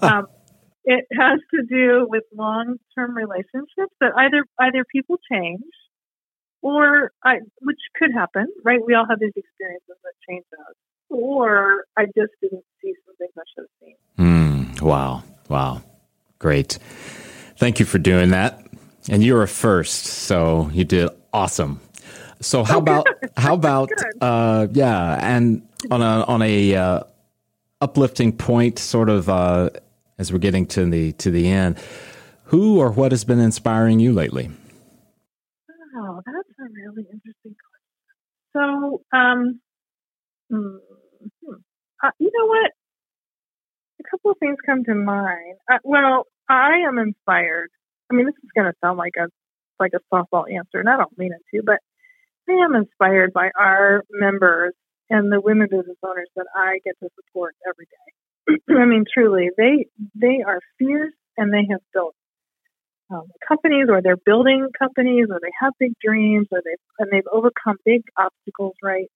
um, 0.06 0.26
it 0.84 1.04
has 1.12 1.40
to 1.54 1.62
do 1.68 2.06
with 2.08 2.24
long-term 2.34 3.14
relationships 3.14 3.94
that 4.00 4.12
either 4.16 4.44
either 4.58 4.84
people 4.90 5.18
change 5.30 5.62
or 6.62 7.12
I, 7.24 7.40
which 7.60 7.80
could 7.96 8.12
happen, 8.12 8.48
right? 8.64 8.80
We 8.84 8.94
all 8.94 9.06
have 9.08 9.20
these 9.20 9.32
experiences 9.36 9.96
that 10.02 10.12
change 10.28 10.44
us, 10.52 10.74
or 11.08 11.84
I 11.96 12.06
just 12.06 12.32
didn't 12.40 12.64
see 12.82 12.94
something 13.06 13.28
I 13.36 13.42
should 13.54 13.64
have 13.64 13.76
seen. 13.80 13.96
Mm, 14.18 14.80
wow, 14.82 15.22
wow, 15.48 15.82
great! 16.38 16.78
Thank 17.56 17.80
you 17.80 17.86
for 17.86 17.98
doing 17.98 18.30
that. 18.30 18.66
And 19.08 19.24
you're 19.24 19.42
a 19.42 19.48
first, 19.48 20.04
so 20.04 20.70
you 20.72 20.84
did 20.84 21.08
awesome. 21.32 21.80
So 22.40 22.64
how 22.64 22.76
oh, 22.76 22.78
about 22.78 23.06
how 23.36 23.54
about 23.54 23.90
uh, 24.20 24.66
yeah, 24.72 25.18
and 25.20 25.66
on 25.90 26.02
a 26.02 26.24
on 26.24 26.42
a 26.42 26.74
uh, 26.74 27.00
uplifting 27.80 28.32
point, 28.32 28.78
sort 28.78 29.08
of 29.08 29.28
uh, 29.28 29.70
as 30.18 30.32
we're 30.32 30.38
getting 30.38 30.66
to 30.66 30.84
the 30.84 31.12
to 31.12 31.30
the 31.30 31.48
end, 31.48 31.78
who 32.44 32.78
or 32.78 32.90
what 32.90 33.12
has 33.12 33.24
been 33.24 33.40
inspiring 33.40 34.00
you 34.00 34.12
lately? 34.12 34.50
Oh, 35.96 36.22
that's 36.24 36.58
a 36.58 36.68
really 36.72 37.06
interesting 37.12 37.54
question. 37.54 37.80
So, 38.56 39.02
um, 39.12 39.60
hmm, 40.50 40.76
hmm. 41.44 41.54
Uh, 42.02 42.10
you 42.18 42.30
know 42.34 42.46
what? 42.46 42.70
A 44.00 44.10
couple 44.10 44.30
of 44.32 44.38
things 44.38 44.56
come 44.64 44.84
to 44.84 44.94
mind. 44.94 45.56
Uh, 45.70 45.78
well, 45.84 46.26
I 46.48 46.78
am 46.86 46.98
inspired. 46.98 47.70
I 48.10 48.14
mean, 48.14 48.26
this 48.26 48.34
is 48.42 48.50
going 48.56 48.66
to 48.70 48.76
sound 48.82 48.98
like 48.98 49.14
a 49.18 49.28
like 49.78 49.92
a 49.94 50.14
softball 50.14 50.44
answer, 50.52 50.78
and 50.78 50.88
I 50.88 50.96
don't 50.96 51.16
mean 51.16 51.32
it 51.32 51.56
to, 51.56 51.62
but 51.64 51.78
I 52.48 52.64
am 52.64 52.74
inspired 52.74 53.32
by 53.32 53.50
our 53.58 54.02
members 54.10 54.74
and 55.08 55.32
the 55.32 55.40
women 55.40 55.68
business 55.70 55.96
owners 56.04 56.28
that 56.36 56.46
I 56.54 56.78
get 56.84 56.94
to 57.02 57.08
support 57.16 57.54
every 57.66 57.86
day. 57.86 58.58
I 58.80 58.84
mean, 58.84 59.04
truly, 59.12 59.50
they 59.56 59.86
they 60.14 60.42
are 60.46 60.60
fierce 60.78 61.14
and 61.36 61.52
they 61.52 61.66
have 61.70 61.80
built 61.92 62.14
um, 63.10 63.26
companies 63.46 63.86
or 63.88 64.02
they're 64.02 64.16
building 64.16 64.68
companies 64.78 65.26
or 65.30 65.38
they 65.42 65.52
have 65.60 65.72
big 65.78 65.92
dreams 66.02 66.46
or 66.50 66.60
they've, 66.64 66.84
and 66.98 67.10
they've 67.10 67.26
overcome 67.32 67.76
big 67.84 68.02
obstacles, 68.18 68.74
right? 68.82 69.06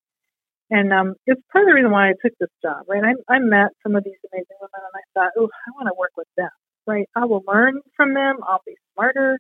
And 0.71 0.93
um, 0.93 1.15
it's 1.27 1.41
part 1.53 1.65
of 1.65 1.69
the 1.69 1.75
reason 1.75 1.91
why 1.91 2.09
I 2.09 2.15
took 2.23 2.33
this 2.41 2.51
job, 2.63 2.85
right? 2.89 3.03
I, 3.05 3.35
I 3.35 3.39
met 3.39 3.71
some 3.83 3.95
of 3.97 4.05
these 4.05 4.19
amazing 4.33 4.57
women 4.61 4.81
and 4.83 4.95
I 4.97 5.05
thought, 5.15 5.33
oh, 5.39 5.49
I 5.49 5.71
want 5.77 5.89
to 5.89 5.99
work 5.99 6.13
with 6.17 6.29
them, 6.37 6.51
right? 6.87 7.09
I 7.15 7.27
will 7.27 7.45
learn 7.47 7.81
from 7.97 8.15
them. 8.15 8.39
I'll 8.47 8.63
be 8.67 8.77
smarter 8.95 9.39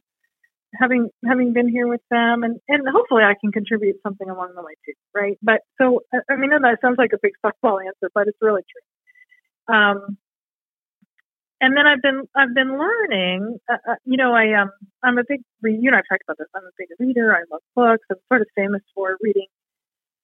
having 0.78 1.08
having 1.24 1.52
been 1.52 1.68
here 1.68 1.86
with 1.86 2.00
them 2.10 2.42
and 2.42 2.58
and 2.68 2.82
hopefully 2.88 3.22
I 3.22 3.34
can 3.40 3.52
contribute 3.52 3.96
something 4.02 4.28
along 4.28 4.52
the 4.54 4.62
way 4.62 4.74
too, 4.84 4.92
right? 5.14 5.38
But 5.42 5.60
so 5.80 6.00
I 6.28 6.36
mean 6.36 6.50
that 6.50 6.78
sounds 6.80 6.98
like 6.98 7.12
a 7.14 7.18
big 7.22 7.32
softball 7.44 7.78
answer, 7.84 8.10
but 8.14 8.26
it's 8.28 8.38
really 8.40 8.62
true. 8.62 9.74
Um, 9.74 10.18
and 11.64 11.74
then 11.74 11.86
I've 11.86 12.02
been 12.02 12.28
I've 12.36 12.54
been 12.54 12.78
learning. 12.78 13.56
Uh, 13.70 13.80
uh, 13.88 13.94
you 14.04 14.18
know, 14.18 14.34
I 14.34 14.52
um 14.60 14.70
I'm 15.02 15.16
a 15.16 15.24
big 15.26 15.40
you 15.62 15.90
know 15.90 15.96
I've 15.96 16.08
talked 16.10 16.24
about 16.28 16.36
this. 16.36 16.48
I'm 16.54 16.64
a 16.64 16.76
big 16.76 16.88
reader. 16.98 17.34
I 17.34 17.48
love 17.50 17.62
books. 17.74 18.04
I'm 18.10 18.20
sort 18.28 18.42
of 18.42 18.48
famous 18.54 18.82
for 18.94 19.16
reading 19.22 19.48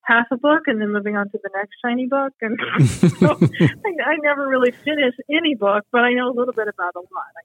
half 0.05 0.27
a 0.31 0.37
book 0.37 0.63
and 0.67 0.81
then 0.81 0.93
moving 0.93 1.17
on 1.17 1.31
to 1.31 1.39
the 1.43 1.51
next 1.55 1.77
shiny 1.83 2.07
book. 2.07 2.35
And 2.43 2.61
so 3.21 3.39
I, 3.89 4.13
I 4.13 4.17
never 4.23 4.47
really 4.47 4.73
finish 4.85 5.15
any 5.31 5.55
book, 5.55 5.85
but 5.91 6.03
I 6.03 6.13
know 6.13 6.29
a 6.29 6.37
little 6.37 6.53
bit 6.53 6.69
about 6.69 6.93
a 6.95 7.01
lot. 7.01 7.33
I 7.41 7.45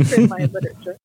guess 0.00 0.16
in 0.18 0.28
my 0.28 0.48
literature. 0.48 0.98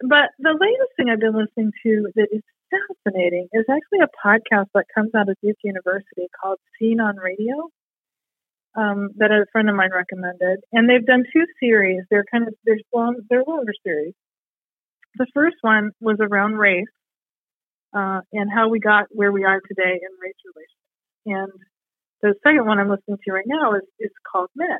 But 0.00 0.30
the 0.38 0.54
latest 0.54 0.94
thing 0.96 1.10
I've 1.10 1.18
been 1.18 1.34
listening 1.34 1.72
to 1.82 2.12
that 2.14 2.28
is 2.30 2.42
fascinating 2.70 3.48
is 3.52 3.66
actually 3.68 4.06
a 4.06 4.12
podcast 4.24 4.70
that 4.74 4.86
comes 4.94 5.10
out 5.16 5.28
of 5.28 5.36
Duke 5.42 5.58
University 5.64 6.28
called 6.40 6.58
Scene 6.78 7.00
on 7.00 7.16
Radio 7.16 7.70
um, 8.76 9.10
that 9.16 9.30
a 9.30 9.46
friend 9.52 9.68
of 9.68 9.76
mine 9.76 9.90
recommended, 9.92 10.60
and 10.72 10.88
they've 10.88 11.04
done 11.04 11.24
two 11.32 11.44
series. 11.60 12.02
They're 12.10 12.24
kind 12.30 12.46
of 12.46 12.54
they're 12.64 12.78
long 12.94 13.16
they're 13.28 13.44
longer 13.46 13.72
series. 13.84 14.14
The 15.16 15.26
first 15.34 15.56
one 15.62 15.90
was 16.00 16.18
around 16.20 16.54
race 16.54 16.86
uh, 17.96 18.20
and 18.32 18.50
how 18.52 18.68
we 18.68 18.78
got 18.80 19.06
where 19.10 19.32
we 19.32 19.44
are 19.44 19.60
today 19.60 19.98
in 19.98 20.10
race 20.22 20.40
relations, 20.44 20.86
and 21.26 21.52
the 22.22 22.34
second 22.46 22.66
one 22.66 22.78
I'm 22.78 22.90
listening 22.90 23.18
to 23.24 23.32
right 23.32 23.46
now 23.46 23.74
is 23.74 23.82
is 23.98 24.10
called 24.30 24.50
Men, 24.54 24.78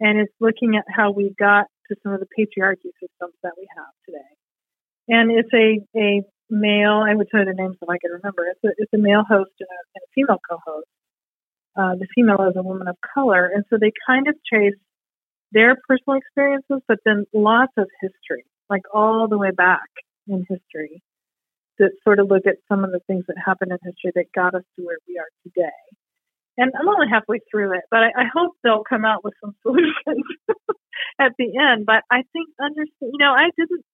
and 0.00 0.18
it's 0.18 0.34
looking 0.40 0.76
at 0.76 0.84
how 0.88 1.10
we 1.12 1.34
got 1.38 1.66
to 1.88 1.96
some 2.02 2.12
of 2.12 2.20
the 2.20 2.28
patriarchy 2.38 2.92
systems 3.00 3.34
that 3.42 3.52
we 3.56 3.66
have 3.76 3.92
today. 4.06 4.30
And 5.08 5.30
it's 5.30 5.52
a 5.54 5.80
a 5.98 6.22
male. 6.50 7.04
I 7.06 7.14
would 7.14 7.28
tell 7.30 7.40
you 7.40 7.46
the 7.46 7.54
names 7.54 7.76
if 7.80 7.88
I 7.88 7.96
could 7.98 8.12
remember. 8.12 8.44
It's 8.50 8.64
a 8.64 8.70
it's 8.76 8.92
a 8.92 8.98
male 8.98 9.24
host 9.28 9.52
and 9.60 9.68
a, 9.68 9.80
and 9.94 10.02
a 10.02 10.10
female 10.14 10.40
co-host 10.48 10.88
uh, 11.78 11.94
the 11.94 12.08
female 12.14 12.42
as 12.42 12.56
a 12.56 12.62
woman 12.62 12.88
of 12.88 12.96
color. 13.14 13.50
And 13.54 13.64
so 13.70 13.78
they 13.80 13.92
kind 14.06 14.26
of 14.26 14.34
chase 14.50 14.74
their 15.52 15.76
personal 15.86 16.18
experiences, 16.18 16.82
but 16.88 16.98
then 17.04 17.24
lots 17.32 17.72
of 17.78 17.88
history, 18.00 18.44
like 18.68 18.82
all 18.92 19.28
the 19.28 19.38
way 19.38 19.50
back 19.50 19.88
in 20.26 20.44
history, 20.48 21.00
that 21.78 21.92
sort 22.02 22.18
of 22.18 22.28
look 22.28 22.46
at 22.46 22.56
some 22.68 22.84
of 22.84 22.90
the 22.90 23.00
things 23.06 23.24
that 23.28 23.36
happened 23.38 23.70
in 23.70 23.78
history 23.84 24.10
that 24.16 24.26
got 24.34 24.54
us 24.54 24.64
to 24.76 24.84
where 24.84 24.98
we 25.06 25.18
are 25.18 25.30
today. 25.44 25.78
And 26.58 26.72
I'm 26.78 26.88
only 26.88 27.06
halfway 27.08 27.38
through 27.48 27.78
it, 27.78 27.84
but 27.90 28.00
I, 28.00 28.08
I 28.08 28.24
hope 28.34 28.52
they'll 28.64 28.82
come 28.82 29.04
out 29.04 29.22
with 29.22 29.34
some 29.40 29.54
solutions 29.62 30.26
at 31.20 31.32
the 31.38 31.56
end. 31.56 31.86
But 31.86 32.02
I 32.10 32.26
think 32.32 32.48
understand, 32.60 33.14
you 33.14 33.18
know, 33.18 33.32
I 33.32 33.50
didn't. 33.56 33.84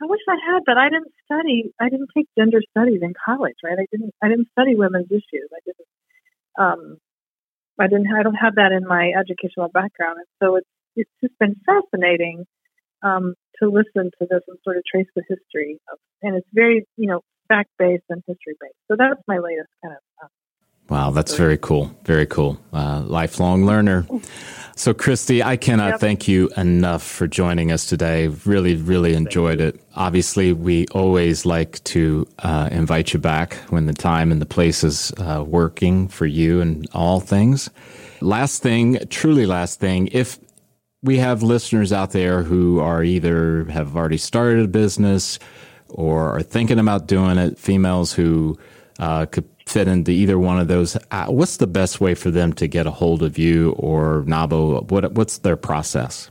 I 0.00 0.06
wish 0.06 0.20
I 0.28 0.38
had, 0.52 0.62
but 0.64 0.78
I 0.78 0.88
didn't 0.88 1.12
study. 1.24 1.74
I 1.80 1.90
didn't 1.90 2.10
take 2.16 2.28
gender 2.38 2.60
studies 2.70 3.00
in 3.02 3.12
college, 3.26 3.56
right? 3.64 3.76
I 3.78 3.86
didn't. 3.90 4.14
I 4.22 4.28
didn't 4.28 4.48
study 4.52 4.74
women's 4.74 5.10
issues. 5.10 5.50
I 5.52 5.60
didn't. 5.66 5.88
Um, 6.56 6.98
I 7.80 7.86
didn't 7.86 8.08
I 8.12 8.22
don't 8.22 8.34
have 8.34 8.56
that 8.56 8.72
in 8.72 8.86
my 8.86 9.12
educational 9.18 9.68
background, 9.68 10.18
and 10.18 10.30
so 10.42 10.56
it's 10.56 10.68
it's 10.96 11.10
just 11.22 11.38
been 11.38 11.56
fascinating 11.64 12.44
um, 13.02 13.34
to 13.62 13.68
listen 13.68 14.10
to 14.18 14.26
this 14.28 14.42
and 14.48 14.58
sort 14.64 14.76
of 14.76 14.82
trace 14.84 15.06
the 15.14 15.22
history 15.28 15.78
of, 15.92 15.98
and 16.22 16.36
it's 16.36 16.48
very 16.52 16.86
you 16.96 17.08
know 17.08 17.20
fact 17.48 17.70
based 17.78 18.04
and 18.08 18.22
history 18.26 18.54
based. 18.60 18.78
So 18.90 18.96
that's 18.98 19.20
my 19.26 19.38
latest 19.38 19.70
kind 19.82 19.94
of. 19.94 20.02
Um, 20.22 20.30
wow, 20.88 21.10
that's 21.10 21.36
very 21.36 21.58
cool. 21.58 21.90
Very 22.04 22.26
cool. 22.26 22.58
Uh, 22.72 23.02
lifelong 23.06 23.64
learner. 23.64 24.06
So, 24.78 24.94
Christy, 24.94 25.42
I 25.42 25.56
cannot 25.56 25.88
yep. 25.88 26.00
thank 26.00 26.28
you 26.28 26.50
enough 26.56 27.02
for 27.02 27.26
joining 27.26 27.72
us 27.72 27.86
today. 27.86 28.28
Really, 28.28 28.76
really 28.76 29.14
enjoyed 29.14 29.60
it. 29.60 29.80
Obviously, 29.96 30.52
we 30.52 30.86
always 30.92 31.44
like 31.44 31.82
to 31.84 32.28
uh, 32.38 32.68
invite 32.70 33.12
you 33.12 33.18
back 33.18 33.54
when 33.70 33.86
the 33.86 33.92
time 33.92 34.30
and 34.30 34.40
the 34.40 34.46
place 34.46 34.84
is 34.84 35.12
uh, 35.18 35.44
working 35.44 36.06
for 36.06 36.26
you 36.26 36.60
and 36.60 36.86
all 36.94 37.18
things. 37.18 37.68
Last 38.20 38.62
thing, 38.62 38.98
truly 39.10 39.46
last 39.46 39.80
thing, 39.80 40.10
if 40.12 40.38
we 41.02 41.18
have 41.18 41.42
listeners 41.42 41.92
out 41.92 42.12
there 42.12 42.44
who 42.44 42.78
are 42.78 43.02
either 43.02 43.64
have 43.64 43.96
already 43.96 44.16
started 44.16 44.64
a 44.64 44.68
business 44.68 45.40
or 45.88 46.36
are 46.36 46.42
thinking 46.42 46.78
about 46.78 47.08
doing 47.08 47.36
it, 47.36 47.58
females 47.58 48.12
who 48.12 48.56
uh, 49.00 49.26
could 49.26 49.48
fit 49.68 49.88
into 49.88 50.10
either 50.10 50.38
one 50.38 50.58
of 50.58 50.68
those, 50.68 50.96
uh, 51.10 51.26
what's 51.26 51.58
the 51.58 51.66
best 51.66 52.00
way 52.00 52.14
for 52.14 52.30
them 52.30 52.54
to 52.54 52.66
get 52.66 52.86
a 52.86 52.90
hold 52.90 53.22
of 53.22 53.36
you 53.38 53.72
or 53.72 54.24
NAWBO? 54.26 54.90
What, 54.90 55.12
what's 55.12 55.36
their 55.38 55.56
process? 55.56 56.30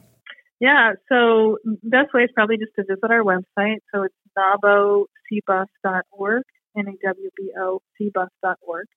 Yeah, 0.60 0.94
so 1.10 1.58
best 1.84 2.14
way 2.14 2.24
is 2.24 2.32
probably 2.34 2.58
just 2.58 2.72
to 2.78 2.84
visit 2.84 3.12
our 3.12 3.24
website. 3.24 3.78
So 3.94 4.04
it's 4.04 4.16
nawbocbus.org, 4.38 6.44
N-A-W-B-O-cbus.org. 6.78 8.88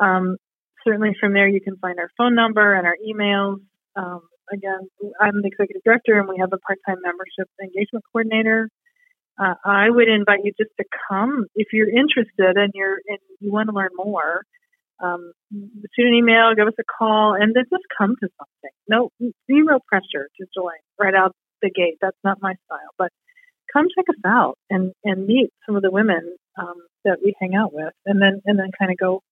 Um, 0.00 0.36
certainly 0.84 1.16
from 1.20 1.34
there 1.34 1.48
you 1.48 1.60
can 1.60 1.76
find 1.76 1.98
our 1.98 2.10
phone 2.16 2.34
number 2.34 2.74
and 2.74 2.86
our 2.86 2.96
emails. 2.96 3.60
Um, 3.94 4.22
again, 4.52 4.88
I'm 5.20 5.42
the 5.42 5.48
executive 5.48 5.82
director 5.84 6.18
and 6.18 6.26
we 6.28 6.38
have 6.40 6.52
a 6.52 6.58
part-time 6.58 6.98
membership 7.02 7.48
engagement 7.62 8.04
coordinator. 8.12 8.68
Uh, 9.38 9.54
I 9.64 9.88
would 9.88 10.08
invite 10.08 10.40
you 10.44 10.52
just 10.58 10.70
to 10.78 10.84
come 11.08 11.46
if 11.54 11.68
you're 11.72 11.88
interested 11.88 12.56
and 12.56 12.72
you're 12.74 12.98
and 13.06 13.18
you 13.40 13.52
want 13.52 13.68
to 13.68 13.74
learn 13.74 13.90
more. 13.94 14.42
Um, 15.00 15.32
shoot 15.52 16.06
an 16.06 16.14
email, 16.14 16.54
give 16.56 16.66
us 16.66 16.74
a 16.80 16.82
call, 16.82 17.34
and 17.34 17.54
then 17.54 17.64
just 17.70 17.84
come 17.96 18.16
to 18.20 18.28
something. 18.36 18.74
No 18.88 19.10
zero 19.46 19.78
pressure 19.86 20.28
to 20.40 20.46
join 20.56 20.74
right 20.98 21.14
out 21.14 21.36
the 21.62 21.70
gate. 21.70 21.98
That's 22.00 22.18
not 22.24 22.38
my 22.42 22.54
style, 22.66 22.90
but 22.98 23.10
come 23.72 23.86
check 23.94 24.06
us 24.08 24.20
out 24.26 24.58
and 24.70 24.92
and 25.04 25.26
meet 25.26 25.50
some 25.66 25.76
of 25.76 25.82
the 25.82 25.90
women 25.90 26.36
um, 26.58 26.74
that 27.04 27.18
we 27.24 27.34
hang 27.40 27.54
out 27.54 27.72
with, 27.72 27.92
and 28.06 28.20
then 28.20 28.42
and 28.44 28.58
then 28.58 28.70
kind 28.76 28.90
of 28.90 28.98
go 28.98 29.22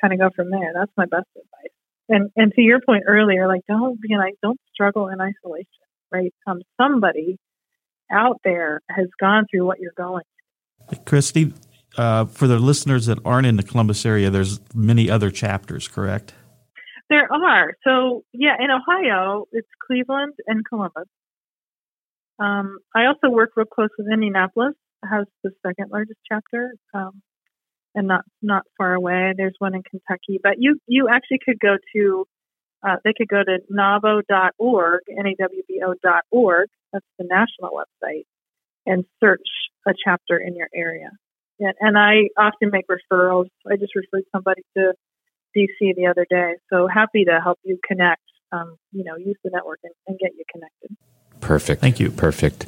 kind 0.00 0.14
of 0.14 0.20
go 0.20 0.30
from 0.34 0.50
there. 0.50 0.72
That's 0.74 0.92
my 0.96 1.06
best 1.06 1.28
advice. 1.36 1.74
And 2.08 2.30
and 2.36 2.52
to 2.54 2.62
your 2.62 2.80
point 2.80 3.04
earlier, 3.06 3.46
like 3.46 3.62
don't 3.68 4.00
be 4.00 4.16
like 4.16 4.34
don't 4.42 4.60
struggle 4.72 5.08
in 5.08 5.20
isolation, 5.20 5.66
right? 6.10 6.32
Um, 6.46 6.62
somebody 6.80 7.38
out 8.10 8.40
there 8.44 8.80
has 8.90 9.08
gone 9.20 9.46
through 9.50 9.66
what 9.66 9.80
you're 9.80 9.92
going. 9.96 10.24
Christy, 11.04 11.52
uh, 11.96 12.26
for 12.26 12.46
the 12.46 12.58
listeners 12.58 13.06
that 13.06 13.18
aren't 13.24 13.46
in 13.46 13.56
the 13.56 13.62
Columbus 13.62 14.04
area, 14.04 14.30
there's 14.30 14.60
many 14.74 15.10
other 15.10 15.30
chapters, 15.30 15.88
correct? 15.88 16.34
There 17.10 17.28
are. 17.32 17.74
So 17.84 18.24
yeah, 18.32 18.56
in 18.58 18.70
Ohio, 18.70 19.44
it's 19.52 19.68
Cleveland 19.86 20.34
and 20.46 20.64
Columbus. 20.66 21.08
Um, 22.38 22.78
I 22.94 23.06
also 23.06 23.28
work 23.28 23.50
real 23.56 23.66
close 23.66 23.90
with 23.98 24.08
Indianapolis. 24.12 24.74
Has 25.08 25.26
the 25.42 25.50
second 25.64 25.90
largest 25.92 26.18
chapter, 26.26 26.72
um, 26.94 27.20
and 27.94 28.08
not 28.08 28.24
not 28.40 28.62
far 28.78 28.94
away. 28.94 29.34
There's 29.36 29.54
one 29.58 29.74
in 29.74 29.82
Kentucky. 29.82 30.40
But 30.42 30.54
you 30.58 30.78
you 30.86 31.08
actually 31.10 31.40
could 31.44 31.60
go 31.60 31.76
to 31.94 32.26
uh, 32.84 32.96
they 33.04 33.12
could 33.16 33.28
go 33.28 33.42
to 33.42 33.58
nawbo.org, 33.72 35.00
N-A-W-B-O.org. 35.08 36.68
That's 36.92 37.06
the 37.18 37.24
national 37.24 37.70
website, 37.70 38.24
and 38.86 39.04
search 39.20 39.48
a 39.86 39.92
chapter 40.04 40.36
in 40.36 40.54
your 40.56 40.68
area. 40.74 41.10
And, 41.58 41.74
and 41.80 41.98
I 41.98 42.28
often 42.38 42.70
make 42.70 42.86
referrals. 42.88 43.48
I 43.70 43.76
just 43.76 43.94
referred 43.94 44.24
somebody 44.32 44.62
to 44.76 44.92
DC 45.56 45.94
the 45.96 46.06
other 46.10 46.26
day. 46.28 46.54
So 46.72 46.86
happy 46.86 47.24
to 47.24 47.40
help 47.42 47.58
you 47.64 47.78
connect. 47.86 48.22
Um, 48.52 48.76
you 48.92 49.04
know, 49.04 49.16
use 49.16 49.36
the 49.42 49.50
network 49.52 49.80
and, 49.82 49.92
and 50.06 50.18
get 50.18 50.32
you 50.36 50.44
connected. 50.52 50.96
Perfect. 51.40 51.80
Thank 51.80 52.00
you. 52.00 52.10
Perfect. 52.10 52.66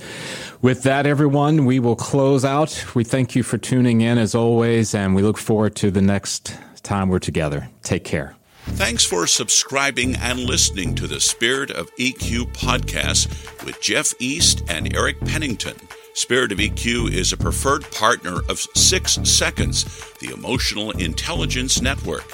With 0.61 0.83
that, 0.83 1.07
everyone, 1.07 1.65
we 1.65 1.79
will 1.79 1.97
close 1.97 2.45
out. 2.45 2.85
We 2.95 3.05
thank 3.05 3.35
you 3.35 3.43
for 3.43 3.59
tuning 3.59 4.01
in 4.01 4.19
as 4.19 4.35
always, 4.35 4.95
and 4.95 5.15
we 5.15 5.23
look 5.23 5.39
forward 5.39 5.77
to 5.77 5.91
the 5.91 6.03
next 6.03 6.57
time 6.83 7.09
we're 7.09 7.19
together. 7.19 7.69
Take 7.83 8.05
care. 8.05 8.36
Thanks 8.71 9.05
for 9.05 9.27
subscribing 9.27 10.17
and 10.17 10.41
listening 10.41 10.95
to 10.97 11.07
the 11.07 11.21
Spirit 11.21 11.71
of 11.71 11.95
EQ 11.97 12.53
podcast 12.53 13.65
with 13.65 13.81
Jeff 13.81 14.13
East 14.19 14.63
and 14.69 14.95
Eric 14.95 15.19
Pennington. 15.21 15.77
Spirit 16.13 16.53
of 16.53 16.59
EQ 16.59 17.13
is 17.13 17.33
a 17.33 17.37
preferred 17.37 17.91
partner 17.93 18.41
of 18.49 18.59
Six 18.59 19.19
Seconds, 19.23 19.85
the 20.21 20.33
Emotional 20.33 20.91
Intelligence 20.91 21.81
Network. 21.81 22.25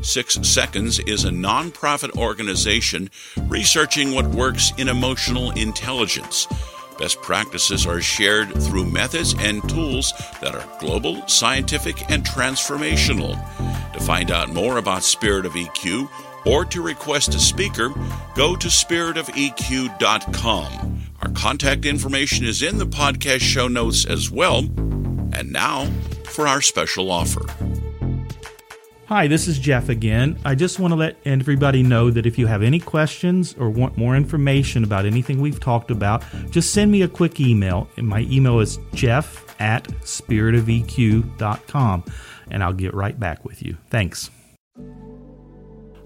Six 0.00 0.38
Seconds 0.48 1.00
is 1.00 1.24
a 1.24 1.30
nonprofit 1.30 2.16
organization 2.16 3.10
researching 3.48 4.14
what 4.14 4.26
works 4.26 4.72
in 4.78 4.88
emotional 4.88 5.50
intelligence. 5.50 6.46
Best 7.00 7.20
practices 7.22 7.86
are 7.86 8.02
shared 8.02 8.52
through 8.62 8.84
methods 8.84 9.34
and 9.38 9.66
tools 9.70 10.12
that 10.42 10.54
are 10.54 10.68
global, 10.78 11.26
scientific, 11.26 12.10
and 12.10 12.22
transformational. 12.22 13.32
To 13.94 14.00
find 14.00 14.30
out 14.30 14.50
more 14.50 14.76
about 14.76 15.02
Spirit 15.02 15.46
of 15.46 15.54
EQ 15.54 16.10
or 16.44 16.66
to 16.66 16.82
request 16.82 17.34
a 17.34 17.38
speaker, 17.38 17.88
go 18.34 18.54
to 18.54 18.68
spiritofeq.com. 18.68 21.00
Our 21.22 21.30
contact 21.30 21.86
information 21.86 22.44
is 22.44 22.60
in 22.60 22.76
the 22.76 22.86
podcast 22.86 23.40
show 23.40 23.66
notes 23.66 24.04
as 24.04 24.30
well. 24.30 24.58
And 24.58 25.52
now 25.52 25.86
for 26.26 26.46
our 26.46 26.60
special 26.60 27.10
offer. 27.10 27.46
Hi, 29.10 29.26
this 29.26 29.48
is 29.48 29.58
Jeff 29.58 29.88
again. 29.88 30.38
I 30.44 30.54
just 30.54 30.78
want 30.78 30.92
to 30.92 30.96
let 30.96 31.16
everybody 31.24 31.82
know 31.82 32.12
that 32.12 32.26
if 32.26 32.38
you 32.38 32.46
have 32.46 32.62
any 32.62 32.78
questions 32.78 33.56
or 33.58 33.68
want 33.68 33.96
more 33.96 34.14
information 34.14 34.84
about 34.84 35.04
anything 35.04 35.40
we've 35.40 35.58
talked 35.58 35.90
about, 35.90 36.22
just 36.50 36.72
send 36.72 36.92
me 36.92 37.02
a 37.02 37.08
quick 37.08 37.40
email. 37.40 37.88
And 37.96 38.06
my 38.06 38.20
email 38.30 38.60
is 38.60 38.78
jeff 38.94 39.60
at 39.60 39.82
spiritofeq.com, 40.02 42.04
and 42.52 42.62
I'll 42.62 42.72
get 42.72 42.94
right 42.94 43.18
back 43.18 43.44
with 43.44 43.64
you. 43.64 43.76
Thanks. 43.88 44.30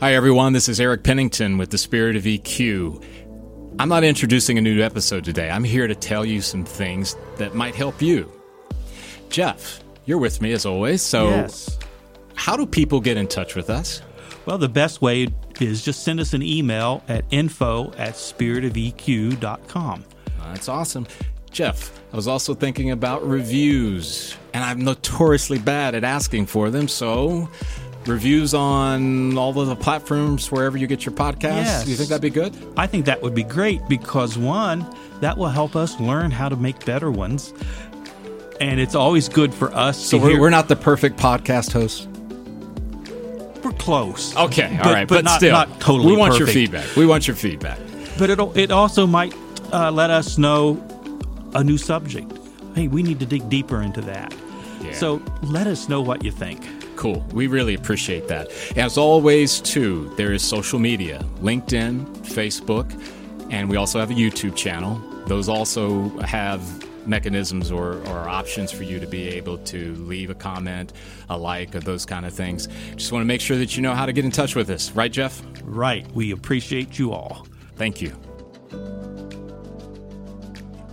Hi, 0.01 0.15
everyone. 0.15 0.55
This 0.55 0.71
is 0.71 0.81
Eric 0.81 1.05
Pennington 1.05 1.59
with 1.59 1.69
the 1.69 1.77
Spirit 1.77 2.17
of 2.17 2.23
EQ. 2.23 3.05
I'm 3.79 3.91
not 3.91 4.05
introducing 4.05 4.57
a 4.57 4.63
new 4.63 4.81
episode 4.81 5.25
today. 5.25 5.51
I'm 5.51 5.65
here 5.65 5.87
to 5.87 5.95
tell 5.95 6.25
you 6.25 6.41
some 6.41 6.65
things 6.65 7.17
that 7.37 7.55
might 7.55 7.75
help 7.75 8.01
you. 8.01 8.33
Jeff, 9.29 9.85
you're 10.07 10.17
with 10.17 10.41
me 10.41 10.53
as 10.53 10.65
always. 10.65 11.03
So, 11.03 11.29
yes. 11.29 11.79
How 12.35 12.57
do 12.57 12.67
people 12.67 13.01
get 13.01 13.17
in 13.17 13.27
touch 13.27 13.55
with 13.55 13.71
us? 13.71 14.03
Well, 14.47 14.59
the 14.59 14.69
best 14.69 15.01
way 15.01 15.29
is 15.61 15.85
just 15.85 16.03
send 16.03 16.21
us 16.21 16.35
an 16.35 16.43
email 16.43 17.03
at 17.09 17.25
info 17.31 17.93
at 17.97 18.15
spiritofeq.com. 18.15 20.05
That's 20.43 20.69
awesome. 20.69 21.07
Jeff, 21.51 21.99
I 22.13 22.17
was 22.17 22.29
also 22.29 22.53
thinking 22.55 22.91
about 22.91 23.27
reviews, 23.27 24.37
and 24.53 24.63
I'm 24.65 24.81
notoriously 24.81 25.59
bad 25.59 25.95
at 25.95 26.05
asking 26.05 26.47
for 26.47 26.69
them. 26.69 26.89
So, 26.89 27.49
reviews 28.07 28.55
on 28.55 29.39
all 29.39 29.59
of 29.59 29.69
the 29.69 29.77
platforms 29.77 30.51
wherever 30.51 30.77
you 30.77 30.87
get 30.87 31.07
your 31.07 31.15
podcasts. 31.15 31.65
Yes. 31.65 31.85
Do 31.85 31.91
you 31.91 31.97
think 31.97 32.09
that'd 32.11 32.23
be 32.23 32.31
good? 32.31 32.55
I 32.77 32.87
think 32.87 33.07
that 33.07 33.23
would 33.23 33.35
be 33.35 33.45
great 33.45 33.89
because 33.89 34.37
one, 34.37 34.85
that 35.21 35.39
will 35.39 35.49
help 35.49 35.77
us 35.77 35.99
learn 36.01 36.31
how 36.31 36.49
to 36.49 36.57
make 36.57 36.85
better 36.85 37.11
ones. 37.11 37.55
And 38.61 38.79
it's 38.81 38.95
always 38.95 39.29
good 39.29 39.55
for 39.55 39.73
us 39.75 39.99
So 40.05 40.19
to 40.19 40.25
we're, 40.25 40.41
we're 40.41 40.51
not 40.51 40.69
the 40.69 40.77
perfect 40.77 41.19
podcast 41.19 41.73
hosts. 41.73 42.07
We're 43.65 43.73
close. 43.73 44.35
Okay, 44.37 44.77
all 44.79 44.85
But- 44.85 44.93
right, 44.95 45.09
but 45.09 45.15
but, 45.17 45.25
not- 45.25 45.37
still, 45.37 45.53
not 45.53 45.81
totally 45.81 46.11
we 46.13 46.17
want 46.17 46.39
your 46.39 46.47
feedback. 46.49 46.85
We 46.97 47.07
want 47.07 47.27
your 47.27 47.37
feedback. 47.37 47.79
But 48.19 48.31
it 48.31 48.39
it 48.57 48.71
also 48.71 49.07
might 49.07 49.35
uh, 49.73 49.91
let 49.91 50.11
us 50.11 50.39
know 50.39 50.83
a 51.55 51.65
new 51.65 51.79
subject. 51.79 52.31
Hey, 52.75 52.89
we 52.89 53.03
need 53.03 53.19
to 53.21 53.27
dig 53.27 53.49
deeper 53.49 53.83
into 53.83 54.01
that. 54.03 54.35
Yeah. 54.83 54.93
So 54.93 55.23
let 55.43 55.67
us 55.67 55.89
know 55.89 56.01
what 56.03 56.25
you 56.25 56.31
think. 56.31 56.61
Cool. 56.97 57.25
We 57.33 57.47
really 57.49 57.75
appreciate 57.75 58.29
that. 58.29 58.49
As 58.77 58.97
always, 58.99 59.61
too, 59.61 60.13
there 60.17 60.33
is 60.33 60.43
social 60.43 60.79
media 60.79 61.25
LinkedIn, 61.43 62.05
Facebook, 62.25 62.87
and 63.51 63.69
we 63.69 63.77
also 63.77 63.99
have 63.99 64.11
a 64.11 64.15
YouTube 64.15 64.55
channel. 64.57 65.01
Those 65.27 65.49
also 65.49 66.09
have 66.21 66.61
mechanisms 67.07 67.71
or, 67.71 67.95
or 68.07 68.29
options 68.29 68.71
for 68.71 68.83
you 68.83 69.01
to 69.01 69.07
be 69.07 69.29
able 69.29 69.59
to 69.59 69.95
leave 69.97 70.31
a 70.31 70.35
comment, 70.35 70.93
a 71.29 71.37
like, 71.37 71.75
or 71.75 71.81
those 71.81 72.05
kind 72.07 72.27
of 72.27 72.33
things. 72.33 72.69
Just 72.97 73.13
want 73.13 73.23
to 73.23 73.27
make 73.27 73.41
sure 73.41 73.57
that 73.57 73.77
you 73.77 73.83
know 73.83 73.95
how 73.95 74.07
to 74.07 74.13
get 74.13 74.25
in 74.25 74.31
touch 74.31 74.55
with 74.55 74.71
us. 74.71 74.91
Right, 74.93 75.13
Jeff? 75.13 75.43
Right. 75.63 76.11
We 76.13 76.31
appreciate 76.33 76.99
you 76.99 77.13
all. 77.13 77.47
Thank 77.77 78.01
you. 78.01 78.17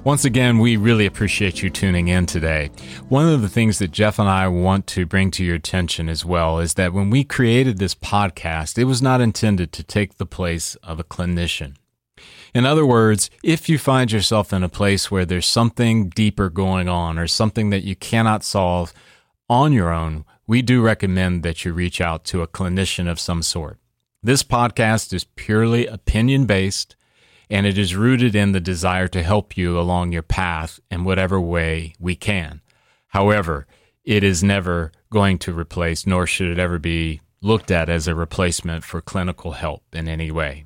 Once 0.03 0.25
again, 0.25 0.57
we 0.57 0.77
really 0.77 1.05
appreciate 1.05 1.61
you 1.61 1.69
tuning 1.69 2.07
in 2.07 2.25
today. 2.25 2.71
One 3.07 3.29
of 3.29 3.43
the 3.43 3.49
things 3.49 3.77
that 3.77 3.91
Jeff 3.91 4.17
and 4.17 4.27
I 4.27 4.47
want 4.47 4.87
to 4.87 5.05
bring 5.05 5.29
to 5.31 5.43
your 5.43 5.55
attention 5.55 6.09
as 6.09 6.25
well 6.25 6.57
is 6.57 6.73
that 6.73 6.91
when 6.91 7.11
we 7.11 7.23
created 7.23 7.77
this 7.77 7.93
podcast, 7.93 8.79
it 8.79 8.85
was 8.85 8.99
not 8.99 9.21
intended 9.21 9.71
to 9.73 9.83
take 9.83 10.17
the 10.17 10.25
place 10.25 10.73
of 10.77 10.99
a 10.99 11.03
clinician. 11.03 11.75
In 12.53 12.65
other 12.65 12.85
words, 12.85 13.29
if 13.43 13.69
you 13.69 13.77
find 13.77 14.11
yourself 14.11 14.51
in 14.51 14.63
a 14.63 14.69
place 14.69 15.09
where 15.09 15.25
there's 15.25 15.45
something 15.45 16.09
deeper 16.09 16.49
going 16.49 16.89
on 16.89 17.17
or 17.17 17.27
something 17.27 17.69
that 17.69 17.83
you 17.83 17.95
cannot 17.95 18.43
solve 18.43 18.93
on 19.49 19.71
your 19.71 19.91
own, 19.91 20.25
we 20.47 20.61
do 20.61 20.81
recommend 20.81 21.43
that 21.43 21.63
you 21.63 21.71
reach 21.71 22.01
out 22.01 22.25
to 22.25 22.41
a 22.41 22.47
clinician 22.47 23.09
of 23.09 23.19
some 23.19 23.41
sort. 23.41 23.79
This 24.21 24.43
podcast 24.43 25.13
is 25.13 25.23
purely 25.23 25.87
opinion 25.87 26.45
based 26.45 26.95
and 27.49 27.65
it 27.65 27.77
is 27.77 27.95
rooted 27.95 28.35
in 28.35 28.51
the 28.51 28.59
desire 28.59 29.07
to 29.09 29.23
help 29.23 29.57
you 29.57 29.79
along 29.79 30.11
your 30.11 30.21
path 30.21 30.79
in 30.89 31.03
whatever 31.03 31.39
way 31.39 31.93
we 31.99 32.15
can. 32.15 32.61
However, 33.07 33.67
it 34.05 34.23
is 34.23 34.43
never 34.43 34.91
going 35.09 35.37
to 35.39 35.53
replace, 35.53 36.07
nor 36.07 36.25
should 36.25 36.49
it 36.49 36.59
ever 36.59 36.79
be 36.79 37.21
looked 37.41 37.69
at 37.69 37.89
as 37.89 38.07
a 38.07 38.15
replacement 38.15 38.83
for 38.83 39.01
clinical 39.01 39.51
help 39.51 39.83
in 39.93 40.07
any 40.07 40.31
way. 40.31 40.65